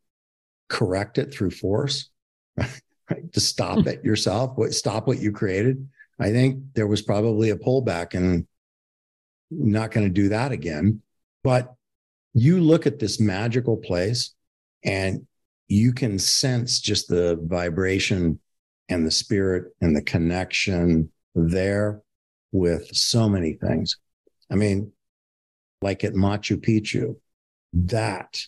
correct 0.68 1.18
it 1.18 1.32
through 1.32 1.50
force, 1.50 2.08
right? 3.10 3.32
To 3.32 3.40
stop 3.40 3.80
hmm. 3.80 3.88
it 3.88 4.04
yourself, 4.04 4.52
what 4.56 4.74
stop 4.74 5.06
what 5.06 5.20
you 5.20 5.32
created. 5.32 5.88
I 6.18 6.30
think 6.30 6.62
there 6.74 6.86
was 6.86 7.02
probably 7.02 7.50
a 7.50 7.56
pullback 7.56 8.14
and 8.14 8.46
not 9.50 9.90
going 9.90 10.06
to 10.06 10.12
do 10.12 10.28
that 10.30 10.52
again. 10.52 11.02
But 11.42 11.74
you 12.34 12.60
look 12.60 12.86
at 12.86 12.98
this 12.98 13.20
magical 13.20 13.76
place 13.76 14.34
and 14.84 15.26
you 15.68 15.92
can 15.92 16.18
sense 16.18 16.80
just 16.80 17.08
the 17.08 17.38
vibration 17.42 18.38
and 18.88 19.06
the 19.06 19.10
spirit 19.10 19.72
and 19.80 19.96
the 19.96 20.02
connection 20.02 21.10
there 21.34 22.02
with 22.52 22.94
so 22.94 23.28
many 23.28 23.54
things. 23.54 23.96
I 24.50 24.54
mean, 24.54 24.92
like 25.80 26.04
at 26.04 26.12
Machu 26.12 26.58
Picchu, 26.58 27.16
that 27.72 28.38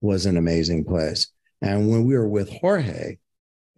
was 0.00 0.26
an 0.26 0.36
amazing 0.36 0.84
place. 0.84 1.28
And 1.62 1.90
when 1.90 2.04
we 2.04 2.16
were 2.16 2.28
with 2.28 2.50
Jorge, 2.50 3.16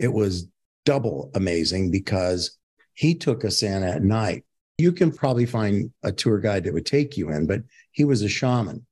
it 0.03 0.13
was 0.13 0.49
double 0.85 1.31
amazing 1.35 1.91
because 1.91 2.59
he 2.95 3.15
took 3.15 3.45
us 3.45 3.63
in 3.63 3.83
at 3.83 4.03
night. 4.03 4.45
You 4.79 4.93
can 4.93 5.13
probably 5.13 5.47
find 5.47 5.93
a 6.03 6.11
tour 6.11 6.39
guide 6.39 6.65
that 6.65 6.75
would 6.75 6.87
take 6.87 7.17
you 7.17 7.31
in, 7.31 7.47
but 7.47 7.63
he 7.93 8.05
was 8.05 8.23
a 8.23 8.29
shaman 8.29 8.85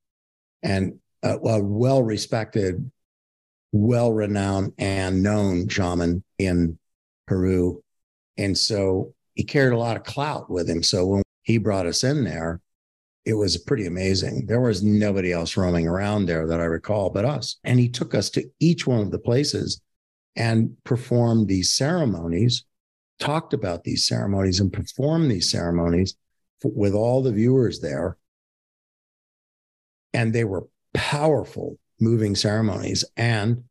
and 0.62 0.98
a, 1.22 1.36
a 1.36 1.62
well 1.62 2.02
respected, 2.02 2.90
well 3.72 4.12
renowned, 4.12 4.72
and 4.78 5.22
known 5.22 5.68
shaman 5.68 6.22
in 6.38 6.78
Peru. 7.26 7.82
And 8.38 8.56
so 8.56 9.14
he 9.34 9.42
carried 9.42 9.72
a 9.72 9.78
lot 9.78 9.96
of 9.96 10.04
clout 10.04 10.48
with 10.48 10.70
him. 10.70 10.82
So 10.82 11.06
when 11.06 11.22
he 11.42 11.58
brought 11.58 11.86
us 11.86 12.04
in 12.04 12.24
there, 12.24 12.60
it 13.24 13.34
was 13.34 13.56
pretty 13.56 13.86
amazing. 13.86 14.46
There 14.46 14.60
was 14.60 14.82
nobody 14.82 15.32
else 15.32 15.56
roaming 15.56 15.86
around 15.86 16.26
there 16.26 16.46
that 16.46 16.60
I 16.60 16.64
recall 16.64 17.10
but 17.10 17.24
us. 17.24 17.56
And 17.64 17.78
he 17.78 17.88
took 17.88 18.14
us 18.14 18.30
to 18.30 18.48
each 18.60 18.86
one 18.86 19.00
of 19.00 19.10
the 19.10 19.18
places 19.18 19.80
and 20.36 20.76
performed 20.84 21.48
these 21.48 21.70
ceremonies, 21.70 22.64
talked 23.18 23.52
about 23.52 23.84
these 23.84 24.06
ceremonies, 24.06 24.60
and 24.60 24.72
performed 24.72 25.30
these 25.30 25.50
ceremonies 25.50 26.16
with 26.64 26.94
all 26.94 27.22
the 27.22 27.32
viewers 27.32 27.80
there. 27.80 28.16
And 30.12 30.32
they 30.32 30.44
were 30.44 30.66
powerful, 30.94 31.78
moving 32.00 32.34
ceremonies. 32.34 33.04
And 33.16 33.64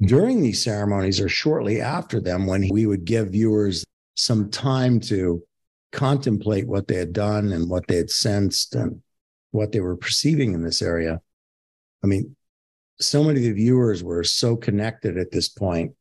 during 0.00 0.42
these 0.42 0.62
ceremonies 0.62 1.20
or 1.20 1.28
shortly 1.28 1.80
after 1.80 2.20
them, 2.20 2.46
when 2.46 2.68
we 2.68 2.86
would 2.86 3.04
give 3.04 3.30
viewers 3.30 3.84
some 4.14 4.50
time 4.50 5.00
to 5.00 5.42
contemplate 5.92 6.66
what 6.66 6.88
they 6.88 6.96
had 6.96 7.12
done 7.12 7.52
and 7.52 7.70
what 7.70 7.86
they 7.86 7.96
had 7.96 8.10
sensed 8.10 8.74
and 8.74 9.02
what 9.50 9.72
they 9.72 9.80
were 9.80 9.96
perceiving 9.96 10.54
in 10.54 10.62
this 10.62 10.82
area. 10.82 11.20
I 12.02 12.06
mean, 12.06 12.34
so 13.02 13.24
many 13.24 13.38
of 13.38 13.44
the 13.44 13.52
viewers 13.52 14.02
were 14.02 14.24
so 14.24 14.56
connected 14.56 15.18
at 15.18 15.30
this 15.30 15.48
point 15.48 15.92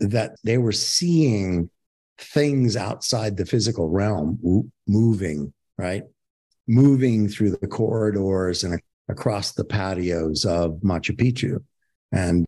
that 0.00 0.36
they 0.44 0.58
were 0.58 0.72
seeing 0.72 1.70
things 2.18 2.76
outside 2.76 3.36
the 3.36 3.46
physical 3.46 3.88
realm 3.88 4.70
moving, 4.86 5.52
right? 5.76 6.04
Moving 6.66 7.28
through 7.28 7.56
the 7.56 7.66
corridors 7.66 8.64
and 8.64 8.80
across 9.08 9.52
the 9.52 9.64
patios 9.64 10.44
of 10.44 10.80
Machu 10.82 11.16
Picchu. 11.16 11.62
And 12.12 12.46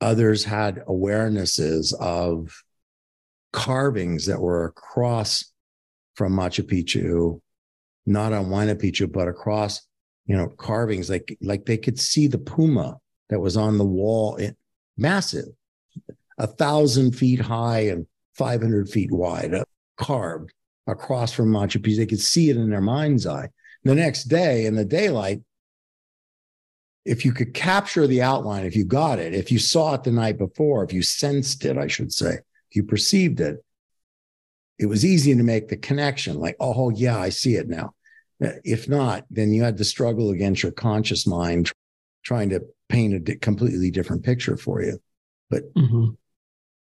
others 0.00 0.44
had 0.44 0.84
awarenesses 0.86 1.94
of 2.00 2.62
carvings 3.52 4.26
that 4.26 4.40
were 4.40 4.64
across 4.64 5.44
from 6.14 6.34
Machu 6.34 6.64
Picchu, 6.64 7.40
not 8.06 8.32
on 8.32 8.46
Huayna 8.46 8.74
Picchu, 8.74 9.10
but 9.10 9.28
across, 9.28 9.86
you 10.28 10.36
know, 10.36 10.46
carvings 10.46 11.10
like 11.10 11.36
like 11.40 11.64
they 11.64 11.78
could 11.78 11.98
see 11.98 12.28
the 12.28 12.38
puma 12.38 12.98
that 13.30 13.40
was 13.40 13.56
on 13.56 13.78
the 13.78 13.84
wall, 13.84 14.36
it, 14.36 14.56
massive, 14.96 15.46
a 16.38 16.46
thousand 16.46 17.12
feet 17.12 17.40
high 17.40 17.80
and 17.80 18.06
500 18.34 18.88
feet 18.88 19.10
wide, 19.10 19.54
uh, 19.54 19.64
carved 19.96 20.52
across 20.86 21.32
from 21.32 21.50
Machu 21.50 21.80
Picchu. 21.80 21.96
They 21.96 22.06
could 22.06 22.20
see 22.20 22.50
it 22.50 22.56
in 22.56 22.70
their 22.70 22.80
mind's 22.80 23.26
eye. 23.26 23.48
The 23.84 23.94
next 23.94 24.24
day 24.24 24.66
in 24.66 24.76
the 24.76 24.84
daylight, 24.84 25.40
if 27.04 27.24
you 27.24 27.32
could 27.32 27.54
capture 27.54 28.06
the 28.06 28.22
outline, 28.22 28.66
if 28.66 28.76
you 28.76 28.84
got 28.84 29.18
it, 29.18 29.34
if 29.34 29.50
you 29.50 29.58
saw 29.58 29.94
it 29.94 30.04
the 30.04 30.12
night 30.12 30.36
before, 30.36 30.84
if 30.84 30.92
you 30.92 31.02
sensed 31.02 31.64
it, 31.64 31.78
I 31.78 31.86
should 31.86 32.12
say, 32.12 32.34
if 32.34 32.76
you 32.76 32.84
perceived 32.84 33.40
it, 33.40 33.64
it 34.78 34.86
was 34.86 35.04
easy 35.06 35.34
to 35.34 35.42
make 35.42 35.68
the 35.68 35.76
connection 35.76 36.38
like, 36.38 36.56
oh, 36.60 36.90
yeah, 36.90 37.18
I 37.18 37.30
see 37.30 37.54
it 37.54 37.68
now. 37.68 37.94
Uh, 38.42 38.52
if 38.64 38.88
not, 38.88 39.24
then 39.30 39.52
you 39.52 39.62
had 39.62 39.76
to 39.78 39.84
struggle 39.84 40.30
against 40.30 40.62
your 40.62 40.72
conscious 40.72 41.26
mind 41.26 41.72
trying 42.24 42.50
to 42.50 42.62
paint 42.88 43.28
a 43.28 43.36
completely 43.36 43.90
different 43.90 44.24
picture 44.24 44.56
for 44.56 44.82
you. 44.82 44.98
But 45.50 45.72
mm-hmm. 45.74 46.10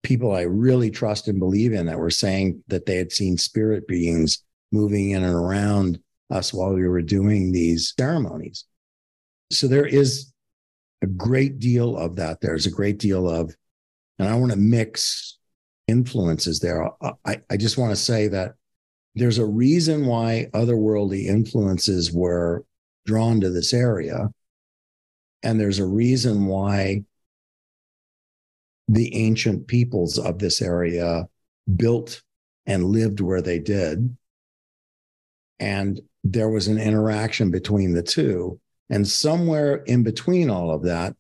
people 0.03 0.35
I 0.35 0.43
really 0.43 0.91
trust 0.91 1.29
and 1.29 1.39
believe 1.39 1.73
in 1.73 1.87
that 1.87 1.99
were 1.99 2.11
saying 2.11 2.63
that 2.69 2.87
they 2.87 2.97
had 2.97 3.13
seen 3.13 3.37
spirit 3.37 3.89
beings 3.89 4.43
moving 4.71 5.11
in 5.11 5.25
and 5.25 5.35
around 5.35 5.99
us 6.31 6.55
while 6.55 6.73
we 6.73 6.87
were 6.87 7.03
doing 7.03 7.53
these 7.53 7.95
ceremonies. 7.99 8.65
So 9.51 9.67
there 9.67 9.87
is 9.87 10.33
a 11.03 11.07
great 11.07 11.59
deal 11.59 11.97
of 11.97 12.17
that. 12.17 12.41
There's 12.41 12.67
a 12.67 12.71
great 12.71 12.99
deal 12.99 13.29
of, 13.29 13.55
and 14.19 14.29
I 14.29 14.37
want 14.37 14.53
to 14.53 14.59
mix 14.59 15.39
influences 15.89 16.61
there. 16.61 16.89
I, 17.25 17.41
I 17.51 17.57
just 17.57 17.79
want 17.79 17.91
to 17.91 17.97
say 17.97 18.29
that 18.29 18.55
there's 19.15 19.39
a 19.39 19.47
reason 19.47 20.07
why 20.07 20.49
otherworldly 20.55 21.25
influences 21.25 22.13
were 22.13 22.65
drawn 23.07 23.41
to 23.41 23.51
this 23.51 23.73
area. 23.73 24.29
And 25.43 25.59
there's 25.59 25.79
a 25.79 25.87
reason 25.87 26.47
why 26.47 27.05
the 28.89 29.15
ancient 29.17 29.67
peoples 29.67 30.19
of 30.19 30.39
this 30.39 30.61
area 30.61 31.29
built 31.77 32.23
and 32.67 32.85
lived 32.85 33.21
where 33.21 33.43
they 33.43 33.59
did. 33.59 34.17
And 35.59 36.01
there 36.23 36.49
was 36.49 36.69
an 36.69 36.79
interaction 36.79 37.51
between 37.51 37.95
the 37.95 38.03
two. 38.03 38.61
And 38.91 39.07
somewhere 39.07 39.77
in 39.87 40.03
between 40.03 40.51
all 40.51 40.73
of 40.73 40.83
that, 40.85 41.17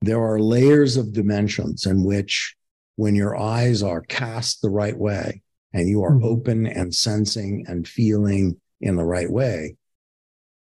there 0.00 0.20
are 0.20 0.40
layers 0.40 0.96
of 0.96 1.12
dimensions 1.12 1.86
in 1.86 2.04
which, 2.04 2.56
when 2.96 3.14
your 3.14 3.36
eyes 3.36 3.82
are 3.82 4.02
cast 4.02 4.60
the 4.60 4.70
right 4.70 4.96
way 4.96 5.42
and 5.72 5.88
you 5.88 6.02
are 6.02 6.12
mm-hmm. 6.12 6.24
open 6.24 6.66
and 6.66 6.94
sensing 6.94 7.64
and 7.68 7.86
feeling 7.86 8.60
in 8.80 8.96
the 8.96 9.04
right 9.04 9.30
way, 9.30 9.76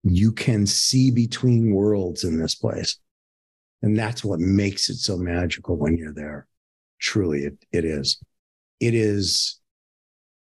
you 0.04 0.32
can 0.32 0.66
see 0.66 1.10
between 1.10 1.74
worlds 1.74 2.24
in 2.24 2.38
this 2.38 2.54
place. 2.54 2.98
And 3.82 3.98
that's 3.98 4.24
what 4.24 4.40
makes 4.40 4.88
it 4.88 4.96
so 4.96 5.16
magical 5.16 5.76
when 5.76 5.96
you're 5.96 6.14
there. 6.14 6.46
Truly, 7.00 7.44
it, 7.44 7.64
it 7.72 7.84
is. 7.84 8.20
It 8.78 8.94
is 8.94 9.60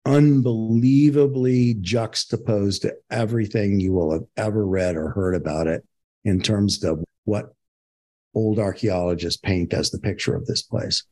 unbelievably 0.05 1.75
juxtaposed 1.81 2.83
to 2.83 2.95
everything 3.11 3.79
you 3.79 3.93
will 3.93 4.13
have 4.13 4.25
ever 4.37 4.67
read 4.67 4.97
or 4.97 5.11
heard 5.11 5.35
about 5.35 5.69
it 5.69 5.85
in 6.25 6.41
terms 6.41 6.83
of 6.83 7.05
what 7.25 7.55
old 8.35 8.59
archaeologists 8.59 9.41
paint 9.41 9.73
as 9.73 9.91
the 9.91 9.99
picture 9.99 10.35
of 10.35 10.47
this 10.47 10.63
place. 10.63 11.05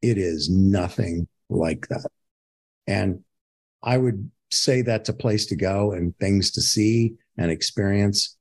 It 0.00 0.18
is 0.18 0.48
nothing 0.48 1.26
like 1.48 1.88
that. 1.88 2.06
And 2.86 3.24
I 3.82 3.96
would 3.98 4.30
say 4.50 4.82
that's 4.82 5.08
a 5.08 5.14
place 5.14 5.46
to 5.46 5.56
go 5.56 5.92
and 5.92 6.16
things 6.18 6.50
to 6.52 6.60
see 6.60 7.14
and 7.36 7.50
experience. 7.50 8.36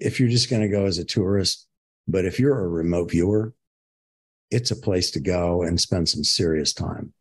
If 0.00 0.18
you're 0.18 0.28
just 0.28 0.50
going 0.50 0.62
to 0.62 0.68
go 0.68 0.86
as 0.86 0.98
a 0.98 1.04
tourist, 1.04 1.66
but 2.08 2.24
if 2.24 2.38
you're 2.38 2.58
a 2.58 2.68
remote 2.68 3.10
viewer, 3.10 3.54
it's 4.50 4.70
a 4.70 4.76
place 4.76 5.10
to 5.12 5.20
go 5.20 5.62
and 5.62 5.80
spend 5.80 6.08
some 6.08 6.24
serious 6.24 6.72
time 6.72 7.12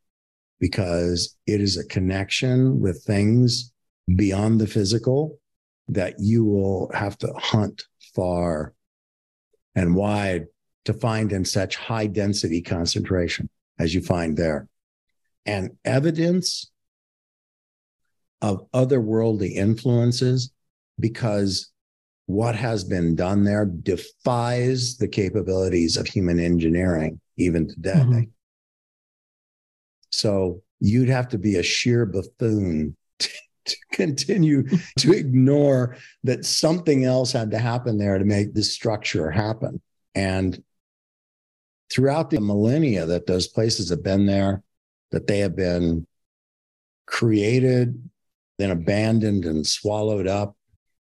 because 0.60 1.36
it 1.48 1.62
is 1.62 1.78
a 1.78 1.86
connection 1.88 2.80
with 2.80 3.04
things 3.04 3.72
beyond 4.16 4.60
the 4.60 4.68
physical 4.68 5.40
that 5.88 6.16
you 6.20 6.46
will 6.46 6.92
have 6.94 7.18
to 7.18 7.34
hunt 7.38 7.84
far 8.16 8.74
and 9.76 9.96
wide 9.96 10.46
to 10.86 10.94
find 10.94 11.32
in 11.32 11.46
such 11.46 11.76
high 11.76 12.08
density 12.08 12.62
concentration 12.62 13.50
as 13.80 13.94
you 13.94 14.02
find 14.02 14.38
there. 14.38 14.68
And 15.46 15.72
evidence 15.84 16.72
of 18.42 18.70
otherworldly 18.72 19.54
influences 19.54 20.52
because 21.00 21.72
what 22.26 22.56
has 22.56 22.84
been 22.84 23.16
done 23.16 23.44
there 23.44 23.66
defies 23.66 24.98
the 24.98 25.08
capabilities 25.08 25.98
of 25.98 26.08
human 26.08 26.40
engineering 26.40 27.20
even 27.38 27.68
today. 27.68 27.94
Mm-hmm. 27.94 28.22
So 30.10 30.62
you'd 30.80 31.10
have 31.10 31.30
to 31.30 31.38
be 31.38 31.56
a 31.56 31.64
sheer 31.64 32.06
buffoon 32.06 32.96
to, 33.20 33.30
to 33.66 33.76
continue 33.92 34.68
to 34.98 35.12
ignore 35.18 35.98
that 36.24 36.46
something 36.46 37.06
else 37.06 37.32
had 37.32 37.52
to 37.52 37.60
happen 37.60 37.98
there 37.98 38.18
to 38.18 38.26
make 38.26 38.54
this 38.54 38.74
structure 38.74 39.32
happen. 39.32 39.82
And 40.16 40.62
throughout 41.94 42.32
the 42.32 42.42
millennia 42.42 43.06
that 43.06 43.28
those 43.28 43.48
places 43.48 43.90
have 43.90 44.04
been 44.04 44.26
there, 44.26 44.64
that 45.12 45.28
they 45.28 45.40
have 45.40 45.56
been 45.56 46.08
created, 47.06 48.10
then 48.58 48.72
abandoned 48.72 49.46
and 49.46 49.66
swallowed 49.66 50.28
up, 50.28 50.58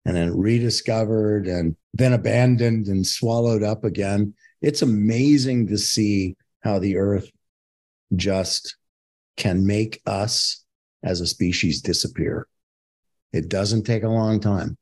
and 0.05 0.15
then 0.15 0.37
rediscovered 0.37 1.47
and 1.47 1.75
then 1.95 2.13
abandoned 2.13 2.85
and 2.87 3.07
swallowed 3.07 3.63
up 3.63 3.83
again. 3.83 4.31
It's 4.61 4.83
amazing 4.83 5.67
to 5.67 5.77
see 5.77 6.35
how 6.61 6.77
the 6.77 6.97
earth 6.97 7.31
just 8.15 8.77
can 9.37 9.65
make 9.65 10.01
us 10.05 10.63
as 11.03 11.19
a 11.19 11.27
species 11.27 11.81
disappear. 11.81 12.47
It 13.33 13.49
doesn't 13.49 13.83
take 13.83 14.03
a 14.03 14.09
long 14.09 14.39
time. 14.39 14.77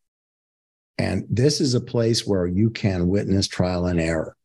And 0.97 1.25
this 1.29 1.61
is 1.61 1.73
a 1.73 1.81
place 1.81 2.27
where 2.27 2.45
you 2.45 2.69
can 2.69 3.07
witness 3.07 3.47
trial 3.47 3.85
and 3.85 4.01
error. 4.01 4.35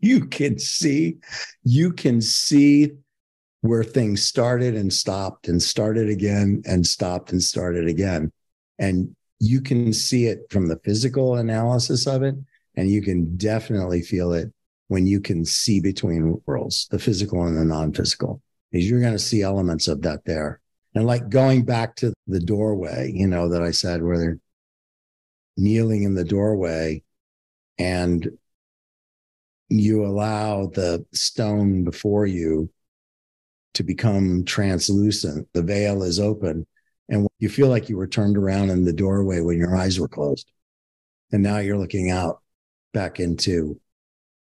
You 0.00 0.26
can 0.26 0.58
see, 0.58 1.18
you 1.62 1.92
can 1.92 2.20
see 2.20 2.92
where 3.60 3.84
things 3.84 4.22
started 4.22 4.74
and 4.74 4.92
stopped 4.92 5.48
and 5.48 5.62
started 5.62 6.08
again 6.08 6.62
and 6.66 6.86
stopped 6.86 7.32
and 7.32 7.42
started 7.42 7.86
again. 7.86 8.32
And 8.78 9.14
you 9.38 9.60
can 9.60 9.92
see 9.92 10.26
it 10.26 10.40
from 10.50 10.66
the 10.66 10.80
physical 10.84 11.36
analysis 11.36 12.06
of 12.06 12.22
it. 12.22 12.34
And 12.76 12.90
you 12.90 13.02
can 13.02 13.36
definitely 13.36 14.00
feel 14.02 14.32
it 14.32 14.52
when 14.88 15.06
you 15.06 15.20
can 15.20 15.44
see 15.44 15.80
between 15.80 16.40
worlds, 16.46 16.88
the 16.90 16.98
physical 16.98 17.44
and 17.44 17.56
the 17.56 17.64
non 17.64 17.92
physical, 17.92 18.40
is 18.72 18.88
you're 18.88 19.00
going 19.00 19.12
to 19.12 19.18
see 19.18 19.42
elements 19.42 19.88
of 19.88 20.02
that 20.02 20.24
there. 20.24 20.60
And 20.94 21.06
like 21.06 21.28
going 21.28 21.64
back 21.64 21.96
to 21.96 22.12
the 22.26 22.40
doorway, 22.40 23.12
you 23.14 23.26
know, 23.26 23.48
that 23.50 23.62
I 23.62 23.70
said 23.70 24.02
where 24.02 24.18
they're 24.18 24.40
kneeling 25.56 26.04
in 26.04 26.14
the 26.14 26.24
doorway 26.24 27.02
and 27.78 28.28
you 29.70 30.04
allow 30.04 30.66
the 30.66 31.04
stone 31.12 31.84
before 31.84 32.26
you 32.26 32.70
to 33.74 33.82
become 33.82 34.44
translucent. 34.44 35.48
The 35.52 35.62
veil 35.62 36.02
is 36.02 36.18
open 36.18 36.66
and 37.08 37.28
you 37.38 37.48
feel 37.48 37.68
like 37.68 37.88
you 37.88 37.96
were 37.96 38.06
turned 38.06 38.36
around 38.36 38.70
in 38.70 38.84
the 38.84 38.92
doorway 38.92 39.40
when 39.40 39.58
your 39.58 39.76
eyes 39.76 39.98
were 39.98 40.08
closed. 40.08 40.50
And 41.32 41.42
now 41.42 41.58
you're 41.58 41.78
looking 41.78 42.10
out 42.10 42.40
back 42.92 43.20
into 43.20 43.80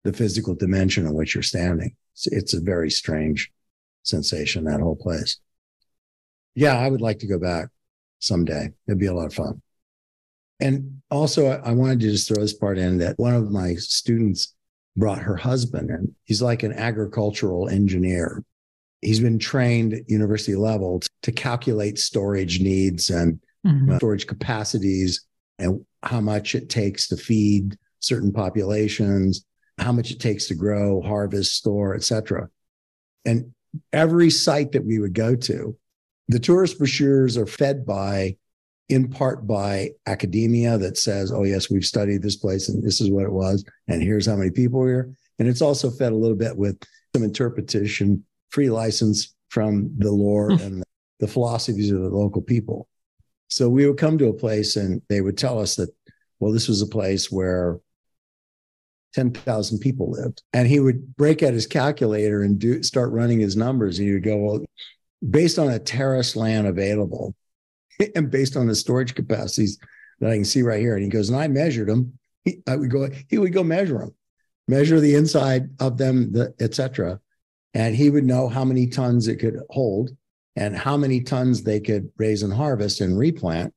the 0.05 0.12
physical 0.12 0.55
dimension 0.55 1.07
in 1.07 1.15
which 1.15 1.35
you're 1.35 1.43
standing. 1.43 1.97
It's, 2.27 2.55
a 2.55 2.61
very 2.61 2.91
strange 2.91 3.53
sensation, 4.03 4.65
that 4.65 4.81
whole 4.81 4.97
place. 4.97 5.39
Yeah, 6.55 6.79
I 6.79 6.89
would 6.89 7.01
like 7.01 7.19
to 7.21 7.27
go 7.27 7.39
back 7.39 7.69
someday. 8.21 8.71
It'd 8.87 8.99
be 8.99 9.07
a 9.07 9.15
lot 9.15 9.27
of 9.27 9.35
fun. 9.35 9.61
And 10.59 11.03
also, 11.11 11.49
I 11.49 11.73
wanted 11.73 12.01
to 12.01 12.11
just 12.11 12.29
throw 12.29 12.41
this 12.41 12.55
part 12.55 12.79
in 12.79 12.99
that 12.99 13.19
one 13.19 13.35
of 13.35 13.51
my 13.51 13.75
students 13.75 14.55
brought 14.96 15.18
her 15.18 15.37
husband 15.37 15.90
and 15.90 16.14
he's 16.24 16.42
like 16.42 16.62
an 16.62 16.72
agricultural 16.72 17.68
engineer 17.68 18.42
he's 19.02 19.20
been 19.20 19.38
trained 19.38 19.94
at 19.94 20.09
university 20.09 20.56
level 20.56 21.00
to 21.22 21.32
calculate 21.32 21.98
storage 21.98 22.61
needs 22.61 23.11
and 23.11 23.40
mm-hmm. 23.66 23.96
storage 23.96 24.26
capacities 24.26 25.24
and 25.59 25.85
how 26.02 26.20
much 26.20 26.54
it 26.54 26.68
takes 26.68 27.09
to 27.09 27.16
feed 27.16 27.76
certain 28.00 28.32
populations, 28.32 29.44
how 29.78 29.92
much 29.92 30.11
it 30.11 30.20
takes 30.20 30.48
to 30.48 30.54
grow, 30.54 31.00
harvest, 31.02 31.54
store, 31.54 31.94
etc. 31.94 32.48
And 33.24 33.52
every 33.92 34.30
site 34.30 34.72
that 34.72 34.85
we 34.85 34.98
would 34.98 35.14
go 35.14 35.35
to, 35.37 35.76
the 36.28 36.38
tourist 36.38 36.78
brochures 36.78 37.37
are 37.37 37.46
fed 37.46 37.87
by, 37.87 38.37
in 38.88 39.09
part 39.09 39.46
by 39.46 39.90
academia 40.07 40.79
that 40.79 40.96
says, 40.96 41.33
oh, 41.33 41.42
yes, 41.42 41.70
we've 41.70 41.85
studied 41.85 42.22
this 42.22 42.37
place 42.37 42.68
and 42.68 42.83
this 42.83 43.01
is 43.01 43.11
what 43.11 43.25
it 43.25 43.33
was. 43.33 43.64
And 43.88 44.03
here's 44.03 44.27
how 44.27 44.37
many 44.37 44.51
people 44.51 44.81
were 44.81 44.88
here. 44.88 45.16
And 45.38 45.49
it's 45.49 45.62
also 45.62 45.90
fed 45.90 46.12
a 46.12 46.16
little 46.16 46.37
bit 46.37 46.57
with 46.57 46.81
some 47.14 47.25
interpretation 47.25 48.25
free 48.51 48.70
license 48.70 49.35
from 49.49 49.90
the 49.99 50.12
lore 50.12 50.53
hmm. 50.53 50.62
and 50.62 50.85
the 51.18 51.27
philosophies 51.27 51.90
of 51.90 52.01
the 52.01 52.09
local 52.09 52.42
people. 52.42 52.88
So 53.49 53.68
we 53.68 53.87
would 53.87 53.99
come 53.99 54.18
to 54.18 54.29
a 54.29 54.35
place 54.35 54.77
and 54.77 55.03
they 55.09 55.20
would 55.20 55.38
tell 55.38 55.59
us 55.59 55.77
that, 55.77 55.90
well, 56.38 56.53
this 56.53 56.68
was 56.68 56.83
a 56.83 56.87
place 56.87 57.31
where 57.31 57.79
10,000 59.14 59.78
people 59.78 60.11
lived. 60.11 60.43
And 60.53 60.68
he 60.68 60.78
would 60.78 61.16
break 61.16 61.43
out 61.43 61.55
his 61.55 61.66
calculator 61.66 62.43
and 62.43 62.59
do 62.59 62.82
start 62.82 63.12
running 63.12 63.41
his 63.41 63.57
numbers. 63.57 63.99
And 63.99 64.09
he 64.09 64.14
would 64.14 64.24
go, 64.24 64.37
well, 64.37 64.64
based 65.28 65.59
on 65.59 65.70
a 65.70 65.78
terrace 65.78 66.37
land 66.37 66.66
available 66.66 67.34
and 68.14 68.30
based 68.30 68.57
on 68.57 68.66
the 68.66 68.74
storage 68.74 69.14
capacities 69.14 69.78
that 70.20 70.30
I 70.30 70.34
can 70.34 70.44
see 70.44 70.62
right 70.62 70.80
here. 70.80 70.94
And 70.94 71.05
he 71.05 71.11
goes, 71.11 71.28
and 71.28 71.38
I 71.38 71.49
measured 71.49 71.88
them. 71.88 72.18
He, 72.44 72.62
I 72.66 72.76
would 72.76 72.90
go, 72.90 73.09
he 73.28 73.38
would 73.38 73.53
go 73.53 73.64
measure 73.64 73.99
them, 73.99 74.14
measure 74.68 75.01
the 75.01 75.14
inside 75.14 75.70
of 75.80 75.99
them, 75.99 76.32
the, 76.32 76.55
et 76.61 76.74
cetera 76.74 77.20
and 77.76 77.94
he 77.94 78.09
would 78.09 78.24
know 78.24 78.49
how 78.49 78.64
many 78.64 78.86
tons 78.86 79.28
it 79.28 79.36
could 79.36 79.61
hold 79.68 80.09
and 80.57 80.74
how 80.74 80.97
many 80.97 81.20
tons 81.20 81.62
they 81.62 81.78
could 81.78 82.11
raise 82.16 82.42
and 82.42 82.55
harvest 82.55 83.03
and 83.03 83.18
replant 83.18 83.74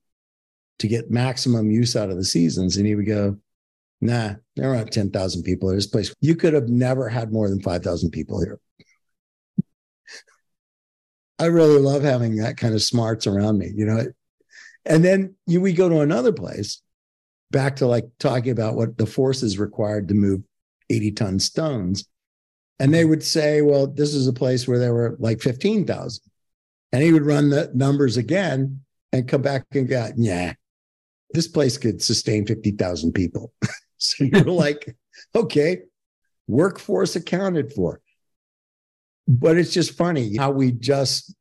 to 0.77 0.87
get 0.87 1.11
maximum 1.11 1.69
use 1.69 1.97
out 1.97 2.09
of 2.09 2.15
the 2.15 2.23
seasons. 2.23 2.77
And 2.77 2.87
he 2.87 2.95
would 2.95 3.07
go, 3.07 3.35
nah, 3.99 4.35
there 4.55 4.73
aren't 4.73 4.93
10,000 4.93 5.43
people 5.43 5.69
in 5.69 5.75
this 5.75 5.85
place. 5.85 6.15
You 6.21 6.37
could 6.37 6.53
have 6.53 6.69
never 6.69 7.09
had 7.09 7.33
more 7.33 7.49
than 7.49 7.61
5,000 7.61 8.11
people 8.11 8.39
here. 8.39 8.57
I 11.39 11.45
really 11.45 11.79
love 11.79 12.03
having 12.03 12.35
that 12.37 12.57
kind 12.57 12.73
of 12.73 12.83
smarts 12.83 13.25
around 13.25 13.57
me, 13.57 13.71
you 13.73 13.85
know. 13.85 14.05
And 14.85 15.03
then 15.03 15.35
you, 15.47 15.61
we 15.61 15.73
go 15.73 15.89
to 15.89 16.01
another 16.01 16.33
place, 16.33 16.81
back 17.51 17.77
to 17.77 17.87
like 17.87 18.05
talking 18.19 18.51
about 18.51 18.75
what 18.75 18.97
the 18.97 19.05
forces 19.05 19.57
required 19.57 20.07
to 20.09 20.13
move 20.13 20.41
80 20.89 21.11
ton 21.11 21.39
stones 21.39 22.05
And 22.79 22.93
they 22.93 23.05
would 23.05 23.23
say, 23.23 23.61
well, 23.61 23.87
this 23.87 24.13
is 24.13 24.27
a 24.27 24.33
place 24.33 24.67
where 24.67 24.79
there 24.79 24.93
were 24.93 25.15
like 25.19 25.41
15,000. 25.41 26.23
And 26.91 27.03
he 27.03 27.13
would 27.13 27.25
run 27.25 27.49
the 27.49 27.71
numbers 27.73 28.17
again 28.17 28.81
and 29.11 29.27
come 29.27 29.41
back 29.41 29.65
and 29.73 29.87
go, 29.87 30.09
yeah, 30.17 30.53
this 31.31 31.47
place 31.47 31.77
could 31.77 32.01
sustain 32.01 32.45
50,000 32.45 33.13
people. 33.13 33.53
so 33.97 34.23
you're 34.23 34.43
like, 34.43 34.95
okay, 35.35 35.81
workforce 36.47 37.15
accounted 37.15 37.73
for. 37.73 38.01
But 39.29 39.59
it's 39.59 39.71
just 39.71 39.95
funny 39.95 40.35
how 40.35 40.49
we 40.49 40.71
just 40.71 41.35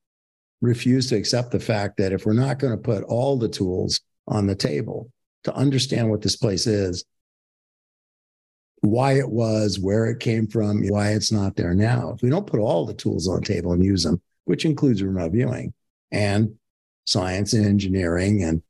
refuse 0.61 1.09
to 1.09 1.17
accept 1.17 1.53
the 1.53 1.59
fact 1.59 1.97
that 1.97 2.13
if 2.13 2.27
we're 2.27 2.35
not 2.35 2.59
going 2.59 2.75
to 2.75 2.83
put 2.83 3.03
all 3.05 3.39
the 3.39 3.49
tools 3.49 4.03
on 4.27 4.47
the 4.47 4.55
table 4.55 5.11
to 5.45 5.55
understand 5.55 6.11
what 6.11 6.21
this 6.21 6.37
place 6.37 6.67
is, 6.67 7.07
why 8.83 9.13
it 9.13 9.31
was, 9.31 9.81
where 9.81 10.05
it 10.05 10.21
came 10.21 10.47
from, 10.47 10.87
why 10.89 11.13
it's 11.13 11.33
not 11.33 11.57
there 11.57 11.73
now. 11.73 12.13
If 12.15 12.21
we 12.21 12.29
don't 12.29 12.47
put 12.47 12.61
all 12.61 12.85
the 12.85 12.93
tools 12.93 13.27
on 13.27 13.41
the 13.41 13.47
table 13.47 13.73
and 13.73 13.83
use 13.83 14.03
them, 14.03 14.21
which 14.45 14.67
includes 14.67 15.03
remote 15.03 15.33
viewing 15.33 15.73
and 16.13 16.57
science 17.07 17.55
and 17.55 17.65
engineering 17.65 18.43
and 18.43 18.63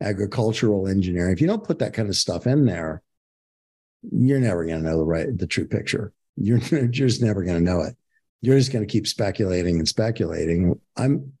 agricultural 0.00 0.88
engineering, 0.88 1.32
if 1.32 1.40
you 1.40 1.46
don't 1.46 1.64
put 1.64 1.78
that 1.78 1.94
kind 1.94 2.08
of 2.08 2.16
stuff 2.16 2.48
in 2.48 2.66
there, 2.66 3.00
you're 4.10 4.40
never 4.40 4.64
going 4.64 4.82
to 4.82 4.90
know 4.90 4.98
the 4.98 5.04
right, 5.04 5.38
the 5.38 5.46
true 5.46 5.68
picture. 5.68 6.12
You're, 6.36 6.58
you're 6.58 6.86
just 6.88 7.22
never 7.22 7.44
going 7.44 7.64
to 7.64 7.72
know 7.72 7.82
it. 7.82 7.94
You're 8.42 8.58
just 8.58 8.72
going 8.72 8.86
to 8.86 8.90
keep 8.90 9.06
speculating 9.06 9.78
and 9.78 9.88
speculating. 9.88 10.78
I'm 10.96 11.32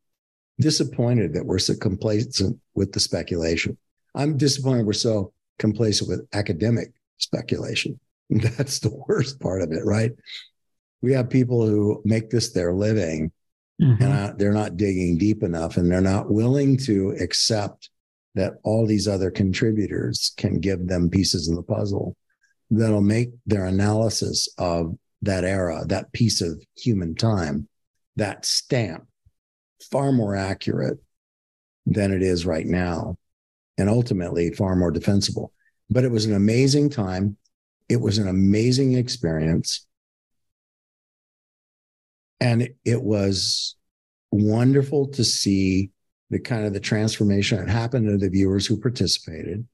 disappointed 0.60 1.34
that 1.34 1.44
we're 1.44 1.58
so 1.58 1.74
complacent 1.74 2.58
with 2.74 2.92
the 2.92 3.00
speculation. 3.00 3.76
I'm 4.14 4.36
disappointed 4.36 4.86
we're 4.86 4.94
so 4.94 5.32
complacent 5.58 6.08
with 6.08 6.26
academic 6.32 6.92
speculation. 7.18 8.00
That's 8.30 8.80
the 8.80 8.94
worst 9.08 9.40
part 9.40 9.62
of 9.62 9.72
it, 9.72 9.84
right? 9.84 10.12
We 11.02 11.12
have 11.12 11.30
people 11.30 11.66
who 11.66 12.02
make 12.04 12.30
this 12.30 12.52
their 12.52 12.72
living 12.72 13.30
mm-hmm. 13.80 14.02
and 14.02 14.38
they're 14.38 14.52
not 14.52 14.76
digging 14.76 15.18
deep 15.18 15.42
enough 15.42 15.76
and 15.76 15.90
they're 15.90 16.00
not 16.00 16.30
willing 16.30 16.76
to 16.78 17.10
accept 17.20 17.90
that 18.34 18.54
all 18.64 18.86
these 18.86 19.08
other 19.08 19.30
contributors 19.30 20.32
can 20.36 20.60
give 20.60 20.86
them 20.86 21.08
pieces 21.10 21.48
of 21.48 21.56
the 21.56 21.62
puzzle 21.62 22.16
that'll 22.70 23.00
make 23.00 23.30
their 23.46 23.64
analysis 23.64 24.48
of 24.58 24.96
that 25.22 25.44
era, 25.44 25.84
that 25.86 26.12
piece 26.12 26.40
of 26.40 26.62
human 26.76 27.14
time, 27.14 27.68
that 28.16 28.44
stamp 28.44 29.06
far 29.90 30.12
more 30.12 30.34
accurate 30.34 30.98
than 31.84 32.12
it 32.12 32.22
is 32.22 32.46
right 32.46 32.66
now, 32.66 33.16
and 33.78 33.88
ultimately 33.88 34.50
far 34.50 34.74
more 34.76 34.90
defensible. 34.90 35.52
But 35.88 36.04
it 36.04 36.10
was 36.10 36.26
an 36.26 36.34
amazing 36.34 36.90
time. 36.90 37.36
It 37.88 38.00
was 38.00 38.18
an 38.18 38.28
amazing 38.28 38.94
experience. 38.94 39.86
And 42.40 42.70
it 42.84 43.02
was 43.02 43.76
wonderful 44.32 45.08
to 45.08 45.24
see 45.24 45.90
the 46.30 46.40
kind 46.40 46.66
of 46.66 46.72
the 46.72 46.80
transformation 46.80 47.58
that 47.58 47.68
happened 47.68 48.08
to 48.08 48.18
the 48.18 48.30
viewers 48.30 48.66
who 48.66 48.80
participated. 48.80 49.66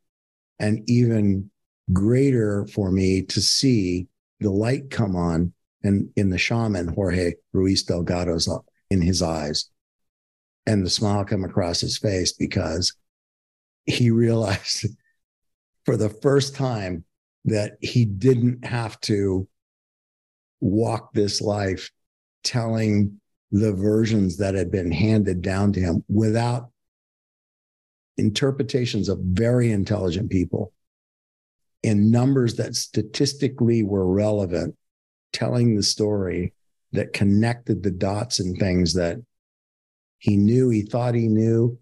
And 0.58 0.88
even 0.88 1.50
greater 1.92 2.66
for 2.66 2.90
me 2.90 3.22
to 3.22 3.40
see 3.40 4.06
the 4.42 4.50
light 4.50 4.90
come 4.90 5.16
on 5.16 5.52
and 5.82 6.10
in 6.16 6.30
the 6.30 6.38
shaman 6.38 6.88
Jorge 6.88 7.34
Luis 7.52 7.82
Delgado's 7.82 8.48
uh, 8.48 8.58
in 8.90 9.00
his 9.00 9.22
eyes. 9.22 9.68
And 10.66 10.84
the 10.84 10.90
smile 10.90 11.24
come 11.24 11.44
across 11.44 11.80
his 11.80 11.98
face 11.98 12.32
because 12.32 12.94
he 13.86 14.10
realized 14.10 14.86
for 15.84 15.96
the 15.96 16.10
first 16.10 16.54
time 16.54 17.04
that 17.44 17.72
he 17.80 18.04
didn't 18.04 18.64
have 18.64 19.00
to 19.00 19.48
walk 20.60 21.12
this 21.12 21.40
life 21.40 21.90
telling 22.44 23.20
the 23.50 23.72
versions 23.72 24.36
that 24.38 24.54
had 24.54 24.70
been 24.70 24.92
handed 24.92 25.42
down 25.42 25.72
to 25.72 25.80
him 25.80 26.04
without 26.08 26.70
interpretations 28.16 29.08
of 29.08 29.18
very 29.18 29.72
intelligent 29.72 30.30
people 30.30 30.72
in 31.82 32.10
numbers 32.10 32.56
that 32.56 32.76
statistically 32.76 33.82
were 33.82 34.06
relevant, 34.06 34.76
telling 35.32 35.74
the 35.74 35.82
story 35.82 36.52
that 36.92 37.12
connected 37.12 37.82
the 37.82 37.90
dots 37.90 38.38
and 38.38 38.56
things 38.58 38.94
that 38.94 39.16
he 40.18 40.36
knew, 40.36 40.68
he 40.68 40.82
thought 40.82 41.14
he 41.14 41.28
knew, 41.28 41.78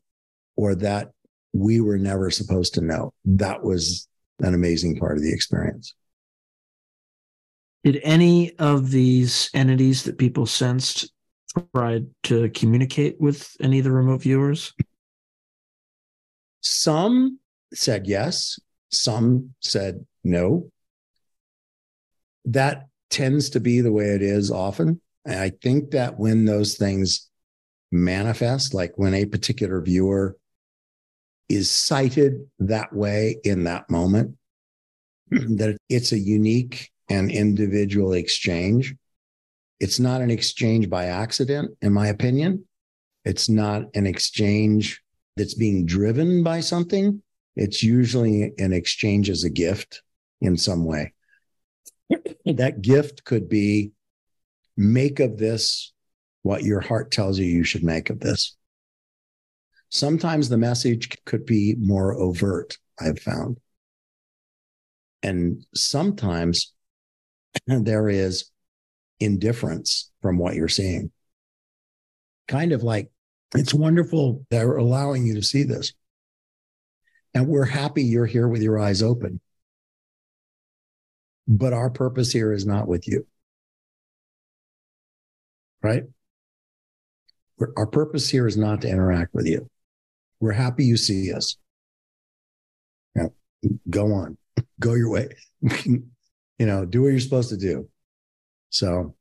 or 0.57 0.74
that 0.74 1.11
we 1.53 1.80
were 1.80 1.98
never 1.98 2.30
supposed 2.30 2.74
to 2.74 2.80
know. 2.80 3.12
That 3.24 3.62
was 3.62 4.09
an 4.38 4.55
amazing 4.55 4.98
part 4.98 5.16
of 5.16 5.22
the 5.22 5.32
experience. 5.32 5.94
Did 7.84 8.01
any 8.03 8.57
of 8.59 8.90
these 8.90 9.51
entities 9.55 10.05
that 10.05 10.18
people 10.18 10.46
sensed 10.46 11.12
try 11.74 12.03
to 12.24 12.48
communicate 12.51 13.20
with 13.20 13.55
any 13.61 13.78
of 13.78 13.84
the 13.84 13.92
remote 13.92 14.22
viewers? 14.22 14.72
Some 16.61 17.38
said 17.72 18.07
yes, 18.07 18.59
some 18.91 19.55
said 19.61 20.05
no. 20.24 20.70
That 22.45 22.88
tends 23.11 23.51
to 23.51 23.61
be 23.61 23.80
the 23.80 23.93
way 23.93 24.11
it 24.11 24.22
is 24.22 24.51
often. 24.51 25.01
And 25.24 25.38
I 25.38 25.51
think 25.51 25.91
that 25.91 26.18
when 26.18 26.45
those 26.45 26.76
things 26.76 27.28
manifest, 27.93 28.72
like 28.72 28.93
when 28.97 29.14
a 29.14 29.26
particular 29.26 29.80
viewer 29.80 30.36
is 31.49 31.70
cited 31.70 32.47
that 32.61 32.93
way 32.93 33.36
in 33.45 33.64
that 33.64 33.91
moment, 33.91 34.36
that 35.30 35.76
it's 35.88 36.12
a 36.12 36.18
unique 36.18 36.91
and 37.09 37.30
individual 37.30 38.12
exchange. 38.12 38.95
It's 39.80 39.99
not 39.99 40.20
an 40.20 40.30
exchange 40.30 40.88
by 40.88 41.07
accident, 41.07 41.76
in 41.82 41.93
my 41.93 42.07
opinion. 42.07 42.66
It's 43.24 43.49
not 43.49 43.84
an 43.95 44.07
exchange 44.07 45.03
that's 45.36 45.55
being 45.55 45.86
driven 45.86 46.43
by 46.43 46.61
something. 46.61 47.22
It's 47.61 47.82
usually 47.82 48.54
an 48.56 48.72
exchange 48.72 49.28
as 49.28 49.44
a 49.44 49.50
gift 49.50 50.00
in 50.40 50.56
some 50.56 50.86
way. 50.86 51.12
that 52.46 52.80
gift 52.80 53.22
could 53.24 53.50
be 53.50 53.92
make 54.78 55.20
of 55.20 55.36
this 55.36 55.92
what 56.40 56.62
your 56.62 56.80
heart 56.80 57.11
tells 57.11 57.38
you 57.38 57.44
you 57.44 57.62
should 57.62 57.84
make 57.84 58.08
of 58.08 58.18
this. 58.18 58.56
Sometimes 59.90 60.48
the 60.48 60.56
message 60.56 61.11
could 61.26 61.44
be 61.44 61.74
more 61.78 62.14
overt, 62.14 62.78
I've 62.98 63.18
found. 63.18 63.58
And 65.22 65.62
sometimes 65.74 66.72
there 67.66 68.08
is 68.08 68.50
indifference 69.18 70.11
from 70.22 70.38
what 70.38 70.54
you're 70.54 70.68
seeing. 70.68 71.11
Kind 72.48 72.72
of 72.72 72.82
like, 72.82 73.11
it's 73.54 73.74
wonderful 73.74 74.46
they're 74.48 74.78
allowing 74.78 75.26
you 75.26 75.34
to 75.34 75.42
see 75.42 75.64
this. 75.64 75.92
And 77.35 77.47
we're 77.47 77.64
happy 77.64 78.03
you're 78.03 78.26
here 78.26 78.49
with 78.49 78.62
your 78.62 78.78
eyes 78.78 79.03
open. 79.03 79.41
But 81.47 81.72
our 81.72 81.91
purpose 81.91 82.33
here 82.33 82.53
is 82.53 82.66
not 82.66 82.87
with 82.87 83.07
you. 83.09 83.26
Right? 85.83 86.05
Our 87.76 87.87
purpose 87.87 88.28
here 88.28 88.47
is 88.47 88.57
not 88.57 88.83
to 88.83 88.89
interact 88.89 89.35
with 89.35 89.47
you. 89.47 89.68
We're 90.41 90.53
happy 90.53 90.85
you 90.85 90.97
see 90.97 91.33
us. 91.33 91.57
Yeah, 93.14 93.28
go 93.89 94.12
on, 94.12 94.39
go 94.78 94.95
your 94.95 95.11
way. 95.11 95.28
you 95.85 96.07
know, 96.59 96.85
do 96.85 97.03
what 97.03 97.09
you're 97.09 97.20
supposed 97.20 97.51
to 97.51 97.57
do. 97.57 97.89
So 98.70 99.14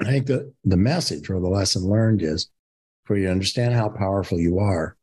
I 0.00 0.04
think 0.04 0.26
that 0.26 0.52
the 0.64 0.76
message 0.76 1.30
or 1.30 1.40
the 1.40 1.48
lesson 1.48 1.88
learned 1.88 2.22
is 2.22 2.50
for 3.04 3.16
you 3.16 3.26
to 3.26 3.32
understand 3.32 3.74
how 3.74 3.88
powerful 3.88 4.38
you 4.40 4.58
are, 4.58 4.96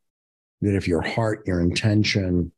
that 0.63 0.75
if 0.75 0.87
your 0.87 1.01
heart, 1.01 1.45
your 1.45 1.61
intention, 1.61 2.51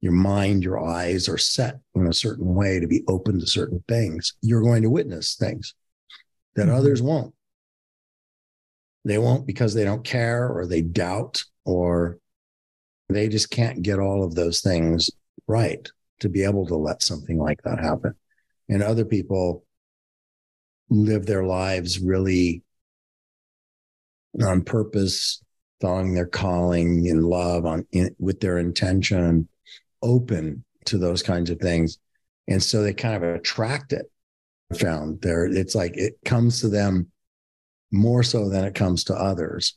your 0.00 0.12
mind, 0.12 0.62
your 0.62 0.78
eyes 0.82 1.28
are 1.28 1.38
set 1.38 1.80
in 1.94 2.06
a 2.06 2.12
certain 2.12 2.54
way 2.54 2.80
to 2.80 2.86
be 2.86 3.02
open 3.08 3.40
to 3.40 3.46
certain 3.46 3.82
things, 3.88 4.34
you're 4.42 4.62
going 4.62 4.82
to 4.82 4.90
witness 4.90 5.34
things 5.34 5.74
that 6.54 6.66
mm-hmm. 6.66 6.76
others 6.76 7.02
won't. 7.02 7.34
They 9.04 9.18
won't 9.18 9.46
because 9.46 9.74
they 9.74 9.84
don't 9.84 10.04
care 10.04 10.48
or 10.48 10.66
they 10.66 10.82
doubt 10.82 11.44
or 11.64 12.18
they 13.08 13.28
just 13.28 13.50
can't 13.50 13.82
get 13.82 13.98
all 13.98 14.24
of 14.24 14.34
those 14.34 14.60
things 14.60 15.10
right 15.46 15.88
to 16.20 16.28
be 16.28 16.42
able 16.42 16.66
to 16.66 16.76
let 16.76 17.02
something 17.02 17.38
like 17.38 17.62
that 17.62 17.78
happen. 17.78 18.14
And 18.68 18.82
other 18.82 19.04
people 19.04 19.64
live 20.90 21.26
their 21.26 21.44
lives 21.44 21.98
really 22.00 22.62
on 24.42 24.62
purpose, 24.62 25.42
following 25.80 26.14
their 26.14 26.26
calling 26.26 27.06
in 27.06 27.22
love, 27.22 27.66
on 27.66 27.86
in, 27.92 28.14
with 28.18 28.40
their 28.40 28.58
intention, 28.58 29.48
open 30.02 30.64
to 30.86 30.98
those 30.98 31.22
kinds 31.22 31.50
of 31.50 31.58
things, 31.58 31.98
and 32.48 32.62
so 32.62 32.82
they 32.82 32.94
kind 32.94 33.16
of 33.16 33.22
attract 33.22 33.92
it. 33.92 34.10
Found 34.80 35.20
there, 35.22 35.46
it's 35.46 35.76
like 35.76 35.96
it 35.96 36.14
comes 36.24 36.60
to 36.60 36.68
them 36.68 37.06
more 37.92 38.24
so 38.24 38.48
than 38.48 38.64
it 38.64 38.74
comes 38.74 39.04
to 39.04 39.14
others. 39.14 39.76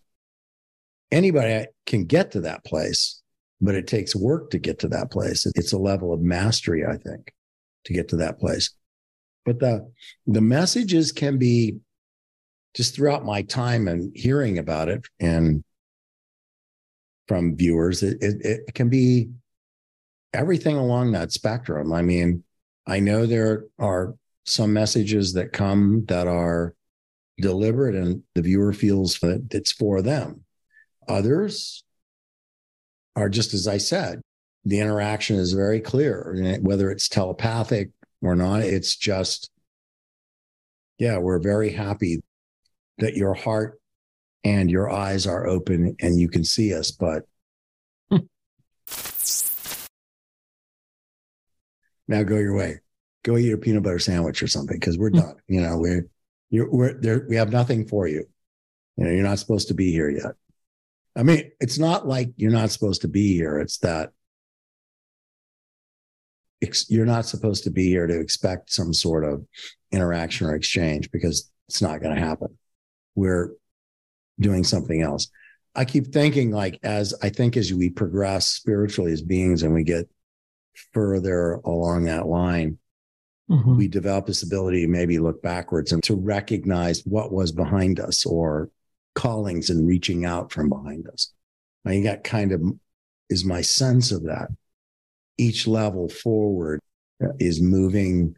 Anybody 1.12 1.68
can 1.86 2.06
get 2.06 2.32
to 2.32 2.41
that 2.41 2.66
place, 2.66 3.22
but 3.62 3.76
it 3.76 3.86
takes 3.86 4.16
work 4.16 4.50
to 4.50 4.58
get 4.58 4.80
to 4.80 4.88
that 4.88 5.12
place. 5.12 5.45
It's 5.54 5.74
a 5.74 5.78
level 5.78 6.12
of 6.12 6.22
mastery, 6.22 6.86
I 6.86 6.97
think, 6.97 7.32
to 7.86 7.93
get 7.93 8.08
to 8.10 8.16
that 8.18 8.39
place. 8.39 8.72
but 9.45 9.60
the 9.60 9.91
the 10.28 10.41
messages 10.41 11.12
can 11.12 11.38
be 11.38 11.78
just 12.74 12.95
throughout 12.95 13.26
my 13.26 13.41
time 13.43 13.88
and 13.88 14.12
hearing 14.16 14.58
about 14.58 14.89
it 14.89 15.02
and 15.20 15.64
from 17.30 17.55
viewers, 17.55 18.01
it, 18.01 18.17
it, 18.21 18.41
it 18.41 18.73
can 18.73 18.89
be 18.89 19.30
everything 20.34 20.75
along 20.75 21.11
that 21.11 21.32
spectrum. 21.32 21.93
I 21.93 22.01
mean, 22.01 22.43
I 22.88 22.99
know 22.99 23.25
there 23.25 23.65
are 23.77 24.15
some 24.45 24.73
messages 24.73 25.34
that 25.34 25.53
come 25.53 26.05
that 26.07 26.27
are 26.27 26.73
deliberate 27.38 27.93
and 27.93 28.23
the 28.34 28.41
viewer 28.41 28.73
feels 28.73 29.19
that 29.19 29.47
it's 29.51 29.71
for 29.71 30.01
them. 30.01 30.43
Others 31.07 31.84
are 33.15 33.30
just 33.30 33.53
as 33.53 33.67
I 33.67 33.77
said, 33.77 34.21
the 34.65 34.80
interaction 34.80 35.38
is 35.38 35.53
very 35.53 35.80
clear, 35.80 36.57
whether 36.61 36.89
it's 36.89 37.07
telepathic 37.07 37.91
or 38.23 38.36
not. 38.36 38.61
It's 38.61 38.95
just, 38.95 39.51
yeah, 40.97 41.19
we're 41.19 41.39
very 41.39 41.69
happy 41.69 42.21
that 42.97 43.15
your 43.15 43.36
heart 43.36 43.78
and 44.43 44.69
your 44.71 44.89
eyes 44.89 45.27
are 45.27 45.47
open 45.47 45.95
and 46.01 46.19
you 46.19 46.29
can 46.29 46.43
see 46.43 46.73
us, 46.73 46.91
but 46.91 47.23
hmm. 48.09 48.17
now 52.07 52.23
go 52.23 52.37
your 52.37 52.55
way. 52.55 52.79
Go 53.23 53.37
eat 53.37 53.51
a 53.51 53.57
peanut 53.57 53.83
butter 53.83 53.99
sandwich 53.99 54.41
or 54.41 54.47
something 54.47 54.79
because 54.79 54.97
we're 54.97 55.09
hmm. 55.09 55.19
done. 55.19 55.35
You 55.47 55.61
know, 55.61 55.77
we're 55.77 56.07
you're 56.49 56.71
we're 56.71 56.93
there. 56.93 57.25
We 57.27 57.35
have 57.35 57.51
nothing 57.51 57.85
for 57.87 58.07
you. 58.07 58.25
You 58.97 59.05
know, 59.05 59.11
you're 59.11 59.23
not 59.23 59.39
supposed 59.39 59.67
to 59.69 59.73
be 59.73 59.91
here 59.91 60.09
yet. 60.09 60.33
I 61.15 61.23
mean, 61.23 61.51
it's 61.59 61.79
not 61.79 62.07
like 62.07 62.29
you're 62.37 62.51
not 62.51 62.71
supposed 62.71 63.01
to 63.01 63.07
be 63.07 63.33
here. 63.35 63.59
It's 63.59 63.77
that 63.79 64.11
you're 66.89 67.05
not 67.05 67.25
supposed 67.25 67.63
to 67.63 67.69
be 67.69 67.87
here 67.87 68.07
to 68.07 68.19
expect 68.19 68.71
some 68.71 68.93
sort 68.93 69.23
of 69.23 69.45
interaction 69.91 70.47
or 70.47 70.55
exchange 70.55 71.09
because 71.11 71.49
it's 71.67 71.81
not 71.81 72.01
going 72.01 72.13
to 72.13 72.21
happen. 72.21 72.57
We're 73.15 73.51
doing 74.39 74.63
something 74.63 75.01
else. 75.01 75.29
I 75.75 75.85
keep 75.85 76.07
thinking 76.07 76.51
like 76.51 76.79
as 76.83 77.13
I 77.21 77.29
think 77.29 77.55
as 77.55 77.73
we 77.73 77.89
progress 77.89 78.47
spiritually 78.47 79.11
as 79.11 79.21
beings 79.21 79.63
and 79.63 79.73
we 79.73 79.83
get 79.83 80.09
further 80.93 81.53
along 81.65 82.05
that 82.05 82.27
line, 82.27 82.77
mm-hmm. 83.49 83.77
we 83.77 83.87
develop 83.87 84.25
this 84.25 84.43
ability 84.43 84.81
to 84.81 84.87
maybe 84.87 85.19
look 85.19 85.41
backwards 85.41 85.91
and 85.91 86.03
to 86.03 86.15
recognize 86.15 87.01
what 87.05 87.31
was 87.31 87.51
behind 87.51 87.99
us 87.99 88.25
or 88.25 88.69
callings 89.15 89.69
and 89.69 89.87
reaching 89.87 90.25
out 90.25 90.51
from 90.51 90.69
behind 90.69 91.07
us. 91.07 91.31
I 91.85 91.89
think 91.89 92.05
that 92.05 92.23
kind 92.23 92.51
of 92.51 92.61
is 93.29 93.45
my 93.45 93.61
sense 93.61 94.11
of 94.11 94.23
that. 94.23 94.49
Each 95.37 95.67
level 95.67 96.09
forward 96.09 96.81
is 97.39 97.61
moving 97.61 98.35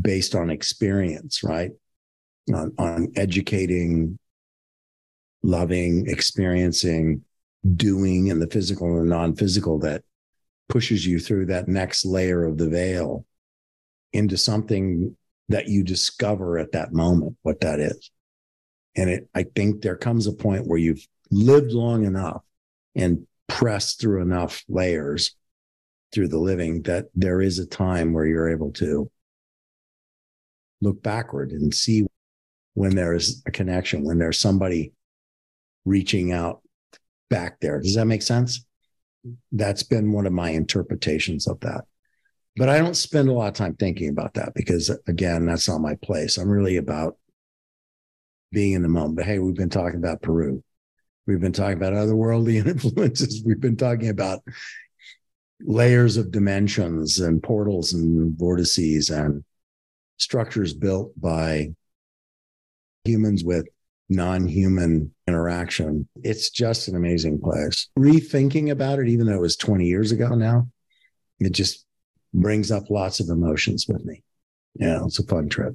based 0.00 0.34
on 0.34 0.50
experience, 0.50 1.42
right? 1.42 1.70
On, 2.52 2.72
on 2.78 3.12
educating, 3.16 4.18
loving, 5.42 6.06
experiencing, 6.08 7.22
doing, 7.74 8.30
and 8.30 8.40
the 8.40 8.48
physical 8.48 8.98
and 8.98 9.10
the 9.10 9.14
non 9.14 9.34
physical 9.34 9.78
that 9.80 10.02
pushes 10.68 11.06
you 11.06 11.18
through 11.18 11.46
that 11.46 11.68
next 11.68 12.04
layer 12.04 12.44
of 12.44 12.58
the 12.58 12.68
veil 12.68 13.24
into 14.12 14.36
something 14.36 15.16
that 15.48 15.68
you 15.68 15.84
discover 15.84 16.58
at 16.58 16.72
that 16.72 16.92
moment 16.92 17.36
what 17.42 17.60
that 17.60 17.78
is. 17.78 18.10
And 18.96 19.10
it, 19.10 19.28
I 19.34 19.44
think 19.44 19.82
there 19.82 19.96
comes 19.96 20.26
a 20.26 20.32
point 20.32 20.66
where 20.66 20.78
you've 20.78 21.06
lived 21.30 21.72
long 21.72 22.04
enough 22.04 22.42
and 22.94 23.26
pressed 23.48 24.00
through 24.00 24.22
enough 24.22 24.64
layers 24.68 25.36
through 26.12 26.28
the 26.28 26.38
living 26.38 26.82
that 26.82 27.06
there 27.14 27.40
is 27.40 27.58
a 27.58 27.66
time 27.66 28.12
where 28.12 28.24
you're 28.24 28.50
able 28.50 28.72
to 28.72 29.10
look 30.80 31.02
backward 31.02 31.52
and 31.52 31.74
see 31.74 32.06
when 32.74 32.94
there 32.94 33.14
is 33.14 33.42
a 33.46 33.50
connection, 33.50 34.04
when 34.04 34.18
there's 34.18 34.38
somebody 34.38 34.92
reaching 35.86 36.32
out 36.32 36.60
back 37.30 37.60
there. 37.60 37.80
Does 37.80 37.94
that 37.94 38.04
make 38.04 38.22
sense? 38.22 38.66
That's 39.52 39.82
been 39.82 40.12
one 40.12 40.26
of 40.26 40.32
my 40.32 40.50
interpretations 40.50 41.46
of 41.46 41.58
that. 41.60 41.84
But 42.56 42.68
I 42.68 42.78
don't 42.78 42.96
spend 42.96 43.28
a 43.28 43.32
lot 43.32 43.48
of 43.48 43.54
time 43.54 43.74
thinking 43.76 44.08
about 44.08 44.34
that 44.34 44.54
because, 44.54 44.90
again, 45.06 45.46
that's 45.46 45.68
not 45.68 45.80
my 45.80 45.94
place. 45.96 46.36
I'm 46.36 46.48
really 46.48 46.76
about 46.76 47.16
being 48.52 48.72
in 48.72 48.82
the 48.82 48.88
moment. 48.88 49.16
But 49.16 49.26
hey, 49.26 49.38
we've 49.38 49.54
been 49.54 49.70
talking 49.70 49.98
about 49.98 50.22
Peru. 50.22 50.62
We've 51.26 51.40
been 51.40 51.52
talking 51.52 51.76
about 51.76 51.92
otherworldly 51.92 52.66
influences. 52.66 53.42
We've 53.44 53.60
been 53.60 53.76
talking 53.76 54.08
about 54.08 54.40
layers 55.60 56.16
of 56.16 56.30
dimensions 56.30 57.18
and 57.18 57.42
portals 57.42 57.92
and 57.92 58.38
vortices 58.38 59.10
and 59.10 59.44
structures 60.18 60.72
built 60.72 61.12
by 61.20 61.74
humans 63.04 63.44
with 63.44 63.66
non-human 64.08 65.12
interaction. 65.26 66.08
It's 66.22 66.50
just 66.50 66.88
an 66.88 66.96
amazing 66.96 67.40
place. 67.40 67.88
Rethinking 67.98 68.70
about 68.70 68.98
it, 68.98 69.08
even 69.08 69.26
though 69.26 69.34
it 69.34 69.40
was 69.40 69.56
20 69.56 69.86
years 69.86 70.12
ago 70.12 70.28
now, 70.28 70.68
it 71.40 71.52
just 71.52 71.84
brings 72.32 72.70
up 72.70 72.90
lots 72.90 73.20
of 73.20 73.28
emotions 73.28 73.86
with 73.88 74.04
me. 74.04 74.22
Yeah, 74.74 75.04
it's 75.04 75.18
a 75.18 75.24
fun 75.24 75.48
trip 75.48 75.74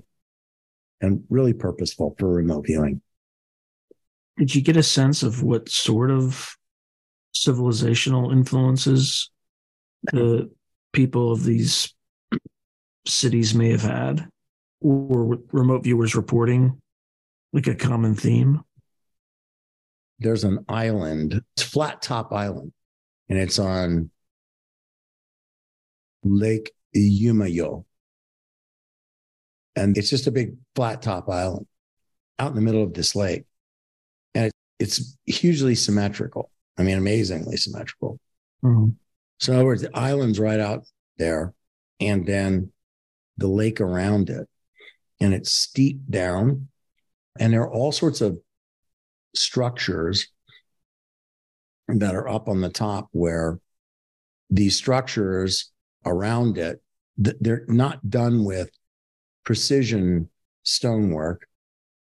and 1.01 1.23
really 1.29 1.53
purposeful 1.53 2.15
for 2.17 2.31
remote 2.31 2.67
viewing. 2.67 3.01
Did 4.37 4.55
you 4.55 4.61
get 4.61 4.77
a 4.77 4.83
sense 4.83 5.23
of 5.23 5.43
what 5.43 5.69
sort 5.69 6.11
of 6.11 6.55
civilizational 7.35 8.31
influences 8.31 9.29
the 10.03 10.49
people 10.93 11.31
of 11.31 11.43
these 11.43 11.93
cities 13.05 13.53
may 13.55 13.71
have 13.71 13.81
had? 13.81 14.27
Or 14.83 15.37
remote 15.51 15.83
viewers 15.83 16.15
reporting 16.15 16.81
like 17.53 17.67
a 17.67 17.75
common 17.75 18.15
theme? 18.15 18.61
There's 20.19 20.43
an 20.43 20.65
island, 20.69 21.41
it's 21.55 21.63
Flat 21.63 22.01
Top 22.01 22.31
Island, 22.31 22.73
and 23.27 23.39
it's 23.39 23.57
on 23.57 24.11
Lake 26.23 26.71
Umayo 26.95 27.85
and 29.75 29.97
it's 29.97 30.09
just 30.09 30.27
a 30.27 30.31
big 30.31 30.55
flat 30.75 31.01
top 31.01 31.29
island 31.29 31.67
out 32.39 32.49
in 32.49 32.55
the 32.55 32.61
middle 32.61 32.83
of 32.83 32.93
this 32.93 33.15
lake. 33.15 33.45
And 34.33 34.47
it, 34.47 34.53
it's 34.79 35.17
hugely 35.25 35.75
symmetrical. 35.75 36.51
I 36.77 36.83
mean, 36.83 36.97
amazingly 36.97 37.57
symmetrical. 37.57 38.19
Mm-hmm. 38.63 38.91
So, 39.39 39.51
in 39.51 39.57
other 39.57 39.65
words, 39.65 39.81
the 39.81 39.95
island's 39.97 40.39
right 40.39 40.59
out 40.59 40.85
there, 41.17 41.53
and 41.99 42.25
then 42.25 42.71
the 43.37 43.47
lake 43.47 43.81
around 43.81 44.29
it. 44.29 44.47
And 45.19 45.33
it's 45.33 45.51
steep 45.51 46.01
down. 46.09 46.67
And 47.39 47.53
there 47.53 47.61
are 47.61 47.71
all 47.71 47.91
sorts 47.91 48.21
of 48.21 48.39
structures 49.35 50.27
that 51.87 52.15
are 52.15 52.27
up 52.27 52.47
on 52.47 52.61
the 52.61 52.69
top 52.69 53.09
where 53.11 53.59
these 54.49 54.75
structures 54.75 55.71
around 56.05 56.57
it, 56.57 56.81
they're 57.17 57.65
not 57.67 58.09
done 58.09 58.43
with 58.43 58.69
precision 59.43 60.29
stonework, 60.63 61.47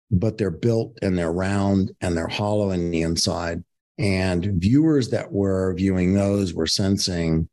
but 0.09 0.38
they're 0.38 0.51
built 0.51 0.97
and 1.01 1.18
they're 1.18 1.32
round 1.32 1.91
and 2.01 2.16
they're 2.16 2.28
hollow 2.28 2.72
in 2.72 2.91
the 2.91 3.01
inside. 3.01 3.64
And 3.97 4.53
viewers 4.57 5.09
that 5.09 5.32
were 5.32 5.74
viewing 5.76 6.14
those 6.14 6.53
were 6.53 6.68
sensing 6.68 7.49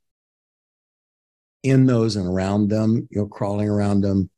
in 1.63 1.87
those 1.87 2.17
and 2.17 2.27
around 2.27 2.69
them, 2.69 3.09
you 3.11 3.21
know, 3.21 3.27
crawling 3.27 3.69
around 3.69 4.03
them, 4.03 4.31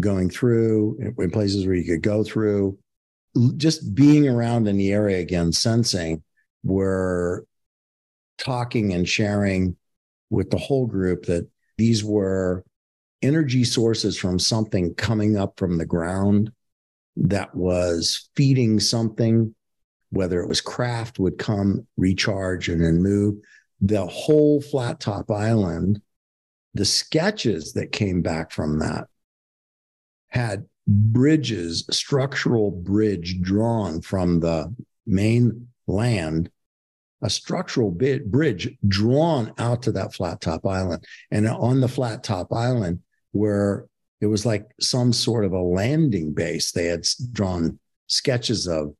going 0.00 0.30
through 0.30 1.14
in 1.18 1.30
places 1.30 1.66
where 1.66 1.76
you 1.76 1.84
could 1.84 2.02
go 2.02 2.24
through, 2.24 2.78
just 3.56 3.94
being 3.94 4.28
around 4.28 4.66
in 4.66 4.76
the 4.76 4.92
area 4.92 5.18
again, 5.18 5.52
sensing 5.52 6.22
were 6.62 7.46
talking 8.38 8.92
and 8.92 9.08
sharing 9.08 9.76
with 10.30 10.50
the 10.50 10.58
whole 10.58 10.86
group 10.86 11.26
that 11.26 11.48
these 11.78 12.04
were 12.04 12.64
energy 13.22 13.64
sources 13.64 14.18
from 14.18 14.38
something 14.38 14.94
coming 14.94 15.36
up 15.36 15.58
from 15.58 15.78
the 15.78 15.86
ground 15.86 16.50
that 17.16 17.54
was 17.54 18.30
feeding 18.34 18.80
something, 18.80 19.54
whether 20.10 20.40
it 20.40 20.48
was 20.48 20.60
craft 20.60 21.18
would 21.18 21.38
come, 21.38 21.86
recharge, 21.96 22.68
and 22.68 22.82
then 22.82 23.02
move. 23.02 23.36
The 23.80 24.06
whole 24.06 24.60
flat 24.60 25.00
top 25.00 25.30
island, 25.30 26.00
the 26.74 26.84
sketches 26.84 27.72
that 27.74 27.92
came 27.92 28.22
back 28.22 28.52
from 28.52 28.78
that 28.78 29.08
had 30.30 30.66
bridges, 30.86 31.86
structural 31.90 32.70
bridge 32.70 33.40
drawn 33.40 34.00
from 34.00 34.40
the 34.40 34.74
main 35.06 35.68
land 35.86 36.50
a 37.22 37.28
structural 37.28 37.90
bridge 37.90 38.78
drawn 38.88 39.52
out 39.58 39.82
to 39.82 39.92
that 39.92 40.14
flat 40.14 40.40
top 40.40 40.64
island. 40.64 41.04
And 41.30 41.46
on 41.46 41.80
the 41.80 41.88
flat 41.88 42.24
top 42.24 42.50
island, 42.50 43.00
where 43.32 43.86
it 44.20 44.26
was 44.26 44.44
like 44.44 44.70
some 44.80 45.12
sort 45.12 45.44
of 45.44 45.52
a 45.52 45.62
landing 45.62 46.32
base. 46.32 46.72
They 46.72 46.86
had 46.86 47.06
drawn 47.32 47.78
sketches 48.06 48.66
of 48.66 48.94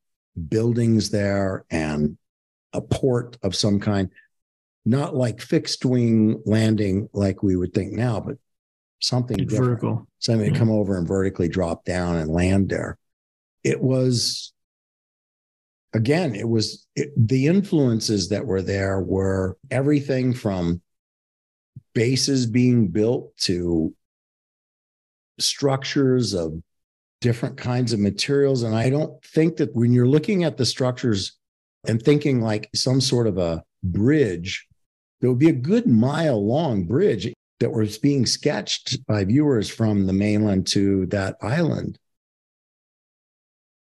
buildings 0.48 1.10
there 1.10 1.64
and 1.70 2.16
a 2.72 2.80
port 2.80 3.36
of 3.42 3.54
some 3.54 3.80
kind, 3.80 4.10
not 4.84 5.14
like 5.14 5.40
fixed 5.40 5.84
wing 5.84 6.42
landing 6.46 7.08
like 7.12 7.42
we 7.42 7.56
would 7.56 7.74
think 7.74 7.92
now, 7.92 8.20
but 8.20 8.36
something 9.00 9.36
different. 9.38 9.64
vertical. 9.64 10.06
something 10.18 10.46
to 10.46 10.52
Yeah. 10.52 10.58
come 10.58 10.70
over 10.70 10.96
and 10.98 11.08
vertically 11.08 11.48
drop 11.48 11.84
down 11.84 12.16
and 12.16 12.30
land 12.30 12.68
there. 12.68 12.98
It 13.64 13.80
was, 13.82 14.52
again, 15.92 16.34
it 16.34 16.48
was 16.48 16.86
it, 16.94 17.10
the 17.16 17.46
influences 17.46 18.28
that 18.28 18.46
were 18.46 18.62
there 18.62 19.00
were 19.00 19.56
everything 19.70 20.34
from 20.34 20.82
bases 21.94 22.46
being 22.46 22.88
built 22.88 23.36
to 23.38 23.94
structures 25.38 26.34
of 26.34 26.62
different 27.20 27.56
kinds 27.56 27.92
of 27.92 28.00
materials. 28.00 28.62
And 28.62 28.74
I 28.74 28.90
don't 28.90 29.22
think 29.24 29.56
that 29.56 29.74
when 29.74 29.92
you're 29.92 30.06
looking 30.08 30.44
at 30.44 30.56
the 30.56 30.66
structures 30.66 31.38
and 31.86 32.00
thinking 32.00 32.40
like 32.40 32.68
some 32.74 33.00
sort 33.00 33.26
of 33.26 33.38
a 33.38 33.64
bridge, 33.82 34.66
there 35.20 35.30
would 35.30 35.38
be 35.38 35.48
a 35.48 35.52
good 35.52 35.86
mile 35.86 36.44
long 36.46 36.84
bridge 36.84 37.32
that 37.60 37.70
was 37.70 37.98
being 37.98 38.26
sketched 38.26 39.06
by 39.06 39.24
viewers 39.24 39.68
from 39.68 40.06
the 40.06 40.12
mainland 40.12 40.66
to 40.66 41.06
that 41.06 41.36
island. 41.42 41.98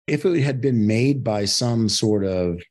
If 0.05 0.25
it 0.25 0.41
had 0.41 0.59
been 0.59 0.85
made 0.85 1.23
by 1.23 1.45
some 1.45 1.87
sort 1.87 2.25
of 2.25 2.61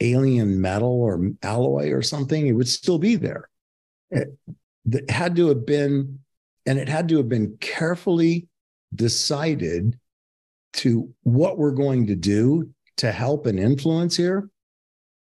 alien 0.00 0.60
metal 0.60 1.02
or 1.02 1.30
alloy 1.42 1.90
or 1.90 2.02
something, 2.02 2.46
it 2.46 2.52
would 2.52 2.68
still 2.68 2.98
be 2.98 3.16
there. 3.16 3.48
It, 4.10 4.28
it 4.90 5.10
had 5.10 5.34
to 5.36 5.48
have 5.48 5.64
been, 5.64 6.20
and 6.66 6.78
it 6.78 6.88
had 6.88 7.08
to 7.08 7.16
have 7.16 7.28
been 7.28 7.56
carefully 7.58 8.48
decided 8.94 9.98
to 10.74 11.12
what 11.22 11.56
we're 11.56 11.72
going 11.72 12.06
to 12.08 12.16
do 12.16 12.70
to 12.98 13.10
help 13.10 13.46
and 13.46 13.58
influence 13.58 14.16
here. 14.16 14.50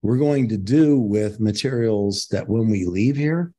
We're 0.02 0.18
going 0.18 0.50
to 0.50 0.58
do 0.58 0.98
with 0.98 1.40
materials 1.40 2.28
that 2.32 2.48
when 2.48 2.70
we 2.70 2.86
leave 2.86 3.16
here, 3.16 3.54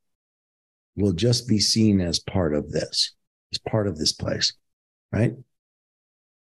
will 0.96 1.12
just 1.12 1.48
be 1.48 1.58
seen 1.58 2.00
as 2.00 2.18
part 2.18 2.54
of 2.54 2.70
this, 2.70 3.14
as 3.52 3.58
part 3.58 3.86
of 3.86 3.98
this 3.98 4.12
place, 4.12 4.52
right? 5.12 5.34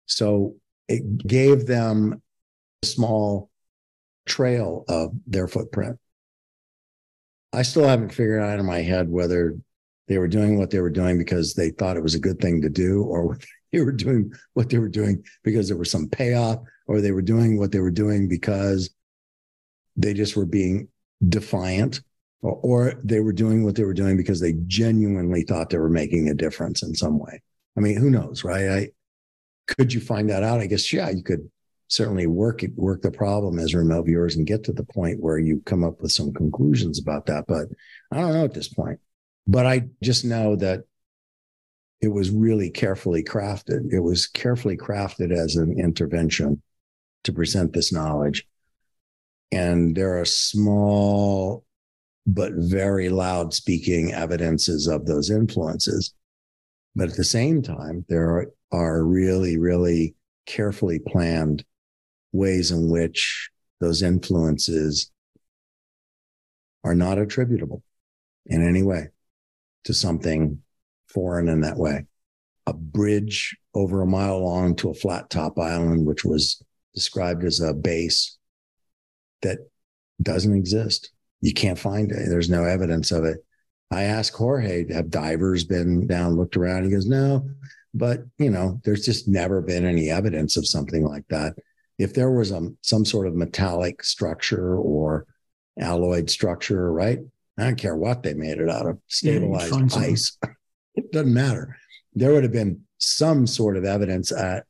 So 0.05 0.55
it 0.87 1.17
gave 1.25 1.67
them 1.67 2.21
a 2.83 2.85
small 2.85 3.49
trail 4.25 4.85
of 4.87 5.13
their 5.25 5.47
footprint. 5.47 5.97
I 7.53 7.61
still 7.61 7.87
haven't 7.87 8.13
figured 8.13 8.41
out 8.41 8.59
in 8.59 8.65
my 8.65 8.81
head 8.81 9.09
whether 9.09 9.57
they 10.07 10.17
were 10.17 10.27
doing 10.27 10.57
what 10.57 10.69
they 10.69 10.79
were 10.79 10.89
doing 10.89 11.17
because 11.17 11.53
they 11.53 11.71
thought 11.71 11.97
it 11.97 12.03
was 12.03 12.15
a 12.15 12.19
good 12.19 12.39
thing 12.39 12.61
to 12.61 12.69
do, 12.69 13.03
or 13.03 13.37
they 13.71 13.81
were 13.81 13.91
doing 13.91 14.31
what 14.53 14.69
they 14.69 14.77
were 14.77 14.89
doing 14.89 15.23
because 15.43 15.67
there 15.67 15.77
was 15.77 15.91
some 15.91 16.07
payoff, 16.07 16.59
or 16.87 17.01
they 17.01 17.11
were 17.11 17.21
doing 17.21 17.57
what 17.57 17.71
they 17.71 17.79
were 17.79 17.91
doing 17.91 18.27
because 18.27 18.89
they 19.95 20.13
just 20.13 20.35
were 20.37 20.45
being 20.45 20.87
defiant 21.27 22.01
or, 22.41 22.93
they 23.03 23.19
were 23.19 23.33
doing 23.33 23.63
what 23.63 23.75
they 23.75 23.83
were 23.83 23.93
doing 23.93 24.15
because 24.15 24.39
they 24.39 24.53
genuinely 24.67 25.43
thought 25.43 25.69
they 25.69 25.77
were 25.77 25.89
making 25.89 26.29
a 26.29 26.33
difference 26.33 26.83
in 26.83 26.93
some 26.95 27.19
way. 27.19 27.41
I 27.77 27.81
mean, 27.81 27.97
who 27.97 28.09
knows, 28.09 28.43
right? 28.43 28.69
I 28.69 28.89
could 29.67 29.93
you 29.93 29.99
find 29.99 30.29
that 30.29 30.43
out? 30.43 30.59
I 30.59 30.67
guess 30.67 30.91
yeah, 30.93 31.09
you 31.09 31.23
could 31.23 31.49
certainly 31.89 32.27
work 32.27 32.63
work 32.75 33.01
the 33.01 33.11
problem 33.11 33.59
as 33.59 33.73
remote 33.73 34.05
viewers 34.05 34.35
and 34.35 34.47
get 34.47 34.63
to 34.65 34.73
the 34.73 34.83
point 34.83 35.21
where 35.21 35.37
you 35.37 35.61
come 35.65 35.83
up 35.83 36.01
with 36.01 36.11
some 36.11 36.33
conclusions 36.33 36.99
about 36.99 37.25
that. 37.27 37.45
But 37.47 37.67
I 38.11 38.19
don't 38.19 38.33
know 38.33 38.45
at 38.45 38.53
this 38.53 38.69
point. 38.69 38.99
But 39.45 39.65
I 39.65 39.87
just 40.01 40.25
know 40.25 40.55
that 40.57 40.81
it 42.01 42.09
was 42.09 42.29
really 42.29 42.69
carefully 42.69 43.23
crafted. 43.23 43.91
It 43.91 44.01
was 44.01 44.27
carefully 44.27 44.77
crafted 44.77 45.31
as 45.31 45.55
an 45.55 45.79
intervention 45.79 46.61
to 47.23 47.33
present 47.33 47.73
this 47.73 47.91
knowledge. 47.91 48.45
And 49.51 49.95
there 49.95 50.19
are 50.19 50.25
small 50.25 51.63
but 52.27 52.51
very 52.53 53.07
loud 53.07 53.53
speaking 53.53 54.13
evidences 54.13 54.85
of 54.85 55.05
those 55.05 55.29
influences. 55.29 56.13
But 56.93 57.09
at 57.09 57.15
the 57.15 57.23
same 57.23 57.61
time, 57.61 58.05
there 58.09 58.47
are, 58.71 59.03
really, 59.03 59.57
really 59.57 60.15
carefully 60.45 60.99
planned 60.99 61.63
ways 62.33 62.71
in 62.71 62.89
which 62.89 63.49
those 63.79 64.01
influences 64.01 65.09
are 66.83 66.95
not 66.95 67.17
attributable 67.17 67.81
in 68.45 68.67
any 68.67 68.83
way 68.83 69.07
to 69.85 69.93
something 69.93 70.61
foreign 71.07 71.47
in 71.47 71.61
that 71.61 71.77
way. 71.77 72.05
A 72.65 72.73
bridge 72.73 73.55
over 73.73 74.01
a 74.01 74.07
mile 74.07 74.43
long 74.43 74.75
to 74.77 74.89
a 74.89 74.93
flat 74.93 75.29
top 75.29 75.57
island, 75.57 76.05
which 76.05 76.25
was 76.25 76.61
described 76.93 77.45
as 77.45 77.61
a 77.61 77.73
base 77.73 78.37
that 79.43 79.59
doesn't 80.21 80.55
exist. 80.55 81.11
You 81.41 81.53
can't 81.53 81.79
find 81.79 82.11
it. 82.11 82.29
There's 82.29 82.49
no 82.49 82.63
evidence 82.63 83.11
of 83.11 83.23
it. 83.25 83.37
I 83.91 84.03
asked 84.03 84.35
Jorge, 84.35 84.91
have 84.91 85.09
divers 85.09 85.63
been 85.63 86.07
down, 86.07 86.35
looked 86.35 86.57
around? 86.57 86.83
He 86.83 86.91
goes, 86.91 87.05
no, 87.05 87.49
but 87.93 88.23
you 88.37 88.49
know, 88.49 88.81
there's 88.83 89.05
just 89.05 89.27
never 89.27 89.61
been 89.61 89.85
any 89.85 90.09
evidence 90.09 90.57
of 90.57 90.67
something 90.67 91.05
like 91.05 91.25
that. 91.29 91.55
If 91.97 92.13
there 92.13 92.31
was 92.31 92.51
a, 92.51 92.69
some 92.81 93.05
sort 93.05 93.27
of 93.27 93.35
metallic 93.35 94.03
structure 94.03 94.75
or 94.75 95.25
alloyed 95.79 96.29
structure, 96.29 96.91
right? 96.91 97.19
I 97.57 97.63
don't 97.63 97.77
care 97.77 97.95
what 97.95 98.23
they 98.23 98.33
made 98.33 98.59
it 98.59 98.69
out 98.69 98.85
of, 98.85 98.95
Yeah, 98.95 98.99
stabilized 99.07 99.69
something. 99.69 100.03
ice. 100.03 100.37
it 100.95 101.11
doesn't 101.11 101.33
matter. 101.33 101.75
There 102.13 102.33
would 102.33 102.43
have 102.43 102.51
been 102.51 102.81
some 102.99 103.47
sort 103.47 103.77
of 103.77 103.85
evidence 103.85 104.31
at 104.31 104.65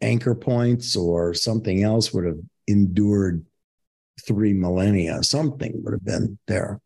anchor 0.00 0.34
points 0.34 0.96
or 0.96 1.34
something 1.34 1.82
else 1.82 2.12
would 2.12 2.24
have 2.24 2.38
endured 2.68 3.44
three 4.26 4.52
millennia. 4.52 5.22
Something 5.22 5.80
would 5.82 5.92
have 5.92 6.04
been 6.04 6.38
there. 6.46 6.80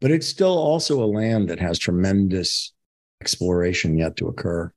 But 0.00 0.10
it's 0.10 0.26
still 0.26 0.56
also 0.56 1.02
a 1.02 1.04
land 1.04 1.50
that 1.50 1.60
has 1.60 1.78
tremendous 1.78 2.72
exploration 3.20 3.98
yet 3.98 4.16
to 4.16 4.28
occur. 4.28 4.72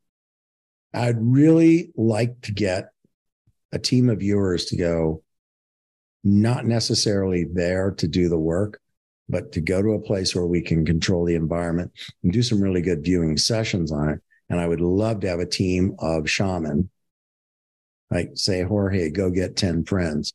I'd 0.93 1.17
really 1.19 1.91
like 1.95 2.41
to 2.41 2.51
get 2.51 2.89
a 3.71 3.79
team 3.79 4.09
of 4.09 4.19
viewers 4.19 4.65
to 4.65 4.77
go, 4.77 5.23
not 6.23 6.65
necessarily 6.65 7.45
there 7.45 7.91
to 7.91 8.07
do 8.07 8.29
the 8.29 8.37
work, 8.37 8.79
but 9.29 9.53
to 9.53 9.61
go 9.61 9.81
to 9.81 9.93
a 9.93 10.01
place 10.01 10.35
where 10.35 10.45
we 10.45 10.61
can 10.61 10.85
control 10.85 11.25
the 11.25 11.35
environment 11.35 11.91
and 12.21 12.33
do 12.33 12.43
some 12.43 12.61
really 12.61 12.81
good 12.81 13.03
viewing 13.03 13.37
sessions 13.37 13.91
on 13.91 14.09
it. 14.09 14.19
And 14.49 14.59
I 14.59 14.67
would 14.67 14.81
love 14.81 15.21
to 15.21 15.29
have 15.29 15.39
a 15.39 15.45
team 15.45 15.95
of 15.99 16.29
shaman, 16.29 16.89
like 18.14 18.32
say, 18.36 18.64
Jorge, 18.64 19.09
go 19.09 19.30
get 19.30 19.55
10 19.55 19.86
friends, 19.86 20.34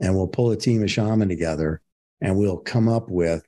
and 0.00 0.14
we'll 0.14 0.28
pull 0.28 0.50
a 0.50 0.56
team 0.56 0.82
of 0.82 0.90
shaman 0.90 1.28
together 1.28 1.80
and 2.20 2.36
we'll 2.36 2.58
come 2.58 2.88
up 2.88 3.08
with, 3.08 3.42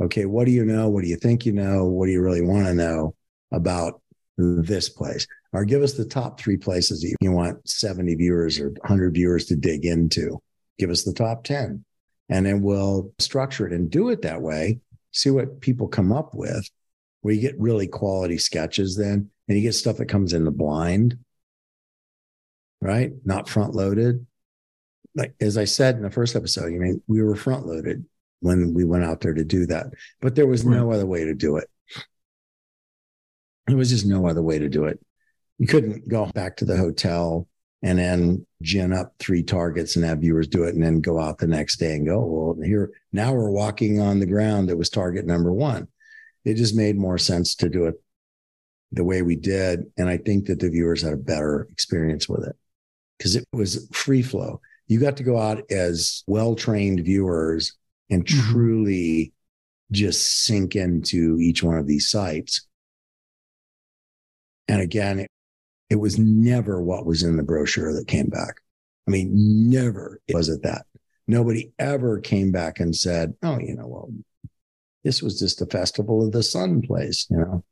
okay, 0.00 0.24
what 0.24 0.46
do 0.46 0.52
you 0.52 0.64
know? 0.64 0.88
What 0.88 1.02
do 1.02 1.08
you 1.08 1.16
think 1.16 1.44
you 1.44 1.52
know? 1.52 1.84
What 1.84 2.06
do 2.06 2.12
you 2.12 2.22
really 2.22 2.42
want 2.42 2.66
to 2.66 2.74
know 2.74 3.14
about 3.52 4.00
this 4.38 4.88
place? 4.88 5.26
Or 5.52 5.64
give 5.64 5.82
us 5.82 5.94
the 5.94 6.04
top 6.04 6.38
three 6.38 6.56
places 6.56 7.00
that 7.00 7.16
you 7.20 7.32
want 7.32 7.68
70 7.68 8.14
viewers 8.14 8.58
or 8.58 8.70
100 8.70 9.14
viewers 9.14 9.46
to 9.46 9.56
dig 9.56 9.84
into. 9.84 10.40
Give 10.78 10.90
us 10.90 11.04
the 11.04 11.12
top 11.12 11.44
10 11.44 11.84
and 12.28 12.46
then 12.46 12.62
we'll 12.62 13.12
structure 13.18 13.66
it 13.66 13.72
and 13.72 13.90
do 13.90 14.10
it 14.10 14.22
that 14.22 14.42
way. 14.42 14.80
See 15.12 15.30
what 15.30 15.60
people 15.60 15.88
come 15.88 16.12
up 16.12 16.34
with. 16.34 16.68
You 17.24 17.40
get 17.40 17.58
really 17.58 17.88
quality 17.88 18.38
sketches, 18.38 18.96
then, 18.96 19.30
and 19.48 19.56
you 19.56 19.62
get 19.62 19.72
stuff 19.72 19.96
that 19.96 20.06
comes 20.06 20.32
in 20.32 20.44
the 20.44 20.52
blind, 20.52 21.18
right? 22.80 23.12
Not 23.24 23.48
front 23.48 23.74
loaded. 23.74 24.26
Like 25.14 25.34
as 25.40 25.56
I 25.56 25.64
said 25.64 25.96
in 25.96 26.02
the 26.02 26.10
first 26.10 26.36
episode, 26.36 26.66
I 26.66 26.78
mean, 26.78 27.02
we 27.06 27.22
were 27.22 27.36
front 27.36 27.66
loaded 27.66 28.04
when 28.40 28.74
we 28.74 28.84
went 28.84 29.04
out 29.04 29.20
there 29.20 29.34
to 29.34 29.44
do 29.44 29.66
that, 29.66 29.86
but 30.20 30.34
there 30.34 30.46
was 30.46 30.64
no 30.64 30.92
other 30.92 31.06
way 31.06 31.24
to 31.24 31.34
do 31.34 31.56
it. 31.56 31.68
There 33.66 33.76
was 33.76 33.90
just 33.90 34.06
no 34.06 34.28
other 34.28 34.42
way 34.42 34.58
to 34.58 34.68
do 34.68 34.84
it. 34.84 35.00
You 35.58 35.66
couldn't 35.66 36.08
go 36.08 36.26
back 36.26 36.56
to 36.58 36.64
the 36.64 36.76
hotel 36.76 37.48
and 37.82 37.98
then 37.98 38.46
gin 38.62 38.92
up 38.92 39.14
three 39.18 39.42
targets 39.42 39.96
and 39.96 40.04
have 40.04 40.20
viewers 40.20 40.48
do 40.48 40.64
it 40.64 40.74
and 40.74 40.84
then 40.84 41.00
go 41.00 41.18
out 41.18 41.38
the 41.38 41.46
next 41.46 41.78
day 41.78 41.94
and 41.94 42.06
go, 42.06 42.24
well, 42.24 42.56
here, 42.62 42.90
now 43.12 43.32
we're 43.32 43.50
walking 43.50 44.00
on 44.00 44.20
the 44.20 44.26
ground 44.26 44.68
that 44.68 44.76
was 44.76 44.90
target 44.90 45.26
number 45.26 45.52
one. 45.52 45.88
It 46.44 46.54
just 46.54 46.76
made 46.76 46.96
more 46.96 47.18
sense 47.18 47.54
to 47.56 47.68
do 47.68 47.86
it 47.86 47.94
the 48.92 49.04
way 49.04 49.22
we 49.22 49.34
did. 49.34 49.84
And 49.96 50.08
I 50.08 50.18
think 50.18 50.46
that 50.46 50.60
the 50.60 50.70
viewers 50.70 51.02
had 51.02 51.14
a 51.14 51.18
better 51.18 51.66
experience 51.72 52.28
with 52.28 52.46
it 52.46 52.56
because 53.18 53.36
it 53.36 53.44
was 53.52 53.88
free 53.92 54.22
flow. 54.22 54.60
You 54.86 55.00
got 55.00 55.16
to 55.16 55.24
go 55.24 55.38
out 55.38 55.62
as 55.70 56.22
well 56.26 56.54
trained 56.54 57.00
viewers 57.00 57.72
and 58.10 58.24
Mhm. 58.24 58.50
truly 58.50 59.32
just 59.90 60.44
sink 60.44 60.76
into 60.76 61.38
each 61.40 61.62
one 61.62 61.78
of 61.78 61.86
these 61.86 62.08
sites. 62.08 62.66
And 64.68 64.80
again, 64.80 65.20
it, 65.20 65.30
it 65.90 65.96
was 65.96 66.18
never 66.18 66.82
what 66.82 67.06
was 67.06 67.22
in 67.22 67.36
the 67.36 67.42
brochure 67.42 67.92
that 67.94 68.08
came 68.08 68.28
back. 68.28 68.56
I 69.06 69.10
mean, 69.12 69.30
never 69.70 70.20
was 70.32 70.48
it 70.48 70.62
that. 70.62 70.86
Nobody 71.28 71.72
ever 71.78 72.20
came 72.20 72.52
back 72.52 72.80
and 72.80 72.94
said, 72.94 73.34
oh, 73.42 73.58
you 73.58 73.76
know, 73.76 73.86
well, 73.86 74.12
this 75.04 75.22
was 75.22 75.38
just 75.38 75.62
a 75.62 75.66
festival 75.66 76.24
of 76.24 76.32
the 76.32 76.42
sun 76.42 76.82
place, 76.82 77.26
you 77.30 77.38
know. 77.38 77.64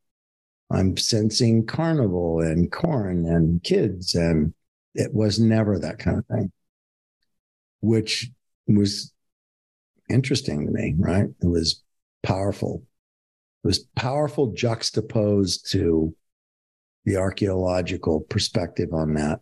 I'm 0.71 0.97
sensing 0.97 1.67
carnival 1.67 2.41
and 2.41 2.71
corn 2.73 3.27
and 3.27 3.63
kids, 3.63 4.15
and 4.15 4.55
it 4.95 5.13
was 5.13 5.39
never 5.41 5.79
that 5.79 5.99
kind 5.99 6.19
of 6.19 6.27
thing, 6.27 6.53
which 7.81 8.31
was 8.67 9.13
interesting 10.09 10.67
to 10.67 10.73
me, 10.73 10.95
right? 10.99 11.27
It 11.43 11.47
was 11.47 11.83
powerful. 12.23 12.83
It 13.63 13.67
was 13.67 13.81
powerful 13.97 14.53
juxtaposed 14.53 15.71
to 15.73 16.15
the 17.05 17.17
archaeological 17.17 18.21
perspective 18.21 18.93
on 18.93 19.15
that 19.15 19.41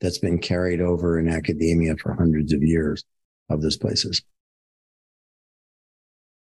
that's 0.00 0.18
been 0.18 0.38
carried 0.38 0.80
over 0.80 1.18
in 1.18 1.28
academia 1.28 1.96
for 1.96 2.14
hundreds 2.14 2.52
of 2.52 2.62
years 2.62 3.04
of 3.48 3.62
those 3.62 3.76
places. 3.76 4.22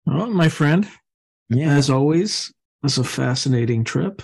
Well, 0.06 0.30
my 0.30 0.50
friend, 0.50 0.88
Yeah, 1.50 1.76
as 1.76 1.90
always, 1.90 2.52
it's 2.84 2.98
a 2.98 3.04
fascinating 3.04 3.84
trip. 3.84 4.22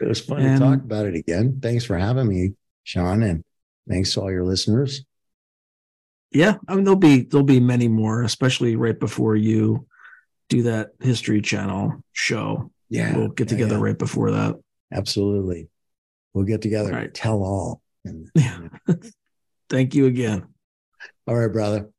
it 0.00 0.06
was 0.08 0.20
fun 0.20 0.40
and- 0.40 0.58
to 0.58 0.64
talk 0.64 0.78
about 0.84 1.06
it 1.06 1.14
again. 1.14 1.58
Thanks 1.60 1.84
for 1.84 1.98
having 1.98 2.28
me, 2.28 2.54
Sean, 2.84 3.22
and 3.22 3.44
thanks 3.88 4.14
to 4.14 4.20
all 4.20 4.30
your 4.30 4.44
listeners. 4.44 5.04
Yeah, 6.30 6.56
I 6.68 6.74
mean 6.74 6.84
there'll 6.84 6.98
be 6.98 7.22
there'll 7.22 7.44
be 7.44 7.60
many 7.60 7.88
more, 7.88 8.22
especially 8.22 8.76
right 8.76 8.98
before 8.98 9.34
you 9.36 9.86
do 10.48 10.62
that 10.62 10.90
History 11.00 11.40
Channel 11.40 12.02
show. 12.12 12.70
Yeah, 12.90 13.16
we'll 13.16 13.28
get 13.28 13.50
yeah, 13.50 13.56
together 13.56 13.76
yeah. 13.76 13.82
right 13.84 13.98
before 13.98 14.30
that. 14.32 14.56
Absolutely. 14.92 15.68
We'll 16.32 16.44
get 16.44 16.62
together. 16.62 16.92
All 16.92 16.98
right. 16.98 17.12
Tell 17.12 17.42
all. 17.42 17.82
And- 18.04 18.30
Yeah. 18.34 18.60
Thank 19.68 19.94
you 19.94 20.06
again. 20.06 20.46
all 21.26 21.34
right, 21.34 21.52
brother. 21.52 21.90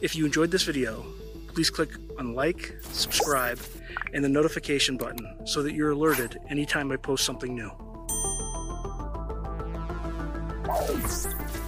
If 0.00 0.14
you 0.14 0.26
enjoyed 0.26 0.50
this 0.50 0.62
video, 0.62 1.06
please 1.48 1.70
click 1.70 1.90
on 2.18 2.34
like, 2.34 2.76
subscribe, 2.82 3.58
and 4.12 4.22
the 4.22 4.28
notification 4.28 4.98
button 4.98 5.46
so 5.46 5.62
that 5.62 5.72
you're 5.72 5.92
alerted 5.92 6.38
anytime 6.50 6.92
I 6.92 6.96
post 6.96 7.24
something 7.24 7.54
new. 7.54 7.70
Thanks. 10.66 11.65